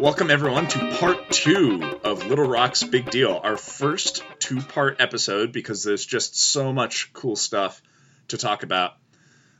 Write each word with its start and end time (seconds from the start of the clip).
Welcome, 0.00 0.30
everyone, 0.30 0.68
to 0.68 0.96
part 1.00 1.28
two 1.32 1.98
of 2.04 2.24
Little 2.24 2.46
Rock's 2.46 2.84
Big 2.84 3.10
Deal, 3.10 3.40
our 3.42 3.56
first 3.56 4.22
two 4.38 4.60
part 4.60 5.00
episode 5.00 5.50
because 5.50 5.82
there's 5.82 6.06
just 6.06 6.38
so 6.38 6.72
much 6.72 7.12
cool 7.12 7.34
stuff 7.34 7.82
to 8.28 8.38
talk 8.38 8.62
about. 8.62 8.94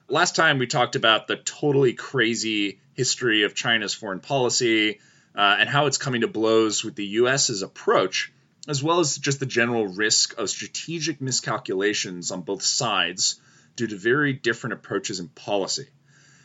Last 0.08 0.36
time 0.36 0.58
we 0.58 0.68
talked 0.68 0.94
about 0.94 1.26
the 1.26 1.38
totally 1.38 1.94
crazy 1.94 2.78
history 2.94 3.42
of 3.42 3.56
China's 3.56 3.94
foreign 3.94 4.20
policy 4.20 5.00
uh, 5.34 5.56
and 5.58 5.68
how 5.68 5.86
it's 5.86 5.98
coming 5.98 6.20
to 6.20 6.28
blows 6.28 6.84
with 6.84 6.94
the 6.94 7.06
US's 7.06 7.62
approach, 7.62 8.32
as 8.68 8.80
well 8.80 9.00
as 9.00 9.18
just 9.18 9.40
the 9.40 9.46
general 9.46 9.88
risk 9.88 10.38
of 10.38 10.48
strategic 10.48 11.20
miscalculations 11.20 12.30
on 12.30 12.42
both 12.42 12.62
sides 12.62 13.40
due 13.74 13.88
to 13.88 13.96
very 13.96 14.34
different 14.34 14.74
approaches 14.74 15.18
in 15.18 15.26
policy. 15.26 15.88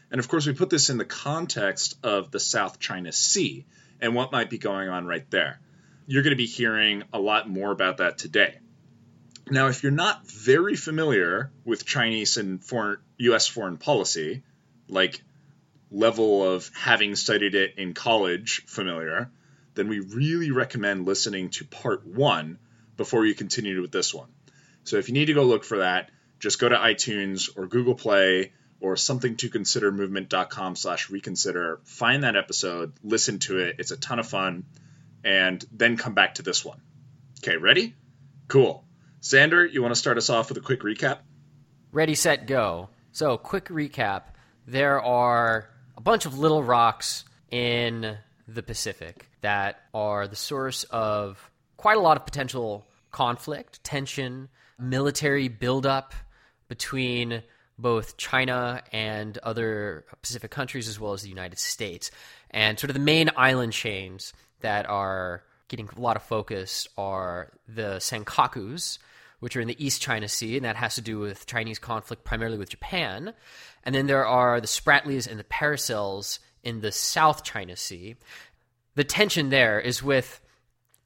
And 0.09 0.19
of 0.19 0.27
course, 0.27 0.47
we 0.47 0.53
put 0.53 0.71
this 0.71 0.89
in 0.89 0.97
the 0.97 1.05
context 1.05 1.95
of 2.02 2.31
the 2.31 2.39
South 2.39 2.80
China 2.80 3.11
Sea 3.11 3.66
and 4.02 4.16
what 4.16 4.31
might 4.31 4.49
be 4.49 4.58
going 4.58 4.89
on 4.89 5.05
right 5.05 5.30
there. 5.31 5.59
You're 6.05 6.23
going 6.23 6.31
to 6.31 6.38
be 6.38 6.45
hearing 6.45 7.03
a 7.13 7.19
lot 7.19 7.49
more 7.49 7.72
about 7.72 7.97
that 7.97 8.17
today. 8.17 8.59
Now, 9.49 9.67
if 9.67 9.83
you're 9.83 9.91
not 9.91 10.27
very 10.27 10.75
familiar 10.75 11.52
with 11.66 11.86
Chinese 11.86 12.38
and 12.38 12.64
foreign, 12.64 12.99
U.S. 13.17 13.47
foreign 13.47 13.77
policy, 13.77 14.44
like 14.88 15.21
level 15.91 16.49
of 16.49 16.69
having 16.75 17.16
studied 17.16 17.55
it 17.55 17.75
in 17.77 17.94
college 17.94 18.66
familiar, 18.66 19.30
then 19.75 19.88
we 19.88 19.99
really 19.99 20.52
recommend 20.52 21.05
listening 21.05 21.49
to 21.49 21.66
part 21.66 22.05
one 22.05 22.58
before 22.97 23.25
you 23.25 23.33
continue 23.33 23.81
with 23.81 23.91
this 23.91 24.14
one. 24.14 24.30
So 24.83 24.97
if 24.97 25.08
you 25.08 25.14
need 25.14 25.25
to 25.25 25.33
go 25.33 25.44
look 25.44 25.64
for 25.64 25.80
that, 25.80 26.09
just 26.39 26.59
go 26.59 26.67
to 26.67 26.76
iTunes 26.76 27.49
or 27.55 27.67
Google 27.67 27.95
Play 27.95 28.53
or 28.83 28.98
something 28.98 29.38
to 29.38 29.48
consider 29.48 29.94
movement.com 29.94 30.76
slash 30.76 31.10
reconsider. 31.10 31.80
Find 31.86 32.23
that 32.23 32.36
episode 32.36 32.92
listen 33.02 33.39
to 33.39 33.60
it. 33.60 33.77
It's 33.80 33.92
a 33.92 33.98
ton 33.98 34.20
of 34.20 34.27
fun. 34.27 34.66
And 35.23 35.64
then 35.71 35.95
come 35.95 36.14
back 36.14 36.36
to 36.36 36.42
this 36.42 36.66
one. 36.66 36.82
Okay 37.39 37.55
ready? 37.55 37.95
Cool. 38.49 38.83
Xander, 39.21 39.71
you 39.71 39.82
want 39.82 39.94
to 39.94 39.99
start 39.99 40.17
us 40.17 40.30
off 40.30 40.49
with 40.49 40.58
a 40.58 40.61
quick 40.61 40.82
recap? 40.82 41.20
Ready 41.94 42.14
set 42.14 42.45
go. 42.45 42.89
So 43.14 43.38
quick 43.38 43.70
recap. 43.70 44.23
There 44.67 45.02
are 45.02 45.70
a 45.95 46.02
bunch 46.02 46.26
of 46.26 46.38
little 46.38 46.61
rocks 46.61 47.23
in 47.52 48.17
the 48.50 48.64
pacific 48.64 49.30
that 49.39 49.80
are 49.94 50.27
the 50.27 50.36
source 50.36 50.83
of 50.86 51.50
quite 51.77 51.95
a 51.95 52.02
lot 52.02 52.17
of 52.17 52.26
potential 52.26 52.86
conflict 53.11 53.82
tension 53.86 54.50
military 54.77 55.48
buildup 55.48 56.14
between 56.67 57.44
both 57.78 58.17
China 58.17 58.82
and 58.92 59.38
other 59.39 60.06
Pacific 60.22 60.52
countries, 60.52 60.88
as 60.88 61.00
well 61.00 61.14
as 61.14 61.22
the 61.22 61.30
United 61.30 61.60
States. 61.60 62.11
And 62.52 62.80
sort 62.80 62.89
of 62.89 62.94
the 62.94 63.00
main 63.00 63.30
island 63.36 63.73
chains 63.73 64.34
that 64.61 64.88
are 64.89 65.44
getting 65.67 65.89
a 65.95 66.00
lot 66.00 66.16
of 66.16 66.23
focus 66.23 66.88
are 66.98 67.52
the 67.67 67.98
Senkakus, 67.98 69.00
which 69.39 69.58
are 69.58 69.62
in 69.62 69.67
the 69.67 69.83
East 69.83 70.02
China 70.02 70.28
Sea, 70.28 70.56
and 70.56 70.66
that 70.66 70.76
has 70.76 70.95
to 70.95 71.02
do 71.02 71.20
with 71.20 71.45
Chinese 71.45 71.80
conflict 71.80 72.23
primarily 72.23 72.58
with 72.58 72.70
Japan. 72.70 73.33
And 73.83 73.94
then 73.94 74.08
there 74.08 74.26
are 74.26 74.62
the 74.62 74.67
Spratlys 74.67 75.30
and 75.30 75.39
the 75.39 75.44
Paracels 75.44 76.39
in 76.64 76.82
the 76.82 76.92
South 76.92 77.44
China 77.44 77.76
Sea. 77.76 78.16
The 78.95 79.04
tension 79.04 79.50
there 79.50 79.80
is 79.80 80.02
with 80.02 80.39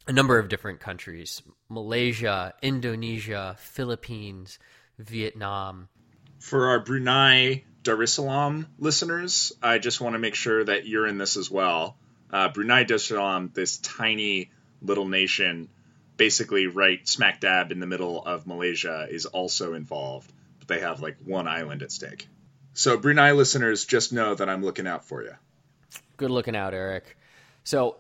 a 0.08 0.14
number 0.14 0.38
of 0.38 0.50
different 0.50 0.80
countries 0.80 1.42
Malaysia, 1.70 2.54
Indonesia, 2.62 3.56
Philippines, 3.60 4.60
Vietnam 5.00 5.90
for 6.40 6.68
our 6.68 6.80
Brunei 6.80 7.64
Darussalam 7.84 8.66
listeners, 8.80 9.54
I 9.62 9.80
just 9.80 10.02
want 10.02 10.14
to 10.14 10.20
make 10.20 10.36
sure 10.36 10.64
that 10.64 10.86
you're 10.86 11.08
in 11.08 11.18
this 11.18 11.38
as 11.38 11.50
well. 11.50 11.98
Uh, 12.32 12.50
Brunei 12.50 12.84
Darussalam, 12.84 13.54
this 13.54 13.78
tiny 13.78 14.52
little 14.82 15.08
nation, 15.08 15.70
basically 16.18 16.68
right 16.68 17.08
smack 17.08 17.40
dab 17.40 17.72
in 17.72 17.80
the 17.80 17.88
middle 17.88 18.24
of 18.26 18.46
Malaysia, 18.46 19.08
is 19.10 19.26
also 19.26 19.74
involved, 19.74 20.32
but 20.60 20.68
they 20.68 20.82
have 20.82 21.02
like 21.02 21.18
one 21.24 21.48
island 21.48 21.82
at 21.82 21.92
stake. 21.92 22.28
So, 22.74 22.98
Brunei 22.98 23.32
listeners, 23.32 23.86
just 23.86 24.14
know 24.14 24.36
that 24.36 24.50
I'm 24.50 24.64
looking 24.64 24.86
out 24.86 25.06
for 25.06 25.24
you. 25.24 25.34
Good 26.18 26.30
looking 26.30 26.56
out, 26.56 26.74
Eric. 26.74 27.18
So, 27.64 27.96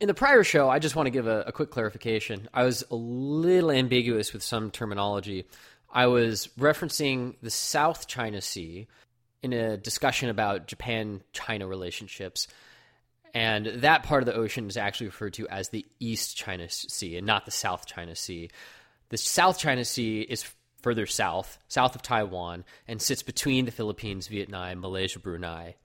in 0.00 0.06
the 0.06 0.14
prior 0.14 0.44
show, 0.44 0.68
I 0.68 0.78
just 0.78 0.94
want 0.94 1.06
to 1.06 1.10
give 1.10 1.26
a, 1.26 1.44
a 1.46 1.52
quick 1.52 1.70
clarification. 1.70 2.48
I 2.52 2.64
was 2.64 2.84
a 2.90 2.94
little 2.94 3.70
ambiguous 3.70 4.32
with 4.32 4.42
some 4.42 4.70
terminology. 4.70 5.46
I 5.94 6.08
was 6.08 6.48
referencing 6.58 7.36
the 7.40 7.50
South 7.50 8.08
China 8.08 8.40
Sea 8.40 8.88
in 9.42 9.52
a 9.52 9.76
discussion 9.76 10.28
about 10.28 10.66
Japan 10.66 11.22
China 11.32 11.68
relationships. 11.68 12.48
And 13.32 13.66
that 13.66 14.02
part 14.02 14.22
of 14.22 14.26
the 14.26 14.34
ocean 14.34 14.66
is 14.66 14.76
actually 14.76 15.06
referred 15.06 15.34
to 15.34 15.48
as 15.48 15.68
the 15.68 15.86
East 16.00 16.36
China 16.36 16.68
Sea 16.68 17.16
and 17.16 17.26
not 17.26 17.44
the 17.44 17.52
South 17.52 17.86
China 17.86 18.16
Sea. 18.16 18.50
The 19.10 19.16
South 19.16 19.58
China 19.58 19.84
Sea 19.84 20.22
is 20.22 20.44
further 20.82 21.06
south, 21.06 21.58
south 21.68 21.94
of 21.94 22.02
Taiwan, 22.02 22.64
and 22.88 23.00
sits 23.00 23.22
between 23.22 23.64
the 23.64 23.70
Philippines, 23.70 24.26
Vietnam, 24.26 24.80
Malaysia, 24.80 25.18
Brunei. 25.18 25.76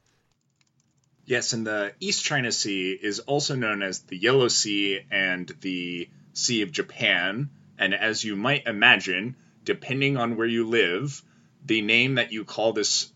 Yes, 1.26 1.53
and 1.53 1.66
the 1.66 1.94
East 2.00 2.24
China 2.24 2.52
Sea 2.52 2.91
is 2.91 3.20
also 3.20 3.56
known 3.56 3.84
as 3.84 4.00
the 4.00 4.18
Yellow 4.18 4.47
Sea 4.47 5.02
and 5.12 5.47
the 5.62 6.09
Sea 6.34 6.64
of 6.64 6.72
Japan. 6.72 7.52
And 7.78 7.94
as 7.94 8.24
you 8.24 8.36
might 8.36 8.66
imagine, 8.66 9.36
depending 9.69 10.18
on 10.18 10.35
where 10.35 10.47
you 10.47 10.68
live, 10.68 11.22
the 11.63 11.84
name 11.84 12.16
that 12.16 12.31
you 12.31 12.44
call 12.44 12.74
this 12.74 13.13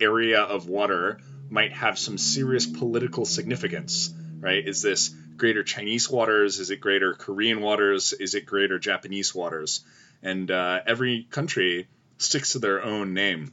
area 0.00 0.40
of 0.40 0.68
water 0.68 1.18
might 1.48 1.72
have 1.72 1.98
some 1.98 2.16
serious 2.16 2.64
political 2.64 3.24
significance, 3.24 4.14
right? 4.38 4.68
Is 4.68 4.82
this 4.82 5.08
greater 5.36 5.64
Chinese 5.64 6.08
waters? 6.08 6.60
Is 6.60 6.70
it 6.70 6.76
greater 6.76 7.14
Korean 7.14 7.60
waters? 7.60 8.12
Is 8.12 8.36
it 8.36 8.46
greater 8.46 8.78
Japanese 8.78 9.34
waters? 9.34 9.84
And 10.22 10.48
uh, 10.48 10.78
every 10.86 11.26
country 11.28 11.88
sticks 12.18 12.52
to 12.52 12.60
their 12.60 12.84
own 12.84 13.12
name 13.12 13.52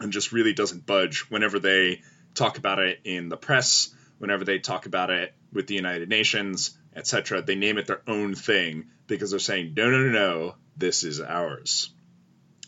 and 0.00 0.10
just 0.10 0.32
really 0.32 0.54
doesn't 0.54 0.86
budge 0.86 1.26
whenever 1.28 1.58
they 1.58 2.00
talk 2.34 2.56
about 2.56 2.78
it 2.78 3.00
in 3.04 3.28
the 3.28 3.36
press, 3.36 3.94
whenever 4.16 4.44
they 4.46 4.58
talk 4.58 4.86
about 4.86 5.10
it 5.10 5.34
with 5.52 5.66
the 5.66 5.74
United 5.74 6.08
Nations, 6.08 6.78
etc. 6.96 7.42
They 7.42 7.56
name 7.56 7.76
it 7.76 7.86
their 7.86 8.00
own 8.06 8.34
thing 8.34 8.86
because 9.06 9.32
they're 9.32 9.38
saying, 9.38 9.74
no, 9.76 9.90
no, 9.90 9.98
no, 9.98 10.10
no, 10.10 10.54
this 10.78 11.04
is 11.04 11.20
ours. 11.20 11.90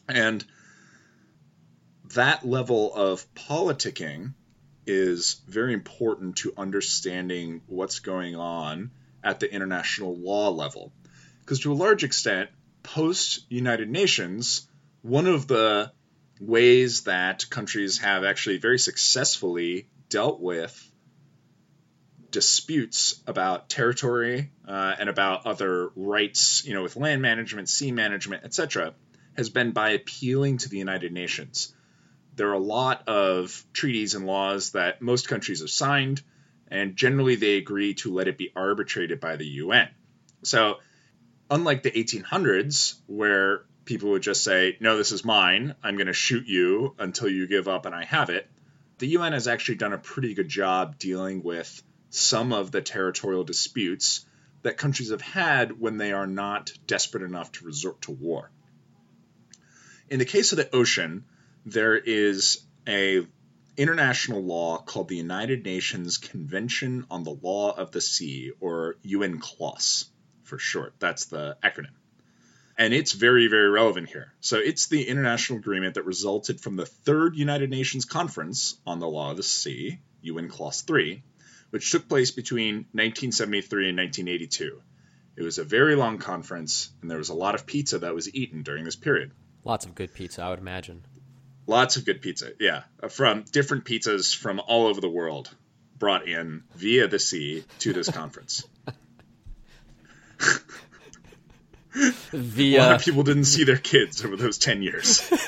And 0.09 0.45
that 2.15 2.47
level 2.47 2.93
of 2.95 3.25
politicking 3.35 4.35
is 4.87 5.41
very 5.47 5.73
important 5.73 6.37
to 6.37 6.53
understanding 6.57 7.63
what's 7.67 8.01
going 8.01 8.35
on 8.35 8.91
at 9.23 9.39
the 9.41 9.53
international 9.53 10.17
law 10.17 10.51
level. 10.51 10.93
Because 11.41 11.61
to 11.61 11.73
a 11.73 11.75
large 11.75 12.03
extent, 12.05 12.51
post 12.83 13.45
United 13.49 13.89
Nations, 13.89 14.67
one 15.03 15.27
of 15.27 15.47
the 15.47 15.93
ways 16.41 17.03
that 17.03 17.49
countries 17.51 17.99
have 17.99 18.25
actually 18.25 18.59
very 18.59 18.79
successfully 18.79 19.89
dealt 20.09 20.41
with 20.41 20.90
disputes 22.31 23.23
about 23.27 23.69
territory 23.69 24.51
uh, 24.67 24.95
and 24.99 25.09
about 25.09 25.47
other 25.47 25.91
rights, 25.97 26.65
you 26.65 26.75
know, 26.75 26.83
with 26.83 26.97
land 26.97 27.23
management, 27.23 27.69
sea 27.69 27.93
management, 27.93 28.45
etc., 28.45 28.95
has 29.37 29.51
been 29.51 29.73
by 29.73 29.91
appealing 29.91 30.59
to 30.59 30.69
the 30.69 30.79
United 30.79 31.13
Nations. 31.13 31.75
There 32.37 32.49
are 32.49 32.55
a 32.55 32.59
lot 32.59 33.09
of 33.09 33.65
treaties 33.73 34.15
and 34.15 34.27
laws 34.27 34.73
that 34.73 35.03
most 35.03 35.29
countries 35.29 35.61
have 35.61 35.71
signed, 35.71 36.23
and 36.69 36.97
generally 36.97 37.37
they 37.37 37.57
agree 37.57 37.95
to 37.95 38.13
let 38.13 38.29
it 38.29 38.39
be 38.39 38.53
arbitrated 38.55 39.21
by 39.21 39.37
the 39.37 39.47
UN. 39.47 39.89
So, 40.43 40.79
unlike 41.51 41.83
the 41.83 41.91
1800s, 41.91 42.95
where 43.07 43.65
people 43.85 44.11
would 44.11 44.23
just 44.23 44.45
say, 44.45 44.77
No, 44.81 44.97
this 44.97 45.13
is 45.13 45.25
mine, 45.25 45.75
I'm 45.83 45.97
going 45.97 46.07
to 46.07 46.13
shoot 46.13 46.47
you 46.47 46.95
until 46.99 47.29
you 47.29 47.47
give 47.47 47.69
up 47.69 47.87
and 47.87 47.95
I 47.95 48.05
have 48.05 48.31
it, 48.31 48.49
the 48.99 49.09
UN 49.09 49.33
has 49.33 49.49
actually 49.49 49.77
done 49.77 49.93
a 49.93 49.99
pretty 49.99 50.35
good 50.35 50.49
job 50.49 50.99
dealing 50.99 51.43
with 51.43 51.83
some 52.11 52.53
of 52.53 52.71
the 52.71 52.83
territorial 52.83 53.45
disputes 53.45 54.27
that 54.63 54.77
countries 54.77 55.11
have 55.11 55.23
had 55.23 55.81
when 55.81 55.97
they 55.97 56.13
are 56.13 56.27
not 56.27 56.73
desperate 56.87 57.23
enough 57.23 57.51
to 57.53 57.65
resort 57.65 58.03
to 58.03 58.11
war. 58.11 58.51
In 60.09 60.19
the 60.19 60.25
case 60.25 60.53
of 60.53 60.59
the 60.59 60.75
ocean, 60.75 61.25
there 61.65 61.97
is 61.97 62.63
a 62.87 63.27
international 63.77 64.43
law 64.43 64.79
called 64.79 65.09
the 65.09 65.17
United 65.17 65.65
Nations 65.65 66.19
Convention 66.19 67.07
on 67.11 67.23
the 67.23 67.31
Law 67.31 67.71
of 67.71 67.93
the 67.93 68.01
Sea, 68.01 68.53
or 68.61 68.97
UNCLOS 69.05 70.07
for 70.43 70.59
short. 70.59 70.95
That's 70.99 71.27
the 71.27 71.57
acronym. 71.63 71.95
And 72.77 72.93
it's 72.93 73.13
very, 73.13 73.47
very 73.47 73.71
relevant 73.71 74.09
here. 74.09 74.35
So 74.41 74.59
it's 74.59 74.89
the 74.89 75.07
international 75.07 75.61
agreement 75.61 75.95
that 75.95 76.05
resulted 76.05 76.61
from 76.61 76.77
the 76.77 76.87
third 76.87 77.37
United 77.37 77.71
Nations 77.71 78.05
Conference 78.05 78.79
on 78.87 78.99
the 78.99 79.09
Law 79.09 79.31
of 79.31 79.37
the 79.37 79.43
Sea, 79.43 80.01
UNCLOS 80.25 80.83
3, 80.83 81.23
which 81.71 81.91
took 81.91 82.09
place 82.09 82.31
between 82.31 82.87
1973 82.93 83.89
and 83.89 83.99
1982. 83.99 84.83
It 85.37 85.43
was 85.43 85.59
a 85.59 85.65
very 85.65 85.95
long 85.95 86.19
conference, 86.19 86.91
and 87.01 87.11
there 87.11 87.19
was 87.19 87.31
a 87.31 87.35
lot 87.35 87.55
of 87.55 87.67
pizza 87.67 88.01
that 88.01 88.15
was 88.15 88.33
eaten 88.35 88.63
during 88.63 88.85
this 88.85 88.97
period. 88.97 89.33
Lots 89.65 89.87
of 89.87 89.95
good 89.95 90.13
pizza, 90.13 90.43
I 90.43 90.51
would 90.51 90.59
imagine. 90.59 91.05
Lots 91.67 91.97
of 91.97 92.05
good 92.05 92.21
pizza, 92.21 92.53
yeah, 92.59 92.83
uh, 93.03 93.09
from 93.09 93.45
different 93.51 93.85
pizzas 93.85 94.37
from 94.37 94.61
all 94.61 94.87
over 94.87 95.01
the 95.01 95.09
world 95.09 95.55
brought 95.99 96.27
in 96.27 96.65
via 96.75 97.07
the 97.07 97.19
sea 97.19 97.65
to 97.81 97.93
this 97.93 98.11
conference. 98.21 98.65
via 102.33 102.79
a 102.79 102.83
lot 102.83 102.97
of 102.97 103.03
people 103.03 103.23
didn't 103.23 103.45
see 103.45 103.65
their 103.65 103.77
kids 103.77 104.25
over 104.25 104.37
those 104.37 104.59
10 104.59 104.83
years. 104.83 105.23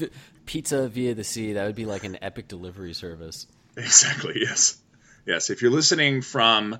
pizza 0.50 0.88
via 0.88 1.14
the 1.14 1.22
sea, 1.22 1.52
that 1.52 1.64
would 1.64 1.76
be 1.76 1.86
like 1.86 2.02
an 2.02 2.18
epic 2.22 2.48
delivery 2.48 2.92
service. 2.92 3.46
Exactly, 3.76 4.34
yes. 4.40 4.82
Yes, 5.24 5.48
if 5.48 5.62
you're 5.62 5.70
listening 5.70 6.22
from 6.22 6.76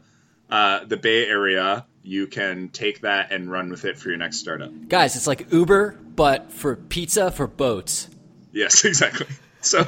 uh, 0.50 0.84
the 0.86 0.96
Bay 0.96 1.24
Area, 1.24 1.86
you 2.02 2.26
can 2.26 2.70
take 2.70 3.02
that 3.02 3.30
and 3.30 3.48
run 3.48 3.70
with 3.70 3.84
it 3.84 3.96
for 3.96 4.08
your 4.08 4.18
next 4.18 4.38
startup. 4.38 4.72
Guys, 4.88 5.14
it's 5.14 5.28
like 5.28 5.52
Uber, 5.52 5.96
but 6.16 6.50
for 6.50 6.74
pizza 6.74 7.30
for 7.30 7.46
boats. 7.46 8.08
Yes, 8.50 8.84
exactly. 8.84 9.28
So, 9.60 9.84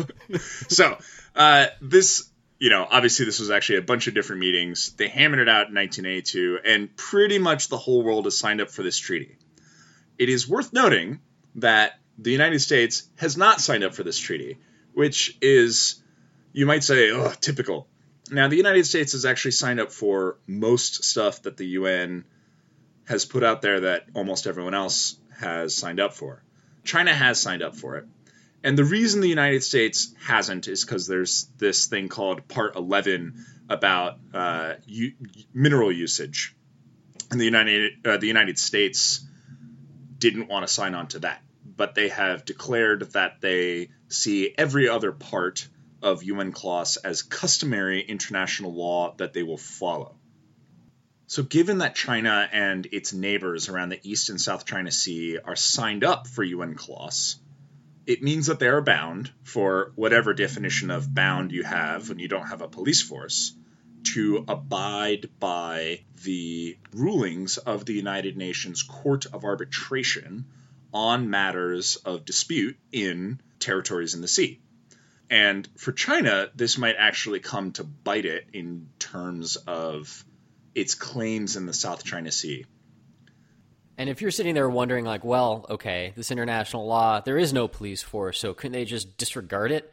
so 0.69 0.99
uh, 1.35 1.67
this, 1.81 2.31
you 2.61 2.71
know, 2.71 2.87
obviously 2.89 3.27
this 3.27 3.41
was 3.41 3.51
actually 3.51 3.79
a 3.79 3.83
bunch 3.83 4.07
of 4.07 4.15
different 4.15 4.43
meetings. 4.43 4.93
They 4.93 5.09
hammered 5.09 5.41
it 5.41 5.49
out 5.49 5.71
in 5.71 5.75
1982, 5.75 6.61
and 6.65 6.97
pretty 6.97 7.41
much 7.41 7.67
the 7.67 7.79
whole 7.79 8.05
world 8.05 8.27
has 8.27 8.39
signed 8.39 8.61
up 8.61 8.71
for 8.71 8.85
this 8.85 8.97
treaty. 8.97 9.39
It 10.19 10.29
is 10.29 10.49
worth 10.49 10.73
noting 10.73 11.19
that 11.57 11.95
the 12.23 12.31
United 12.31 12.61
States 12.61 13.09
has 13.17 13.37
not 13.37 13.61
signed 13.61 13.85
up 13.85 13.95
for 13.95 14.03
this 14.03 14.19
treaty, 14.19 14.59
which 14.95 15.37
is, 15.41 16.03
you 16.53 16.67
might 16.67 16.85
say, 16.85 17.13
typical. 17.41 17.89
Now, 18.31 18.49
the 18.49 18.57
United 18.57 18.87
States 18.87 19.13
has 19.13 19.25
actually 19.25 19.53
signed 19.53 19.81
up 19.81 19.93
for 19.93 20.39
most 20.47 21.05
stuff 21.05 21.43
that 21.43 21.57
the 21.57 21.67
UN 21.67 22.25
has 23.07 23.25
put 23.25 23.43
out 23.43 23.63
there 23.63 23.81
that 23.81 24.07
almost 24.15 24.47
everyone 24.47 24.75
else 24.75 25.17
has 25.39 25.75
signed 25.75 26.01
up 26.01 26.15
for. 26.15 26.43
China 26.85 27.13
has 27.13 27.41
signed 27.41 27.63
up 27.63 27.75
for 27.75 27.97
it. 27.97 28.07
And 28.65 28.79
the 28.79 28.85
reason 28.85 29.21
the 29.21 29.29
United 29.29 29.65
States 29.65 30.15
hasn't 30.25 30.69
is 30.69 30.85
because 30.85 31.09
there's 31.09 31.49
this 31.59 31.87
thing 31.87 32.09
called 32.09 32.47
Part 32.47 32.77
11 32.77 33.45
about 33.69 34.19
uh, 34.33 34.75
u- 34.87 35.15
mineral 35.53 35.91
usage. 35.91 36.55
And 37.31 37.41
the 37.41 37.45
United, 37.45 38.07
uh, 38.07 38.17
the 38.19 38.29
United 38.29 38.59
States 38.59 39.27
didn't 40.19 40.49
want 40.49 40.65
to 40.65 40.73
sign 40.73 40.95
on 40.95 41.09
to 41.09 41.19
that. 41.21 41.43
But 41.77 41.95
they 41.95 42.09
have 42.09 42.45
declared 42.45 43.13
that 43.13 43.41
they 43.41 43.91
see 44.09 44.55
every 44.57 44.89
other 44.89 45.13
part 45.13 45.69
of 46.03 46.23
UNCLOS 46.23 46.99
as 46.99 47.23
customary 47.23 48.01
international 48.03 48.75
law 48.75 49.15
that 49.17 49.33
they 49.33 49.43
will 49.43 49.59
follow. 49.59 50.17
So, 51.29 51.43
given 51.43 51.79
that 51.79 51.95
China 51.95 52.47
and 52.53 52.87
its 52.93 53.15
neighbors 53.15 53.69
around 53.69 53.89
the 53.89 54.01
East 54.03 54.29
and 54.29 54.41
South 54.41 54.67
China 54.67 54.91
Sea 54.91 55.39
are 55.39 55.57
signed 55.57 56.05
up 56.05 56.27
for 56.27 56.45
UNCLOS, 56.45 57.37
it 58.07 58.23
means 58.23 58.49
that 58.49 58.59
they 58.59 58.67
are 58.67 58.83
bound, 58.83 59.31
for 59.45 59.93
whatever 59.95 60.35
definition 60.35 60.91
of 60.91 61.15
bound 61.15 61.53
you 61.53 61.63
have 61.63 62.09
when 62.09 62.19
you 62.19 62.29
don't 62.29 62.49
have 62.49 62.61
a 62.61 62.69
police 62.69 63.01
force, 63.01 63.55
to 64.03 64.45
abide 64.49 65.31
by 65.39 66.01
the 66.25 66.77
rulings 66.93 67.59
of 67.59 67.87
the 67.87 67.95
United 67.95 68.37
Nations 68.37 68.83
Court 68.83 69.27
of 69.27 69.45
Arbitration 69.45 70.45
on 70.93 71.31
matters 71.31 71.97
of 71.97 72.25
dispute 72.25 72.77
in 72.91 73.41
territories 73.59 74.15
in 74.15 74.21
the 74.21 74.29
sea. 74.29 74.61
And 75.31 75.67
for 75.77 75.93
China, 75.93 76.51
this 76.55 76.77
might 76.77 76.97
actually 76.99 77.41
come 77.41 77.73
to 77.73 77.85
bite 77.85 78.27
it 78.27 78.49
in 78.53 78.89
terms 78.99 79.57
of 79.57 80.25
its 80.75 80.95
claims 80.95 81.57
in 81.57 81.65
the 81.65 81.73
South 81.73 82.05
China 82.05 82.31
Sea. 82.31 82.67
And 83.97 84.11
if 84.11 84.21
you're 84.21 84.31
sitting 84.31 84.55
there 84.55 84.69
wondering, 84.69 85.05
like, 85.05 85.25
well, 85.25 85.67
okay, 85.71 86.13
this 86.17 86.31
international 86.31 86.87
law, 86.87 87.21
there 87.21 87.39
is 87.39 87.53
no 87.53 87.69
police 87.69 88.03
force, 88.03 88.39
so 88.39 88.53
couldn't 88.53 88.73
they 88.73 88.85
just 88.85 89.17
disregard 89.17 89.71
it? 89.71 89.93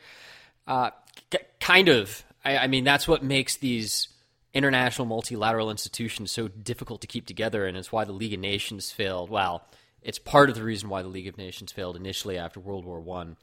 Uh, 0.68 0.92
c- 1.32 1.40
kind 1.60 1.90
of. 1.90 2.24
I, 2.44 2.58
I 2.58 2.68
mean, 2.68 2.84
that's 2.84 3.08
what 3.08 3.24
makes 3.24 3.58
these 3.58 4.08
international 4.54 5.06
multilateral 5.06 5.70
institutions 5.70 6.32
so 6.32 6.48
difficult 6.48 7.02
to 7.02 7.08
keep 7.08 7.26
together, 7.26 7.66
and 7.66 7.78
it's 7.78 7.92
why 7.92 8.06
the 8.06 8.12
League 8.14 8.34
of 8.34 8.40
Nations 8.40 8.92
failed. 8.92 9.30
Well, 9.30 9.64
it's 10.02 10.20
part 10.20 10.50
of 10.50 10.56
the 10.56 10.64
reason 10.64 10.90
why 10.90 11.02
the 11.02 11.08
League 11.08 11.28
of 11.28 11.38
Nations 11.38 11.72
failed 11.72 11.96
initially 11.96 12.38
after 12.38 12.60
World 12.60 12.86
War 12.86 13.00
One. 13.00 13.38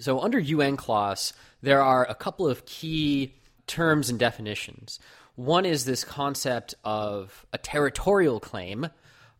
So, 0.00 0.20
under 0.20 0.40
UNCLOS, 0.40 1.32
there 1.62 1.82
are 1.82 2.04
a 2.08 2.14
couple 2.14 2.48
of 2.48 2.66
key 2.66 3.34
terms 3.66 4.10
and 4.10 4.18
definitions. 4.18 5.00
One 5.34 5.66
is 5.66 5.84
this 5.84 6.04
concept 6.04 6.74
of 6.84 7.46
a 7.52 7.58
territorial 7.58 8.40
claim 8.40 8.88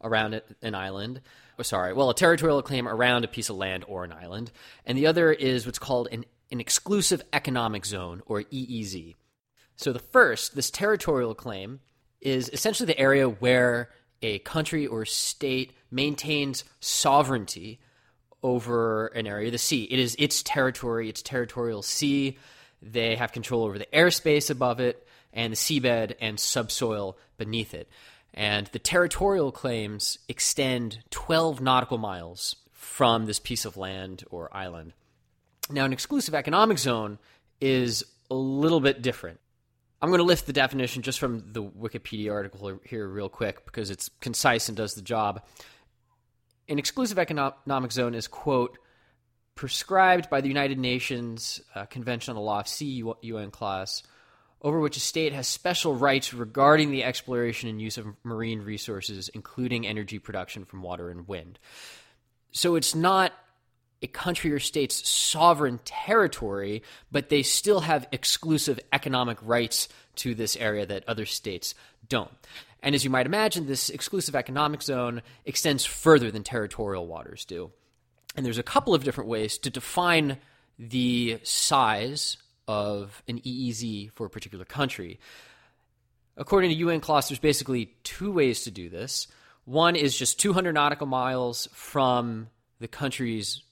around 0.03 0.41
an 0.63 0.75
island. 0.75 1.21
Oh, 1.59 1.63
sorry, 1.63 1.93
well, 1.93 2.11
a 2.11 2.15
territorial 2.15 2.63
claim 2.63 2.87
around 2.87 3.25
a 3.25 3.29
piece 3.29 3.49
of 3.49 3.57
land 3.57 3.85
or 3.89 4.05
an 4.05 4.13
island. 4.13 4.53
And 4.85 4.97
the 4.97 5.07
other 5.07 5.33
is 5.33 5.65
what's 5.65 5.79
called 5.79 6.09
an, 6.13 6.25
an 6.51 6.61
exclusive 6.61 7.23
economic 7.33 7.87
zone, 7.87 8.23
or 8.27 8.43
EEZ. 8.43 9.15
So, 9.77 9.93
the 9.93 9.99
first, 9.99 10.55
this 10.55 10.71
territorial 10.71 11.35
claim, 11.35 11.81
is 12.21 12.49
essentially 12.49 12.87
the 12.87 12.99
area 12.99 13.29
where 13.29 13.91
a 14.23 14.39
country 14.41 14.87
or 14.87 15.05
state 15.05 15.73
maintains 15.91 16.65
sovereignty 16.81 17.81
over 18.43 19.09
an 19.09 19.27
area 19.27 19.49
of 19.49 19.53
the 19.53 19.59
sea. 19.59 19.85
It 19.85 19.99
is 19.99 20.15
its 20.19 20.43
territory, 20.43 21.09
its 21.09 21.23
territorial 21.23 21.83
sea. 21.83 22.39
They 22.83 23.17
have 23.17 23.33
control 23.33 23.65
over 23.65 23.79
the 23.79 23.89
airspace 23.93 24.51
above 24.51 24.81
it 24.81 25.07
and 25.33 25.53
the 25.53 25.57
seabed 25.57 26.15
and 26.21 26.39
subsoil 26.39 27.19
beneath 27.37 27.75
it. 27.75 27.89
And 28.35 28.67
the 28.69 28.79
territorial 28.79 29.51
claims 29.51 30.19
extend 30.29 30.99
12 31.11 31.61
nautical 31.61 31.99
miles 31.99 32.57
from 32.73 33.27
this 33.27 33.41
piece 33.41 33.65
of 33.65 33.77
land 33.77 34.25
or 34.31 34.55
island. 34.55 34.93
Now, 35.71 35.85
an 35.85 35.93
exclusive 35.93 36.35
economic 36.35 36.79
zone 36.79 37.19
is 37.61 38.05
a 38.31 38.35
little 38.35 38.81
bit 38.81 39.03
different. 39.03 39.41
I'm 40.01 40.11
going 40.11 40.19
to 40.19 40.25
lift 40.25 40.47
the 40.47 40.53
definition 40.53 41.03
just 41.03 41.19
from 41.19 41.43
the 41.53 41.63
Wikipedia 41.63 42.31
article 42.31 42.79
here, 42.85 43.09
real 43.09 43.31
quick, 43.31 43.65
because 43.65 43.91
it's 43.91 44.11
concise 44.21 44.69
and 44.69 44.77
does 44.77 44.95
the 44.95 45.03
job. 45.03 45.43
An 46.69 46.79
exclusive 46.79 47.19
economic 47.19 47.93
zone 47.93 48.15
is, 48.15 48.27
quote, 48.27 48.79
prescribed 49.55 50.29
by 50.29 50.41
the 50.41 50.49
United 50.49 50.79
Nations 50.79 51.61
uh, 51.75 51.87
Convention 51.87 52.33
on 52.33 52.37
the 52.37 52.43
Law 52.43 52.61
of 52.61 52.69
Sea 52.69 53.03
UNCLOS, 53.03 54.03
over 54.63 54.81
which 54.81 54.97
a 54.97 55.01
state 55.01 55.33
has 55.33 55.47
special 55.47 55.95
rights 55.95 56.35
regarding 56.35 56.91
the 56.91 57.05
exploration 57.05 57.69
and 57.69 57.81
use 57.81 57.99
of 57.99 58.07
marine 58.25 58.63
resources, 58.63 59.29
including 59.31 59.87
energy 59.87 60.19
production 60.19 60.65
from 60.65 60.83
water 60.83 61.09
and 61.09 61.29
wind. 61.29 61.59
So 62.53 62.75
it's 62.75 62.95
not 62.95 63.33
a 64.03 64.07
country 64.07 64.53
or 64.53 64.59
state's 64.59 65.09
sovereign 65.09 65.81
territory, 65.85 66.83
but 67.11 67.29
they 67.29 67.43
still 67.43 67.81
have 67.81 68.07
exclusive 68.13 68.79
economic 68.93 69.39
rights 69.43 69.89
to 70.17 70.35
this 70.35 70.57
area 70.57 70.85
that 70.87 71.05
other 71.09 71.27
states 71.27 71.75
don't. 72.09 72.31
And 72.83 72.95
as 72.95 73.05
you 73.05 73.11
might 73.11 73.27
imagine, 73.27 73.67
this 73.67 73.91
exclusive 73.91 74.35
economic 74.35 74.83
zone 74.83 75.23
extends 75.45 75.85
further 75.85 76.31
than 76.31 76.43
territorial 76.43 77.07
waters 77.07 77.45
do. 77.45 77.73
And 78.37 78.45
there's 78.45 78.59
a 78.59 78.63
couple 78.63 78.95
of 78.95 79.03
different 79.03 79.31
ways 79.31 79.59
to 79.59 79.71
define 79.71 80.39
the 80.79 81.39
size 81.43 82.37
of 82.69 83.23
an 83.29 83.41
EEZ 83.41 84.13
for 84.13 84.27
a 84.27 84.31
particular 84.31 84.65
country. 84.65 85.19
According 86.37 86.71
to 86.71 86.77
UNCLOS, 86.77 87.29
there's 87.29 87.39
basically 87.39 87.95
two 88.03 88.31
ways 88.31 88.65
to 88.65 88.71
do 88.71 88.91
this. 88.91 89.27
One 89.65 89.97
is 89.97 90.17
just 90.17 90.39
200 90.39 90.73
nautical 90.73 91.07
miles 91.07 91.69
from 91.73 92.49
the 92.79 92.89
country's 92.89 93.63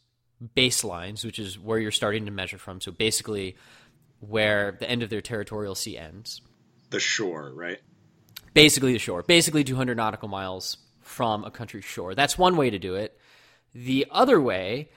baselines, 0.57 1.25
which 1.25 1.39
is 1.39 1.59
where 1.59 1.79
you're 1.79 1.91
starting 1.91 2.25
to 2.25 2.31
measure 2.31 2.59
from. 2.59 2.81
So 2.81 2.91
basically, 2.91 3.57
where 4.21 4.77
the 4.79 4.89
end 4.89 5.03
of 5.03 5.11
their 5.11 5.21
territorial 5.21 5.75
sea 5.75 5.99
ends. 5.99 6.41
The 6.91 7.01
shore, 7.01 7.53
right? 7.55 7.81
Basically, 8.55 8.93
the 8.93 8.99
shore. 8.99 9.23
Basically, 9.23 9.65
200 9.65 9.97
nautical 9.97 10.29
miles 10.29 10.79
from 11.01 11.45
a 11.45 11.51
country's 11.51 11.85
shore. 11.85 12.15
That's 12.15 12.39
one 12.39 12.57
way 12.57 12.71
to 12.71 12.79
do 12.79 12.95
it. 12.95 13.19
The 13.75 14.07
other 14.11 14.41
way, 14.41 14.89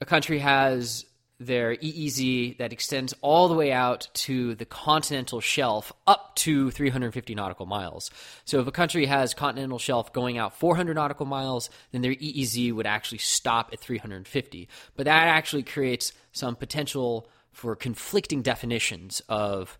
a 0.00 0.04
country 0.04 0.40
has 0.40 1.06
their 1.40 1.74
EEZ 1.74 2.58
that 2.58 2.72
extends 2.72 3.14
all 3.22 3.48
the 3.48 3.54
way 3.54 3.72
out 3.72 4.08
to 4.12 4.54
the 4.56 4.66
continental 4.66 5.40
shelf 5.40 5.90
up 6.06 6.36
to 6.36 6.70
350 6.70 7.34
nautical 7.34 7.64
miles. 7.64 8.10
So 8.44 8.60
if 8.60 8.66
a 8.66 8.72
country 8.72 9.06
has 9.06 9.32
continental 9.32 9.78
shelf 9.78 10.12
going 10.12 10.36
out 10.36 10.54
400 10.54 10.94
nautical 10.94 11.24
miles, 11.24 11.70
then 11.92 12.02
their 12.02 12.14
EEZ 12.14 12.74
would 12.74 12.86
actually 12.86 13.18
stop 13.18 13.70
at 13.72 13.80
350. 13.80 14.68
But 14.96 15.06
that 15.06 15.28
actually 15.28 15.62
creates 15.62 16.12
some 16.32 16.56
potential 16.56 17.26
for 17.52 17.74
conflicting 17.74 18.42
definitions 18.42 19.22
of 19.28 19.78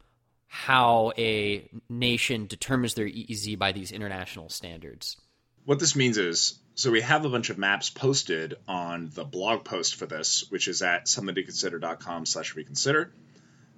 how 0.53 1.13
a 1.17 1.65
nation 1.89 2.47
determines 2.49 2.95
their 2.95 3.07
EEZ 3.07 3.57
by 3.57 3.71
these 3.71 3.93
international 3.93 4.49
standards. 4.49 5.17
What 5.65 5.79
this 5.79 5.95
means 5.95 6.19
is 6.19 6.59
so 6.75 6.91
we 6.91 7.03
have 7.03 7.25
a 7.25 7.29
bunch 7.29 7.51
of 7.51 7.59
maps 7.59 7.89
posted 7.89 8.57
on 8.67 9.11
the 9.15 9.23
blog 9.23 9.65
post 9.65 9.95
for 9.95 10.07
this, 10.07 10.51
which 10.51 10.67
is 10.67 10.83
at 10.83 11.07
somethingtoconsider.com 11.07 12.27
slash 12.27 12.57
reconsider. 12.57 13.13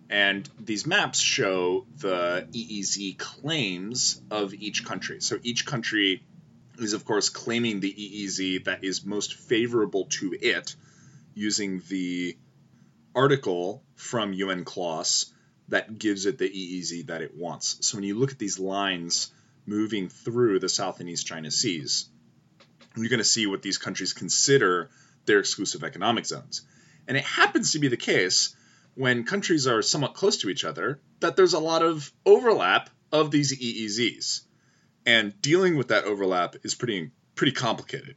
And 0.09 0.49
these 0.59 0.87
maps 0.87 1.19
show 1.19 1.85
the 1.99 2.47
EEZ 2.53 3.19
claims 3.19 4.23
of 4.31 4.55
each 4.55 4.87
country. 4.87 5.21
So 5.21 5.39
each 5.43 5.67
country 5.67 6.23
is, 6.79 6.95
of 6.95 7.05
course, 7.05 7.29
claiming 7.29 7.81
the 7.81 7.93
EEZ 7.93 8.65
that 8.65 8.83
is 8.83 9.05
most 9.05 9.35
favorable 9.35 10.07
to 10.13 10.35
it 10.41 10.75
using 11.35 11.83
the 11.89 12.39
article 13.15 13.83
from 13.95 14.33
UNCLOS 14.33 15.32
that 15.69 15.99
gives 15.99 16.27
it 16.27 16.39
the 16.39 16.49
EEZ 16.49 17.07
that 17.07 17.23
it 17.23 17.37
wants. 17.37 17.79
So 17.87 17.97
when 17.97 18.05
you 18.05 18.19
look 18.19 18.33
at 18.33 18.39
these 18.39 18.59
lines 18.59 19.33
moving 19.67 20.09
through 20.09 20.59
the 20.59 20.69
South 20.69 21.01
and 21.01 21.09
East 21.09 21.27
China 21.27 21.51
Seas, 21.51 22.09
you're 22.97 23.09
going 23.09 23.19
to 23.19 23.25
see 23.25 23.47
what 23.47 23.63
these 23.63 23.79
countries 23.79 24.13
consider 24.13 24.91
their 25.25 25.39
exclusive 25.39 25.85
economic 25.85 26.27
zones. 26.27 26.63
And 27.09 27.17
it 27.17 27.25
happens 27.25 27.73
to 27.73 27.79
be 27.79 27.89
the 27.89 27.97
case 27.97 28.55
when 28.95 29.25
countries 29.25 29.67
are 29.67 29.83
somewhat 29.83 30.15
close 30.15 30.39
to 30.39 30.51
each 30.51 30.65
other 30.65 31.01
that 31.21 31.37
there's 31.37 31.55
a 31.55 31.59
lot 31.59 31.83
of 31.83 32.13
overlap 32.27 32.91
of 33.11 33.31
these 33.31 33.59
EEZs. 33.59 34.43
And 35.07 35.41
dealing 35.41 35.77
with 35.77 35.89
that 35.89 36.05
overlap 36.05 36.57
is 36.65 36.75
pretty 36.75 37.11
pretty 37.35 37.53
complicated. 37.53 38.17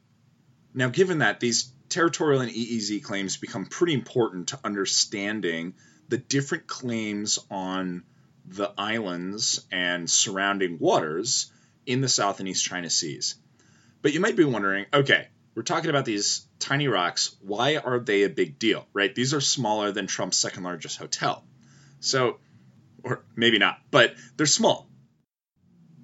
Now, 0.73 0.89
given 0.89 1.19
that 1.19 1.39
these 1.39 1.71
territorial 1.89 2.41
and 2.41 2.51
EEZ 2.51 3.03
claims 3.03 3.37
become 3.37 3.65
pretty 3.65 3.93
important 3.93 4.49
to 4.49 4.59
understanding 4.63 5.75
the 6.09 6.17
different 6.17 6.67
claims 6.67 7.39
on 7.49 8.03
the 8.47 8.71
islands 8.77 9.65
and 9.71 10.09
surrounding 10.09 10.77
waters 10.79 11.51
in 11.85 12.01
the 12.01 12.09
South 12.09 12.39
and 12.39 12.47
East 12.47 12.63
China 12.63 12.89
Seas. 12.89 13.35
But 14.01 14.13
you 14.13 14.19
might 14.19 14.35
be 14.35 14.43
wondering 14.43 14.85
okay, 14.93 15.27
we're 15.55 15.63
talking 15.63 15.89
about 15.89 16.05
these 16.05 16.45
tiny 16.59 16.87
rocks. 16.87 17.35
Why 17.41 17.77
are 17.77 17.99
they 17.99 18.23
a 18.23 18.29
big 18.29 18.59
deal, 18.59 18.85
right? 18.93 19.13
These 19.13 19.33
are 19.33 19.41
smaller 19.41 19.91
than 19.91 20.05
Trump's 20.05 20.37
second 20.37 20.63
largest 20.63 20.97
hotel. 20.97 21.43
So, 22.01 22.39
or 23.03 23.23
maybe 23.35 23.57
not, 23.57 23.79
but 23.89 24.15
they're 24.35 24.45
small. 24.45 24.87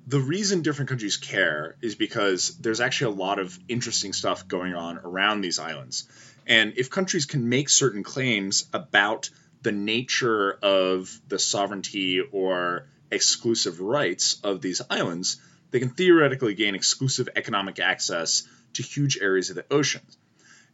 The 0.07 0.19
reason 0.19 0.61
different 0.61 0.89
countries 0.89 1.17
care 1.17 1.75
is 1.81 1.95
because 1.95 2.57
there's 2.57 2.81
actually 2.81 3.13
a 3.13 3.17
lot 3.17 3.39
of 3.39 3.57
interesting 3.67 4.13
stuff 4.13 4.47
going 4.47 4.73
on 4.73 4.97
around 4.97 5.41
these 5.41 5.59
islands. 5.59 6.07
And 6.47 6.73
if 6.77 6.89
countries 6.89 7.25
can 7.25 7.49
make 7.49 7.69
certain 7.69 8.03
claims 8.03 8.65
about 8.73 9.29
the 9.61 9.71
nature 9.71 10.51
of 10.61 11.19
the 11.27 11.39
sovereignty 11.39 12.21
or 12.21 12.87
exclusive 13.11 13.79
rights 13.79 14.39
of 14.43 14.61
these 14.61 14.81
islands, 14.89 15.39
they 15.71 15.79
can 15.79 15.89
theoretically 15.89 16.53
gain 16.53 16.75
exclusive 16.75 17.29
economic 17.35 17.79
access 17.79 18.43
to 18.73 18.83
huge 18.83 19.17
areas 19.19 19.49
of 19.49 19.55
the 19.55 19.65
ocean. 19.71 20.01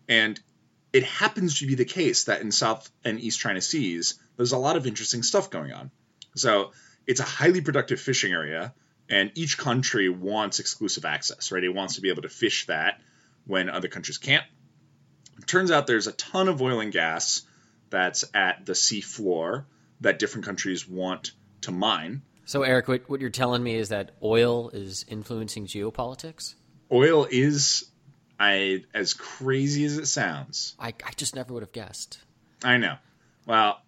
And 0.08 0.40
it 0.94 1.04
happens 1.04 1.60
to 1.60 1.68
be 1.68 1.76
the 1.76 1.86
case 1.86 2.26
that 2.26 2.42
in 2.42 2.52
South 2.52 2.90
and 3.04 3.20
East 3.20 3.40
China 3.40 3.62
Seas, 3.62 4.16
there's 4.38 4.54
a 4.54 4.58
lot 4.58 4.78
of 4.78 4.88
interesting 4.88 5.24
stuff 5.24 5.50
going 5.50 5.74
on. 5.74 5.92
So 6.36 6.72
it's 7.06 7.20
a 7.20 7.24
highly 7.24 7.62
productive 7.62 8.00
fishing 8.00 8.32
area, 8.32 8.74
and 9.10 9.32
each 9.36 9.58
country 9.58 10.10
wants 10.10 10.60
exclusive 10.60 11.06
access, 11.06 11.52
right? 11.52 11.64
It 11.64 11.74
wants 11.74 11.96
to 11.96 12.02
be 12.02 12.10
able 12.10 12.22
to 12.24 12.30
fish 12.30 12.68
that 12.68 13.02
when 13.46 13.70
other 13.70 13.88
countries 13.88 14.18
can't. 14.18 14.46
It 15.40 15.48
turns 15.48 15.72
out 15.72 15.88
there's 15.88 16.08
a 16.08 16.12
ton 16.14 16.48
of 16.48 16.62
oil 16.62 16.80
and 16.80 16.92
gas 16.92 17.44
that's 17.90 18.26
at 18.34 18.66
the 18.66 18.76
sea 18.76 19.02
floor 19.02 19.66
that 20.02 20.20
different 20.20 20.46
countries 20.46 20.88
want 20.88 21.32
to 21.62 21.72
mine. 21.72 22.22
So, 22.46 22.64
Eric, 22.64 22.88
what, 22.88 23.10
what 23.10 23.20
you're 23.20 23.30
telling 23.30 23.64
me 23.64 23.76
is 23.76 23.90
that 23.90 24.12
oil 24.24 24.70
is 24.70 25.06
influencing 25.08 25.68
geopolitics? 25.68 26.56
Oil 26.92 27.28
is, 27.30 27.90
I 28.40 28.84
as 28.94 29.14
crazy 29.14 29.84
as 29.86 29.98
it 29.98 30.06
sounds. 30.06 30.76
I, 30.80 30.90
I 30.90 31.12
just 31.16 31.36
never 31.36 31.54
would 31.54 31.64
have 31.64 31.74
guessed. 31.74 32.20
I 32.64 32.78
know. 32.78 32.96
Well, 33.46 33.82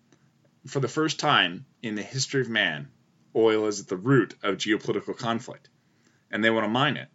for 0.68 0.80
the 0.80 0.88
first 0.88 1.20
time 1.20 1.66
in 1.82 1.96
the 1.96 2.02
history 2.04 2.42
of 2.42 2.50
man, 2.50 2.90
oil 3.36 3.68
is 3.68 3.80
at 3.80 3.88
the 3.88 3.98
root 3.98 4.36
of 4.44 4.58
geopolitical 4.58 5.18
conflict, 5.18 5.70
and 6.32 6.44
they 6.44 6.50
want 6.50 6.66
to 6.66 6.70
mine 6.70 6.98
it. 6.98 7.08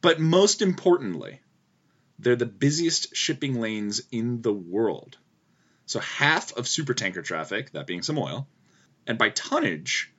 But 0.00 0.20
most 0.20 0.62
importantly, 0.62 1.40
they're 2.18 2.36
the 2.36 2.46
busiest 2.46 3.14
shipping 3.14 3.60
lanes 3.60 4.02
in 4.10 4.42
the 4.42 4.52
world. 4.52 5.18
So 5.86 6.00
half 6.00 6.56
of 6.56 6.64
supertanker 6.64 7.24
traffic, 7.24 7.72
that 7.72 7.86
being 7.86 8.02
some 8.02 8.18
oil, 8.18 8.46
and 9.06 9.18
by 9.18 9.30
tonnage, 9.30 10.12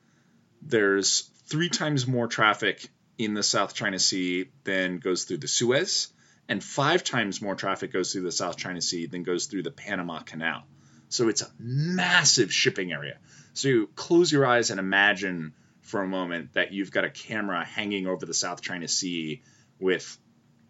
there's 0.62 1.30
three 1.46 1.68
times 1.68 2.06
more 2.06 2.28
traffic 2.28 2.88
in 3.18 3.34
the 3.34 3.42
South 3.42 3.74
China 3.74 3.98
Sea 3.98 4.50
than 4.64 4.98
goes 4.98 5.24
through 5.24 5.38
the 5.38 5.48
Suez, 5.48 6.08
and 6.48 6.62
five 6.62 7.04
times 7.04 7.40
more 7.40 7.54
traffic 7.54 7.92
goes 7.92 8.12
through 8.12 8.22
the 8.22 8.32
South 8.32 8.56
China 8.56 8.80
Sea 8.80 9.06
than 9.06 9.22
goes 9.22 9.46
through 9.46 9.62
the 9.62 9.70
Panama 9.70 10.20
Canal. 10.20 10.64
So 11.08 11.28
it's 11.28 11.42
a 11.42 11.50
massive 11.58 12.52
shipping 12.52 12.92
area. 12.92 13.18
So 13.52 13.68
you 13.68 13.86
close 13.94 14.32
your 14.32 14.46
eyes 14.46 14.70
and 14.70 14.80
imagine 14.80 15.54
for 15.82 16.02
a 16.02 16.08
moment 16.08 16.54
that 16.54 16.72
you've 16.72 16.90
got 16.90 17.04
a 17.04 17.10
camera 17.10 17.64
hanging 17.64 18.06
over 18.06 18.26
the 18.26 18.34
South 18.34 18.62
China 18.62 18.88
Sea 18.88 19.42
with, 19.78 20.18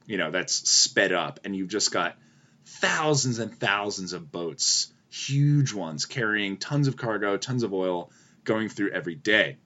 you 0.06 0.18
know, 0.18 0.30
that's 0.30 0.68
sped 0.68 1.12
up, 1.12 1.40
and 1.44 1.56
you've 1.56 1.68
just 1.68 1.92
got 1.92 2.16
thousands 2.64 3.38
and 3.38 3.56
thousands 3.58 4.12
of 4.12 4.30
boats, 4.30 4.92
huge 5.10 5.72
ones, 5.72 6.06
carrying 6.06 6.56
tons 6.56 6.88
of 6.88 6.96
cargo, 6.96 7.36
tons 7.36 7.62
of 7.62 7.72
oil 7.72 8.10
going 8.44 8.68
through 8.68 8.90
every 8.90 9.14
day. 9.14 9.58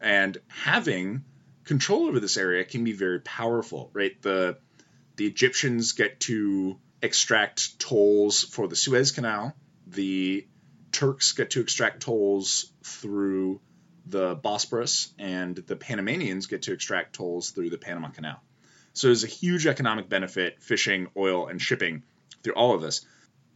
And 0.00 0.36
having 0.48 1.24
control 1.64 2.06
over 2.06 2.20
this 2.20 2.36
area 2.36 2.64
can 2.64 2.84
be 2.84 2.92
very 2.92 3.20
powerful, 3.20 3.90
right? 3.92 4.20
The 4.22 4.58
the 5.16 5.26
Egyptians 5.26 5.92
get 5.92 6.20
to 6.20 6.78
extract 7.02 7.78
tolls 7.78 8.42
for 8.42 8.66
the 8.66 8.76
Suez 8.76 9.12
Canal. 9.12 9.54
The 9.86 10.46
Turks 10.90 11.32
get 11.32 11.50
to 11.50 11.60
extract 11.60 12.02
tolls 12.02 12.72
through 12.82 13.60
the 14.06 14.36
Bosporus, 14.36 15.12
and 15.18 15.56
the 15.56 15.76
Panamanians 15.76 16.46
get 16.46 16.62
to 16.62 16.72
extract 16.72 17.14
tolls 17.14 17.50
through 17.50 17.70
the 17.70 17.78
Panama 17.78 18.08
Canal. 18.08 18.42
So 18.94 19.08
there's 19.08 19.24
a 19.24 19.28
huge 19.28 19.66
economic 19.66 20.08
benefit 20.08 20.62
fishing, 20.62 21.08
oil, 21.16 21.46
and 21.46 21.60
shipping 21.60 22.02
through 22.42 22.54
all 22.54 22.74
of 22.74 22.82
this. 22.82 23.04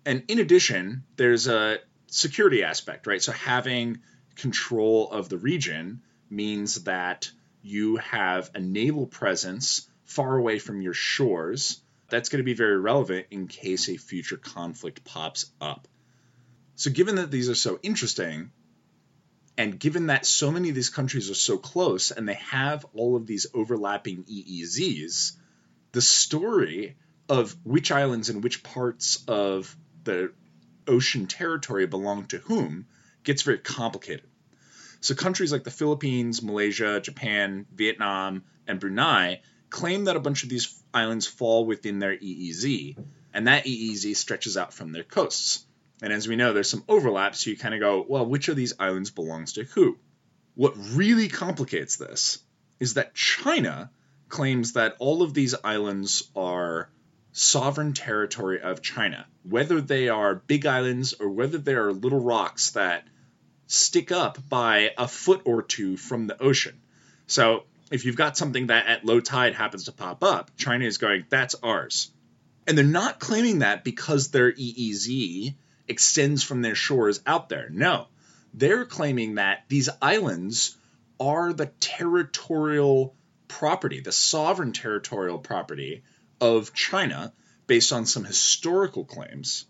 And 0.04 0.24
in 0.28 0.38
addition, 0.38 1.04
there's 1.16 1.48
a 1.48 1.78
security 2.06 2.62
aspect, 2.62 3.06
right? 3.06 3.22
So 3.22 3.32
having 3.32 4.00
control 4.36 5.10
of 5.10 5.28
the 5.28 5.38
region 5.38 6.02
means 6.30 6.84
that 6.84 7.30
you 7.62 7.96
have 7.96 8.50
a 8.54 8.60
naval 8.60 9.06
presence 9.06 9.88
far 10.04 10.36
away 10.36 10.58
from 10.58 10.80
your 10.80 10.94
shores. 10.94 11.80
That's 12.08 12.28
going 12.28 12.38
to 12.38 12.44
be 12.44 12.54
very 12.54 12.78
relevant 12.78 13.26
in 13.30 13.48
case 13.48 13.88
a 13.88 13.96
future 13.96 14.36
conflict 14.36 15.04
pops 15.04 15.50
up. 15.60 15.88
So, 16.76 16.90
given 16.90 17.16
that 17.16 17.30
these 17.30 17.48
are 17.48 17.54
so 17.56 17.80
interesting, 17.82 18.52
and 19.58 19.80
given 19.80 20.06
that 20.06 20.26
so 20.26 20.52
many 20.52 20.68
of 20.68 20.74
these 20.74 20.90
countries 20.90 21.30
are 21.30 21.34
so 21.34 21.56
close 21.56 22.10
and 22.10 22.28
they 22.28 22.34
have 22.34 22.84
all 22.94 23.16
of 23.16 23.26
these 23.26 23.46
overlapping 23.54 24.24
EEZs, 24.24 25.32
the 25.92 26.02
story 26.02 26.96
of 27.28 27.56
which 27.64 27.90
islands 27.90 28.28
and 28.28 28.42
which 28.42 28.62
parts 28.62 29.24
of 29.26 29.76
the 30.04 30.32
ocean 30.86 31.26
territory 31.26 31.86
belong 31.86 32.26
to 32.26 32.38
whom 32.38 32.86
gets 33.24 33.42
very 33.42 33.58
complicated. 33.58 34.26
So 35.00 35.14
countries 35.14 35.52
like 35.52 35.64
the 35.64 35.70
Philippines, 35.70 36.42
Malaysia, 36.42 37.00
Japan, 37.00 37.66
Vietnam, 37.74 38.44
and 38.66 38.80
Brunei 38.80 39.40
claim 39.68 40.04
that 40.04 40.16
a 40.16 40.20
bunch 40.20 40.42
of 40.42 40.48
these 40.48 40.82
islands 40.94 41.26
fall 41.26 41.66
within 41.66 41.98
their 41.98 42.16
EEZ, 42.16 42.96
and 43.34 43.46
that 43.46 43.64
EEZ 43.66 44.16
stretches 44.16 44.56
out 44.56 44.72
from 44.72 44.92
their 44.92 45.02
coasts. 45.02 45.64
And 46.02 46.12
as 46.12 46.28
we 46.28 46.36
know, 46.36 46.52
there's 46.52 46.70
some 46.70 46.84
overlap, 46.88 47.34
so 47.34 47.50
you 47.50 47.56
kind 47.56 47.74
of 47.74 47.80
go, 47.80 48.04
well, 48.08 48.26
which 48.26 48.48
of 48.48 48.56
these 48.56 48.74
islands 48.78 49.10
belongs 49.10 49.54
to 49.54 49.64
who? 49.64 49.98
What 50.54 50.74
really 50.94 51.28
complicates 51.28 51.96
this 51.96 52.38
is 52.80 52.94
that 52.94 53.14
China 53.14 53.90
claims 54.28 54.74
that 54.74 54.96
all 54.98 55.22
of 55.22 55.34
these 55.34 55.54
islands 55.62 56.30
are 56.34 56.90
sovereign 57.38 57.92
territory 57.92 58.62
of 58.62 58.80
China, 58.80 59.26
whether 59.42 59.82
they 59.82 60.08
are 60.08 60.34
big 60.34 60.64
islands 60.64 61.12
or 61.12 61.28
whether 61.28 61.58
they 61.58 61.74
are 61.74 61.92
little 61.92 62.18
rocks 62.18 62.70
that 62.70 63.06
stick 63.66 64.10
up 64.10 64.38
by 64.48 64.92
a 64.96 65.06
foot 65.06 65.42
or 65.44 65.60
two 65.60 65.98
from 65.98 66.26
the 66.26 66.42
ocean. 66.42 66.80
So 67.26 67.64
if 67.90 68.06
you've 68.06 68.16
got 68.16 68.38
something 68.38 68.68
that 68.68 68.86
at 68.86 69.04
low 69.04 69.20
tide 69.20 69.54
happens 69.54 69.84
to 69.84 69.92
pop 69.92 70.24
up, 70.24 70.50
China 70.56 70.86
is 70.86 70.96
going, 70.96 71.26
that's 71.28 71.54
ours. 71.62 72.10
And 72.66 72.76
they're 72.76 72.86
not 72.86 73.20
claiming 73.20 73.58
that 73.58 73.84
because 73.84 74.30
their 74.30 74.50
EEZ 74.50 75.54
extends 75.88 76.42
from 76.42 76.62
their 76.62 76.74
shores 76.74 77.20
out 77.26 77.50
there. 77.50 77.68
No, 77.70 78.06
they're 78.54 78.86
claiming 78.86 79.34
that 79.34 79.64
these 79.68 79.90
islands 80.00 80.74
are 81.20 81.52
the 81.52 81.66
territorial 81.80 83.14
property, 83.46 84.00
the 84.00 84.10
sovereign 84.10 84.72
territorial 84.72 85.38
property 85.38 86.02
of 86.40 86.74
China 86.74 87.32
based 87.66 87.92
on 87.92 88.06
some 88.06 88.24
historical 88.24 89.04
claims. 89.04 89.66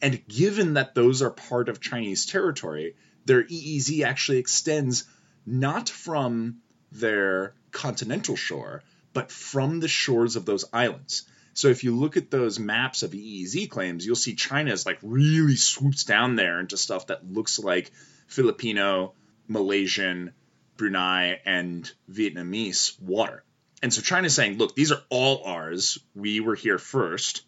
And 0.00 0.26
given 0.28 0.74
that 0.74 0.94
those 0.94 1.22
are 1.22 1.30
part 1.30 1.68
of 1.68 1.80
Chinese 1.80 2.26
territory, 2.26 2.96
their 3.24 3.42
EEZ 3.42 4.04
actually 4.04 4.38
extends 4.38 5.04
not 5.46 5.88
from 5.88 6.58
their 6.92 7.54
continental 7.70 8.36
shore, 8.36 8.82
but 9.12 9.30
from 9.30 9.80
the 9.80 9.88
shores 9.88 10.36
of 10.36 10.44
those 10.44 10.64
islands. 10.72 11.24
So 11.54 11.68
if 11.68 11.84
you 11.84 11.96
look 11.96 12.16
at 12.16 12.30
those 12.30 12.58
maps 12.58 13.02
of 13.02 13.12
EEZ 13.12 13.70
claims, 13.70 14.04
you'll 14.04 14.16
see 14.16 14.34
China's 14.34 14.86
like 14.86 14.98
really 15.02 15.56
swoops 15.56 16.04
down 16.04 16.36
there 16.36 16.58
into 16.60 16.76
stuff 16.76 17.06
that 17.06 17.30
looks 17.32 17.58
like 17.58 17.92
Filipino, 18.26 19.14
Malaysian, 19.46 20.32
Brunei, 20.76 21.40
and 21.44 21.90
Vietnamese 22.10 23.00
water. 23.00 23.44
And 23.84 23.92
so 23.92 24.00
China's 24.00 24.34
saying, 24.34 24.56
look, 24.56 24.74
these 24.74 24.92
are 24.92 25.02
all 25.10 25.42
ours. 25.44 25.98
We 26.14 26.40
were 26.40 26.54
here 26.54 26.78
first. 26.78 27.44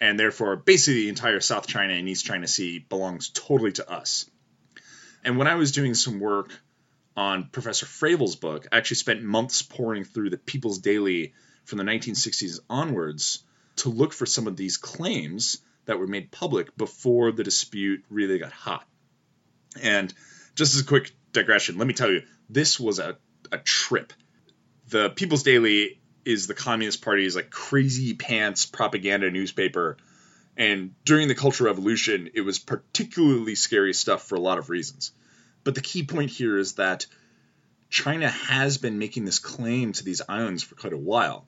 And 0.00 0.16
therefore, 0.16 0.54
basically, 0.54 1.02
the 1.02 1.08
entire 1.08 1.40
South 1.40 1.66
China 1.66 1.92
and 1.92 2.08
East 2.08 2.24
China 2.24 2.46
Sea 2.46 2.78
belongs 2.78 3.30
totally 3.30 3.72
to 3.72 3.90
us. 3.90 4.30
And 5.24 5.38
when 5.38 5.48
I 5.48 5.56
was 5.56 5.72
doing 5.72 5.94
some 5.94 6.20
work 6.20 6.56
on 7.16 7.48
Professor 7.50 7.84
Fravel's 7.84 8.36
book, 8.36 8.68
I 8.70 8.76
actually 8.76 8.98
spent 8.98 9.24
months 9.24 9.62
pouring 9.62 10.04
through 10.04 10.30
the 10.30 10.38
People's 10.38 10.78
Daily 10.78 11.34
from 11.64 11.78
the 11.78 11.84
1960s 11.84 12.60
onwards 12.70 13.42
to 13.78 13.88
look 13.88 14.12
for 14.12 14.24
some 14.24 14.46
of 14.46 14.56
these 14.56 14.76
claims 14.76 15.62
that 15.86 15.98
were 15.98 16.06
made 16.06 16.30
public 16.30 16.76
before 16.76 17.32
the 17.32 17.42
dispute 17.42 18.04
really 18.08 18.38
got 18.38 18.52
hot. 18.52 18.86
And 19.82 20.14
just 20.54 20.76
as 20.76 20.82
a 20.82 20.84
quick 20.84 21.10
digression, 21.32 21.76
let 21.76 21.88
me 21.88 21.94
tell 21.94 22.12
you, 22.12 22.22
this 22.48 22.78
was 22.78 23.00
a, 23.00 23.16
a 23.50 23.58
trip. 23.58 24.12
The 24.92 25.08
People's 25.08 25.42
Daily 25.42 25.98
is 26.26 26.46
the 26.46 26.54
Communist 26.54 27.00
Party's 27.00 27.34
like 27.34 27.48
crazy 27.48 28.12
pants 28.12 28.66
propaganda 28.66 29.30
newspaper. 29.30 29.96
And 30.54 30.94
during 31.06 31.28
the 31.28 31.34
Cultural 31.34 31.70
Revolution, 31.70 32.28
it 32.34 32.42
was 32.42 32.58
particularly 32.58 33.54
scary 33.54 33.94
stuff 33.94 34.24
for 34.28 34.34
a 34.34 34.40
lot 34.40 34.58
of 34.58 34.68
reasons. 34.68 35.12
But 35.64 35.74
the 35.74 35.80
key 35.80 36.02
point 36.02 36.30
here 36.30 36.58
is 36.58 36.74
that 36.74 37.06
China 37.88 38.28
has 38.28 38.76
been 38.76 38.98
making 38.98 39.24
this 39.24 39.38
claim 39.38 39.92
to 39.94 40.04
these 40.04 40.20
islands 40.28 40.62
for 40.62 40.74
quite 40.74 40.92
a 40.92 40.98
while. 40.98 41.46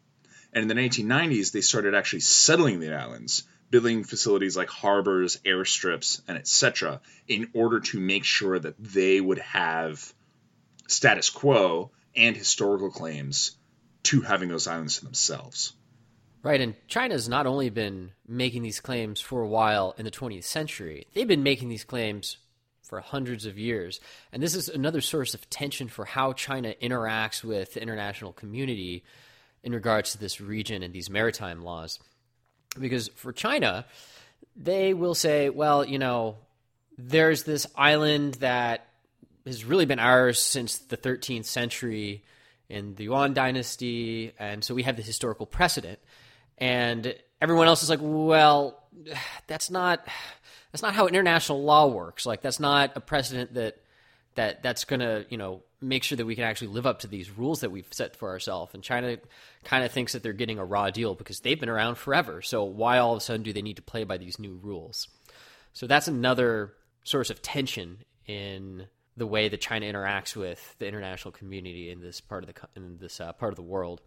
And 0.54 0.62
in 0.62 0.74
the 0.74 0.82
1990s, 0.82 1.52
they 1.52 1.60
started 1.60 1.94
actually 1.94 2.20
settling 2.20 2.80
the 2.80 2.94
islands, 2.94 3.42
building 3.68 4.04
facilities 4.04 4.56
like 4.56 4.70
harbors, 4.70 5.36
airstrips, 5.44 6.22
and 6.26 6.38
etc., 6.38 7.02
in 7.28 7.50
order 7.52 7.80
to 7.80 8.00
make 8.00 8.24
sure 8.24 8.58
that 8.58 8.82
they 8.82 9.20
would 9.20 9.40
have 9.40 10.14
status 10.86 11.28
quo 11.28 11.90
and 12.16 12.36
historical 12.36 12.90
claims 12.90 13.52
to 14.04 14.20
having 14.20 14.48
those 14.48 14.66
islands 14.66 14.98
to 14.98 15.04
themselves. 15.04 15.72
Right, 16.42 16.60
and 16.60 16.74
China's 16.88 17.28
not 17.28 17.46
only 17.46 17.70
been 17.70 18.12
making 18.28 18.62
these 18.62 18.80
claims 18.80 19.18
for 19.20 19.40
a 19.40 19.48
while 19.48 19.94
in 19.96 20.04
the 20.04 20.10
20th 20.10 20.44
century, 20.44 21.06
they've 21.14 21.26
been 21.26 21.42
making 21.42 21.70
these 21.70 21.84
claims 21.84 22.36
for 22.82 23.00
hundreds 23.00 23.46
of 23.46 23.58
years. 23.58 23.98
And 24.30 24.42
this 24.42 24.54
is 24.54 24.68
another 24.68 25.00
source 25.00 25.32
of 25.32 25.48
tension 25.48 25.88
for 25.88 26.04
how 26.04 26.34
China 26.34 26.74
interacts 26.82 27.42
with 27.42 27.72
the 27.72 27.82
international 27.82 28.34
community 28.34 29.04
in 29.62 29.72
regards 29.72 30.12
to 30.12 30.18
this 30.18 30.38
region 30.40 30.82
and 30.82 30.92
these 30.92 31.08
maritime 31.08 31.64
laws. 31.64 31.98
Because 32.78 33.08
for 33.16 33.32
China, 33.32 33.86
they 34.54 34.92
will 34.92 35.14
say, 35.14 35.48
well, 35.48 35.82
you 35.84 35.98
know, 35.98 36.36
there's 36.98 37.44
this 37.44 37.66
island 37.74 38.34
that 38.34 38.86
has 39.46 39.64
really 39.64 39.86
been 39.86 39.98
ours 39.98 40.40
since 40.40 40.78
the 40.78 40.96
13th 40.96 41.44
century 41.44 42.24
in 42.68 42.94
the 42.94 43.04
Yuan 43.04 43.34
dynasty, 43.34 44.32
and 44.38 44.64
so 44.64 44.74
we 44.74 44.82
have 44.84 44.96
the 44.96 45.02
historical 45.02 45.46
precedent. 45.46 45.98
And 46.56 47.14
everyone 47.40 47.66
else 47.66 47.82
is 47.82 47.90
like, 47.90 48.00
well, 48.02 48.82
that's 49.46 49.70
not 49.70 50.06
that's 50.72 50.82
not 50.82 50.94
how 50.94 51.06
international 51.06 51.62
law 51.62 51.86
works. 51.86 52.26
Like 52.26 52.42
that's 52.42 52.60
not 52.60 52.92
a 52.96 53.00
precedent 53.00 53.54
that 53.54 53.76
that 54.34 54.62
that's 54.62 54.84
going 54.84 55.00
to 55.00 55.26
you 55.28 55.36
know 55.36 55.62
make 55.80 56.02
sure 56.02 56.16
that 56.16 56.26
we 56.26 56.34
can 56.34 56.44
actually 56.44 56.68
live 56.68 56.86
up 56.86 57.00
to 57.00 57.06
these 57.06 57.30
rules 57.30 57.60
that 57.60 57.70
we've 57.70 57.86
set 57.90 58.16
for 58.16 58.30
ourselves. 58.30 58.72
And 58.74 58.82
China 58.82 59.18
kind 59.64 59.84
of 59.84 59.92
thinks 59.92 60.14
that 60.14 60.22
they're 60.22 60.32
getting 60.32 60.58
a 60.58 60.64
raw 60.64 60.90
deal 60.90 61.14
because 61.14 61.40
they've 61.40 61.60
been 61.60 61.68
around 61.68 61.96
forever. 61.96 62.40
So 62.40 62.64
why 62.64 62.98
all 62.98 63.12
of 63.12 63.18
a 63.18 63.20
sudden 63.20 63.42
do 63.42 63.52
they 63.52 63.62
need 63.62 63.76
to 63.76 63.82
play 63.82 64.04
by 64.04 64.16
these 64.16 64.38
new 64.38 64.58
rules? 64.62 65.08
So 65.74 65.86
that's 65.86 66.08
another 66.08 66.72
source 67.04 67.28
of 67.30 67.42
tension 67.42 67.98
in 68.26 68.86
the 69.16 69.26
way 69.26 69.48
that 69.48 69.60
China 69.60 69.86
interacts 69.86 70.34
with 70.34 70.74
the 70.78 70.86
international 70.86 71.32
community 71.32 71.90
in 71.90 72.00
this 72.00 72.20
part 72.20 72.44
of 72.44 72.52
the 72.52 72.68
in 72.76 72.98
this 72.98 73.20
uh, 73.20 73.32
part 73.32 73.52
of 73.52 73.56
the 73.56 73.62
world. 73.62 74.00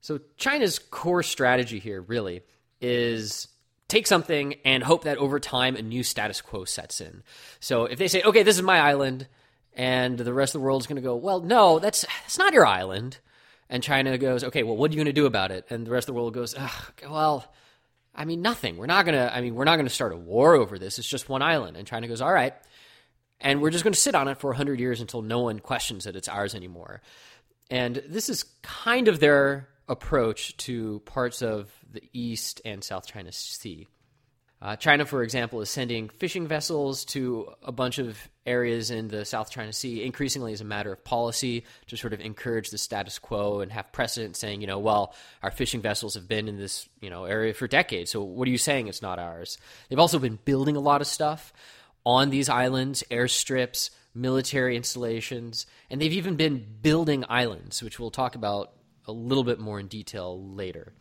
So 0.00 0.20
China's 0.36 0.78
core 0.78 1.22
strategy 1.22 1.78
here 1.78 2.00
really 2.00 2.42
is 2.80 3.48
take 3.88 4.06
something 4.06 4.54
and 4.64 4.82
hope 4.82 5.04
that 5.04 5.18
over 5.18 5.40
time 5.40 5.74
a 5.74 5.82
new 5.82 6.02
status 6.02 6.40
quo 6.40 6.64
sets 6.64 7.00
in. 7.00 7.22
So 7.58 7.86
if 7.86 7.98
they 7.98 8.08
say, 8.08 8.22
"Okay, 8.22 8.42
this 8.42 8.56
is 8.56 8.62
my 8.62 8.78
island," 8.78 9.26
and 9.74 10.18
the 10.18 10.32
rest 10.32 10.54
of 10.54 10.60
the 10.60 10.64
world 10.64 10.82
is 10.82 10.86
going 10.86 10.96
to 10.96 11.02
go, 11.02 11.16
"Well, 11.16 11.40
no, 11.40 11.78
that's 11.78 12.02
that's 12.22 12.38
not 12.38 12.52
your 12.52 12.66
island," 12.66 13.18
and 13.68 13.82
China 13.82 14.16
goes, 14.18 14.44
"Okay, 14.44 14.62
well, 14.62 14.76
what 14.76 14.90
are 14.90 14.94
you 14.94 14.98
going 14.98 15.06
to 15.06 15.12
do 15.12 15.26
about 15.26 15.50
it?" 15.50 15.66
And 15.70 15.86
the 15.86 15.90
rest 15.90 16.08
of 16.08 16.14
the 16.14 16.20
world 16.20 16.34
goes, 16.34 16.54
"Well." 17.08 17.44
I 18.14 18.24
mean, 18.24 18.42
nothing. 18.42 18.78
We're 18.78 18.86
not 18.86 19.04
gonna. 19.04 19.30
I 19.32 19.40
mean, 19.40 19.54
we're 19.54 19.62
not 19.62 19.76
gonna 19.76 19.88
start 19.90 20.12
a 20.12 20.16
war 20.16 20.54
over 20.54 20.76
this. 20.76 20.98
It's 20.98 21.06
just 21.06 21.28
one 21.28 21.40
island. 21.40 21.76
And 21.76 21.86
China 21.86 22.08
goes, 22.08 22.20
all 22.20 22.32
right, 22.32 22.52
and 23.40 23.60
we're 23.60 23.70
just 23.70 23.84
going 23.84 23.94
to 23.94 24.00
sit 24.00 24.14
on 24.14 24.28
it 24.28 24.38
for 24.38 24.50
100 24.50 24.80
years 24.80 25.00
until 25.00 25.22
no 25.22 25.40
one 25.40 25.60
questions 25.60 26.04
that 26.04 26.16
it's 26.16 26.28
ours 26.28 26.54
anymore. 26.54 27.02
And 27.70 28.02
this 28.08 28.28
is 28.28 28.44
kind 28.62 29.08
of 29.08 29.20
their 29.20 29.68
approach 29.88 30.56
to 30.58 31.00
parts 31.00 31.42
of 31.42 31.70
the 31.90 32.02
East 32.12 32.60
and 32.64 32.82
South 32.82 33.06
China 33.06 33.32
Sea. 33.32 33.86
Uh, 34.60 34.74
China, 34.74 35.06
for 35.06 35.22
example, 35.22 35.60
is 35.60 35.70
sending 35.70 36.08
fishing 36.08 36.48
vessels 36.48 37.04
to 37.04 37.48
a 37.62 37.70
bunch 37.70 37.98
of 37.98 38.18
areas 38.44 38.90
in 38.90 39.06
the 39.06 39.24
South 39.24 39.52
China 39.52 39.72
Sea, 39.72 40.02
increasingly 40.02 40.52
as 40.52 40.60
a 40.60 40.64
matter 40.64 40.92
of 40.92 41.04
policy 41.04 41.64
to 41.86 41.96
sort 41.96 42.12
of 42.12 42.20
encourage 42.20 42.70
the 42.70 42.78
status 42.78 43.20
quo 43.20 43.60
and 43.60 43.70
have 43.70 43.92
precedent 43.92 44.36
saying, 44.36 44.60
you 44.60 44.66
know, 44.66 44.80
well, 44.80 45.14
our 45.44 45.52
fishing 45.52 45.80
vessels 45.80 46.14
have 46.14 46.26
been 46.26 46.48
in 46.48 46.58
this, 46.58 46.88
you 47.00 47.08
know, 47.08 47.24
area 47.24 47.54
for 47.54 47.68
decades. 47.68 48.10
So 48.10 48.20
what 48.22 48.48
are 48.48 48.50
you 48.50 48.58
saying 48.58 48.88
it's 48.88 49.02
not 49.02 49.20
ours? 49.20 49.58
They've 49.88 49.98
also 49.98 50.18
been 50.18 50.40
building 50.44 50.74
a 50.74 50.80
lot 50.80 51.02
of 51.02 51.06
stuff 51.06 51.52
on 52.04 52.30
these 52.30 52.48
islands, 52.48 53.04
airstrips, 53.10 53.90
military 54.14 54.76
installations, 54.76 55.66
and 55.90 56.00
they've 56.00 56.12
even 56.12 56.36
been 56.36 56.66
building 56.82 57.24
islands, 57.28 57.82
which 57.82 57.98
we'll 57.98 58.10
talk 58.10 58.34
about 58.34 58.72
a 59.06 59.12
little 59.12 59.44
bit 59.44 59.58
more 59.58 59.80
in 59.80 59.88
detail 59.88 60.42
later. 60.54 60.92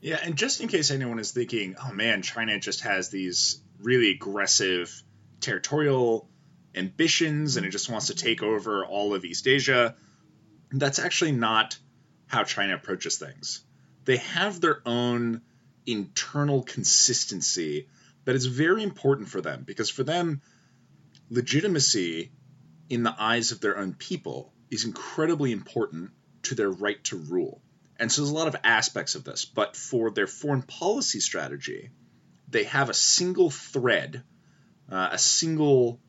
Yeah, 0.00 0.18
and 0.22 0.36
just 0.36 0.60
in 0.60 0.68
case 0.68 0.90
anyone 0.90 1.18
is 1.18 1.30
thinking, 1.30 1.76
oh 1.82 1.92
man, 1.92 2.22
China 2.22 2.58
just 2.58 2.80
has 2.82 3.08
these 3.08 3.62
really 3.80 4.10
aggressive 4.10 5.02
territorial 5.40 6.28
ambitions 6.74 7.56
and 7.56 7.64
it 7.64 7.70
just 7.70 7.88
wants 7.88 8.06
to 8.08 8.14
take 8.14 8.42
over 8.42 8.84
all 8.84 9.14
of 9.14 9.24
East 9.24 9.46
Asia, 9.46 9.94
that's 10.72 10.98
actually 10.98 11.32
not 11.32 11.78
how 12.26 12.44
China 12.44 12.74
approaches 12.74 13.16
things. 13.16 13.62
They 14.04 14.16
have 14.16 14.60
their 14.60 14.80
own 14.86 15.42
internal 15.86 16.62
consistency 16.62 17.88
that 18.24 18.34
is 18.34 18.46
very 18.46 18.82
important 18.82 19.28
for 19.28 19.40
them 19.40 19.64
because 19.64 19.90
for 19.90 20.04
them, 20.04 20.42
legitimacy 21.30 22.32
in 22.88 23.02
the 23.02 23.14
eyes 23.18 23.52
of 23.52 23.60
their 23.60 23.78
own 23.78 23.94
people 23.94 24.52
is 24.70 24.84
incredibly 24.84 25.52
important 25.52 26.10
to 26.42 26.54
their 26.54 26.70
right 26.70 27.02
to 27.04 27.16
rule. 27.16 27.62
And 27.98 28.10
so 28.10 28.22
there's 28.22 28.30
a 28.30 28.34
lot 28.34 28.48
of 28.48 28.56
aspects 28.64 29.14
of 29.14 29.24
this, 29.24 29.44
but 29.44 29.76
for 29.76 30.10
their 30.10 30.26
foreign 30.26 30.62
policy 30.62 31.20
strategy, 31.20 31.90
they 32.48 32.64
have 32.64 32.90
a 32.90 32.94
single 32.94 33.50
thread, 33.50 34.22
uh, 34.90 35.10
a 35.12 35.18
single 35.18 36.00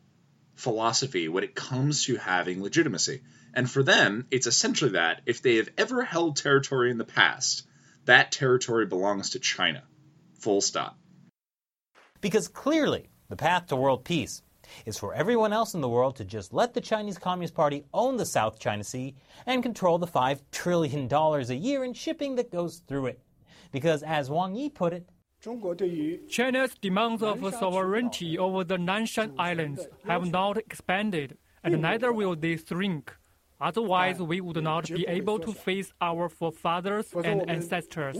philosophy 0.55 1.27
when 1.27 1.43
it 1.43 1.55
comes 1.55 2.05
to 2.05 2.15
having 2.15 2.61
legitimacy. 2.61 3.21
And 3.53 3.69
for 3.69 3.83
them, 3.83 4.27
it's 4.31 4.47
essentially 4.47 4.91
that 4.91 5.21
if 5.25 5.41
they 5.41 5.57
have 5.57 5.69
ever 5.77 6.03
held 6.03 6.37
territory 6.37 6.89
in 6.89 6.97
the 6.97 7.05
past, 7.05 7.63
that 8.05 8.31
territory 8.31 8.85
belongs 8.85 9.31
to 9.31 9.39
China. 9.39 9.83
Full 10.39 10.61
stop. 10.61 10.97
Because 12.23 12.47
clearly, 12.47 13.09
The 13.33 13.37
path 13.37 13.65
to 13.67 13.75
world 13.75 14.03
peace 14.03 14.43
is 14.85 14.99
for 14.99 15.13
everyone 15.15 15.53
else 15.53 15.73
in 15.73 15.81
the 15.81 15.89
world 15.89 16.15
to 16.17 16.23
just 16.23 16.53
let 16.53 16.75
the 16.75 16.81
Chinese 16.81 17.17
Communist 17.17 17.55
Party 17.55 17.83
own 17.93 18.17
the 18.17 18.27
South 18.27 18.59
China 18.59 18.83
Sea 18.83 19.15
and 19.47 19.63
control 19.63 19.97
the 19.97 20.05
$5 20.05 20.41
trillion 20.51 21.11
a 21.11 21.53
year 21.55 21.83
in 21.83 21.93
shipping 21.95 22.35
that 22.35 22.51
goes 22.51 22.83
through 22.87 23.07
it. 23.07 23.19
Because, 23.71 24.03
as 24.03 24.29
Wang 24.29 24.55
Yi 24.55 24.69
put 24.69 24.93
it, 24.93 25.09
China's 26.29 26.75
demands 26.79 27.23
of 27.23 27.39
sovereignty 27.55 28.37
over 28.37 28.63
the 28.63 28.77
Nansha 28.77 29.33
Islands 29.39 29.87
have 30.05 30.29
not 30.29 30.57
expanded, 30.57 31.39
and 31.63 31.81
neither 31.81 32.13
will 32.13 32.35
they 32.35 32.57
shrink. 32.57 33.15
Otherwise, 33.59 34.19
we 34.19 34.41
would 34.41 34.61
not 34.63 34.87
be 34.87 35.07
able 35.07 35.39
to 35.39 35.53
face 35.53 35.91
our 35.99 36.29
forefathers 36.29 37.11
and 37.23 37.49
ancestors. 37.49 38.15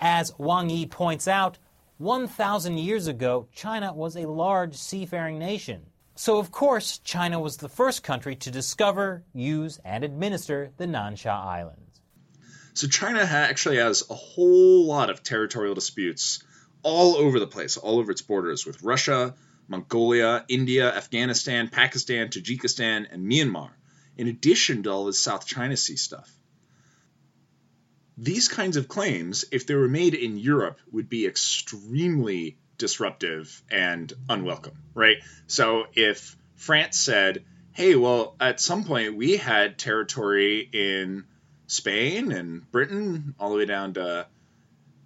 As 0.00 0.32
Wang 0.38 0.68
Yi 0.68 0.86
points 0.86 1.26
out, 1.26 1.58
1,000 1.98 2.78
years 2.78 3.08
ago, 3.08 3.48
China 3.52 3.92
was 3.92 4.16
a 4.16 4.28
large 4.28 4.76
seafaring 4.76 5.38
nation. 5.38 5.82
So, 6.14 6.38
of 6.38 6.50
course, 6.50 6.98
China 6.98 7.40
was 7.40 7.56
the 7.56 7.68
first 7.68 8.02
country 8.02 8.36
to 8.36 8.50
discover, 8.50 9.24
use, 9.34 9.78
and 9.84 10.04
administer 10.04 10.70
the 10.76 10.86
Nansha 10.86 11.30
Islands. 11.30 12.00
So 12.74 12.86
China 12.86 13.20
actually 13.20 13.78
has 13.78 14.04
a 14.08 14.14
whole 14.14 14.86
lot 14.86 15.10
of 15.10 15.24
territorial 15.24 15.74
disputes 15.74 16.44
all 16.84 17.16
over 17.16 17.40
the 17.40 17.46
place, 17.48 17.76
all 17.76 17.98
over 17.98 18.12
its 18.12 18.22
borders 18.22 18.64
with 18.64 18.84
Russia, 18.84 19.34
Mongolia, 19.66 20.44
India, 20.48 20.94
Afghanistan, 20.94 21.68
Pakistan, 21.68 22.28
Tajikistan, 22.28 23.06
and 23.10 23.26
Myanmar, 23.26 23.70
in 24.16 24.28
addition 24.28 24.84
to 24.84 24.90
all 24.90 25.06
this 25.06 25.18
South 25.18 25.44
China 25.44 25.76
Sea 25.76 25.96
stuff. 25.96 26.30
These 28.20 28.48
kinds 28.48 28.76
of 28.76 28.88
claims, 28.88 29.44
if 29.52 29.66
they 29.66 29.76
were 29.76 29.88
made 29.88 30.14
in 30.14 30.38
Europe, 30.38 30.80
would 30.90 31.08
be 31.08 31.26
extremely 31.26 32.58
disruptive 32.76 33.62
and 33.70 34.12
unwelcome, 34.28 34.76
right? 34.92 35.18
So 35.46 35.86
if 35.94 36.36
France 36.56 36.98
said, 36.98 37.44
hey, 37.72 37.94
well, 37.94 38.34
at 38.40 38.60
some 38.60 38.84
point 38.84 39.16
we 39.16 39.36
had 39.36 39.78
territory 39.78 40.68
in 40.72 41.26
Spain 41.68 42.32
and 42.32 42.68
Britain, 42.72 43.36
all 43.38 43.50
the 43.50 43.58
way 43.58 43.66
down 43.66 43.94
to 43.94 44.26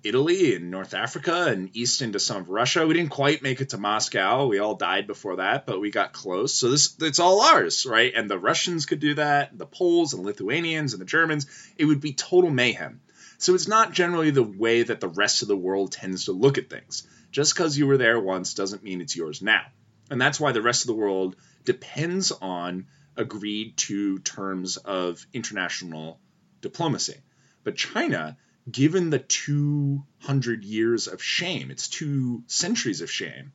Italy 0.05 0.57
and 0.57 0.71
North 0.71 0.95
Africa 0.95 1.47
and 1.49 1.75
east 1.77 2.03
into 2.03 2.19
some 2.19 2.43
of 2.43 2.49
Russia. 2.49 2.87
We 2.87 2.95
didn't 2.95 3.11
quite 3.11 3.43
make 3.43 3.61
it 3.61 3.71
to 3.71 3.79
Moscow. 3.79 4.47
We 4.47 4.59
all 4.59 4.75
died 4.75 5.07
before 5.07 5.37
that, 5.37 5.67
but 5.67 5.81
we 5.81 5.91
got 5.91 6.13
close. 6.13 6.55
So 6.55 6.71
this 6.71 6.97
it's 7.01 7.21
all 7.21 7.41
ours, 7.41 7.87
right? 7.87 8.13
And 8.15 8.31
the 8.31 8.39
Russians 8.39 8.87
could 8.87 9.01
do 9.01 9.15
that, 9.15 9.57
the 9.57 9.67
Poles 9.67 10.15
and 10.15 10.25
Lithuanians 10.25 10.93
and 10.93 11.01
the 11.01 11.07
Germans. 11.07 11.47
It 11.77 11.85
would 11.85 12.01
be 12.01 12.13
total 12.13 12.51
mayhem. 12.51 13.01
So 13.39 13.55
it's 13.55 13.69
not 13.69 13.93
generally 13.93 14.31
the 14.31 14.43
way 14.43 14.83
that 14.83 15.01
the 15.01 15.09
rest 15.09 15.43
of 15.43 15.49
the 15.49 15.57
world 15.57 15.93
tends 15.93 16.27
to 16.27 16.33
look 16.33 16.59
at 16.59 16.71
things. 16.71 17.07
Just 17.31 17.55
because 17.55 17.77
you 17.77 17.87
were 17.87 17.97
there 17.97 18.21
once 18.21 18.55
doesn't 18.55 18.85
mean 18.85 19.01
it's 19.01 19.17
yours 19.17 19.43
now. 19.43 19.63
And 20.11 20.21
that's 20.21 20.39
why 20.39 20.53
the 20.53 20.63
rest 20.63 20.83
of 20.83 20.89
the 20.89 20.95
world 20.95 21.37
depends 21.65 22.31
on 22.31 22.87
agreed 23.17 23.77
to 23.77 24.19
terms 24.21 24.77
of 24.77 25.27
international 25.33 26.21
diplomacy. 26.61 27.17
But 27.65 27.77
China, 27.77 28.37
given 28.71 29.11
the 29.11 29.19
200 29.19 30.65
years 30.65 31.07
of 31.09 31.23
shame, 31.23 31.71
its 31.71 31.89
two 31.89 32.43
centuries 32.47 33.01
of 33.01 33.11
shame, 33.11 33.53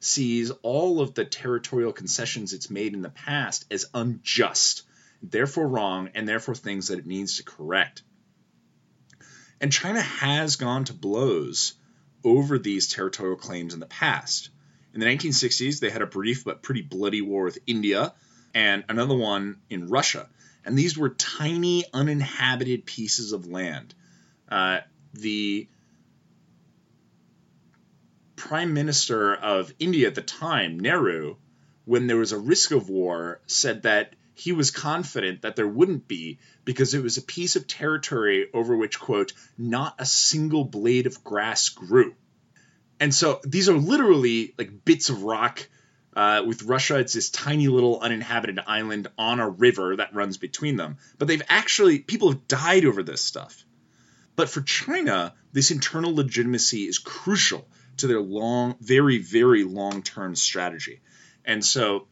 sees 0.00 0.50
all 0.62 1.00
of 1.00 1.14
the 1.14 1.24
territorial 1.24 1.92
concessions 1.92 2.52
it's 2.52 2.70
made 2.70 2.94
in 2.94 3.02
the 3.02 3.10
past 3.10 3.64
as 3.70 3.86
unjust, 3.94 4.84
therefore 5.22 5.68
wrong, 5.68 6.10
and 6.14 6.28
therefore 6.28 6.54
things 6.54 6.88
that 6.88 6.98
it 6.98 7.06
needs 7.06 7.36
to 7.36 7.42
correct. 7.42 8.02
And 9.60 9.72
China 9.72 10.00
has 10.00 10.56
gone 10.56 10.84
to 10.84 10.92
blows 10.92 11.74
over 12.24 12.58
these 12.58 12.86
territorial 12.86 13.36
claims 13.36 13.74
in 13.74 13.80
the 13.80 13.86
past. 13.86 14.50
In 14.94 15.00
the 15.00 15.06
1960s, 15.06 15.80
they 15.80 15.90
had 15.90 16.02
a 16.02 16.06
brief 16.06 16.44
but 16.44 16.62
pretty 16.62 16.82
bloody 16.82 17.22
war 17.22 17.44
with 17.44 17.58
India 17.66 18.14
and 18.54 18.84
another 18.88 19.16
one 19.16 19.60
in 19.68 19.88
Russia 19.88 20.28
and 20.68 20.76
these 20.76 20.98
were 20.98 21.08
tiny 21.08 21.84
uninhabited 21.94 22.84
pieces 22.84 23.32
of 23.32 23.46
land. 23.46 23.94
Uh, 24.50 24.80
the 25.14 25.68
prime 28.36 28.72
minister 28.72 29.34
of 29.34 29.72
India 29.78 30.06
at 30.06 30.14
the 30.14 30.22
time, 30.22 30.78
Nehru, 30.78 31.36
when 31.84 32.06
there 32.06 32.16
was 32.16 32.32
a 32.32 32.38
risk 32.38 32.70
of 32.70 32.88
war, 32.88 33.40
said 33.46 33.82
that 33.82 34.14
he 34.34 34.52
was 34.52 34.70
confident 34.70 35.42
that 35.42 35.56
there 35.56 35.66
wouldn't 35.66 36.06
be 36.06 36.38
because 36.64 36.94
it 36.94 37.02
was 37.02 37.16
a 37.16 37.22
piece 37.22 37.56
of 37.56 37.66
territory 37.66 38.46
over 38.54 38.76
which, 38.76 39.00
quote, 39.00 39.32
not 39.58 39.96
a 39.98 40.06
single 40.06 40.64
blade 40.64 41.06
of 41.06 41.24
grass 41.24 41.70
grew. 41.70 42.14
And 43.00 43.12
so 43.14 43.40
these 43.44 43.68
are 43.68 43.76
literally 43.76 44.54
like 44.56 44.84
bits 44.84 45.10
of 45.10 45.24
rock 45.24 45.68
uh, 46.18 46.42
with 46.44 46.64
Russia, 46.64 46.96
it's 46.98 47.12
this 47.12 47.30
tiny 47.30 47.68
little 47.68 48.00
uninhabited 48.00 48.58
island 48.66 49.06
on 49.16 49.38
a 49.38 49.48
river 49.48 49.94
that 49.96 50.14
runs 50.14 50.36
between 50.36 50.76
them. 50.76 50.96
But 51.16 51.28
they've 51.28 51.42
actually, 51.48 52.00
people 52.00 52.30
have 52.30 52.48
died 52.48 52.84
over 52.84 53.04
this 53.04 53.22
stuff. 53.22 53.64
But 54.38 54.48
for 54.48 54.60
China, 54.60 55.34
this 55.50 55.72
internal 55.72 56.14
legitimacy 56.14 56.86
is 56.86 56.98
crucial 56.98 57.68
to 57.96 58.06
their 58.06 58.20
long, 58.20 58.76
very, 58.80 59.18
very 59.18 59.64
long 59.64 60.04
term 60.04 60.36
strategy. 60.36 61.00
And 61.44 61.64
so 61.64 62.06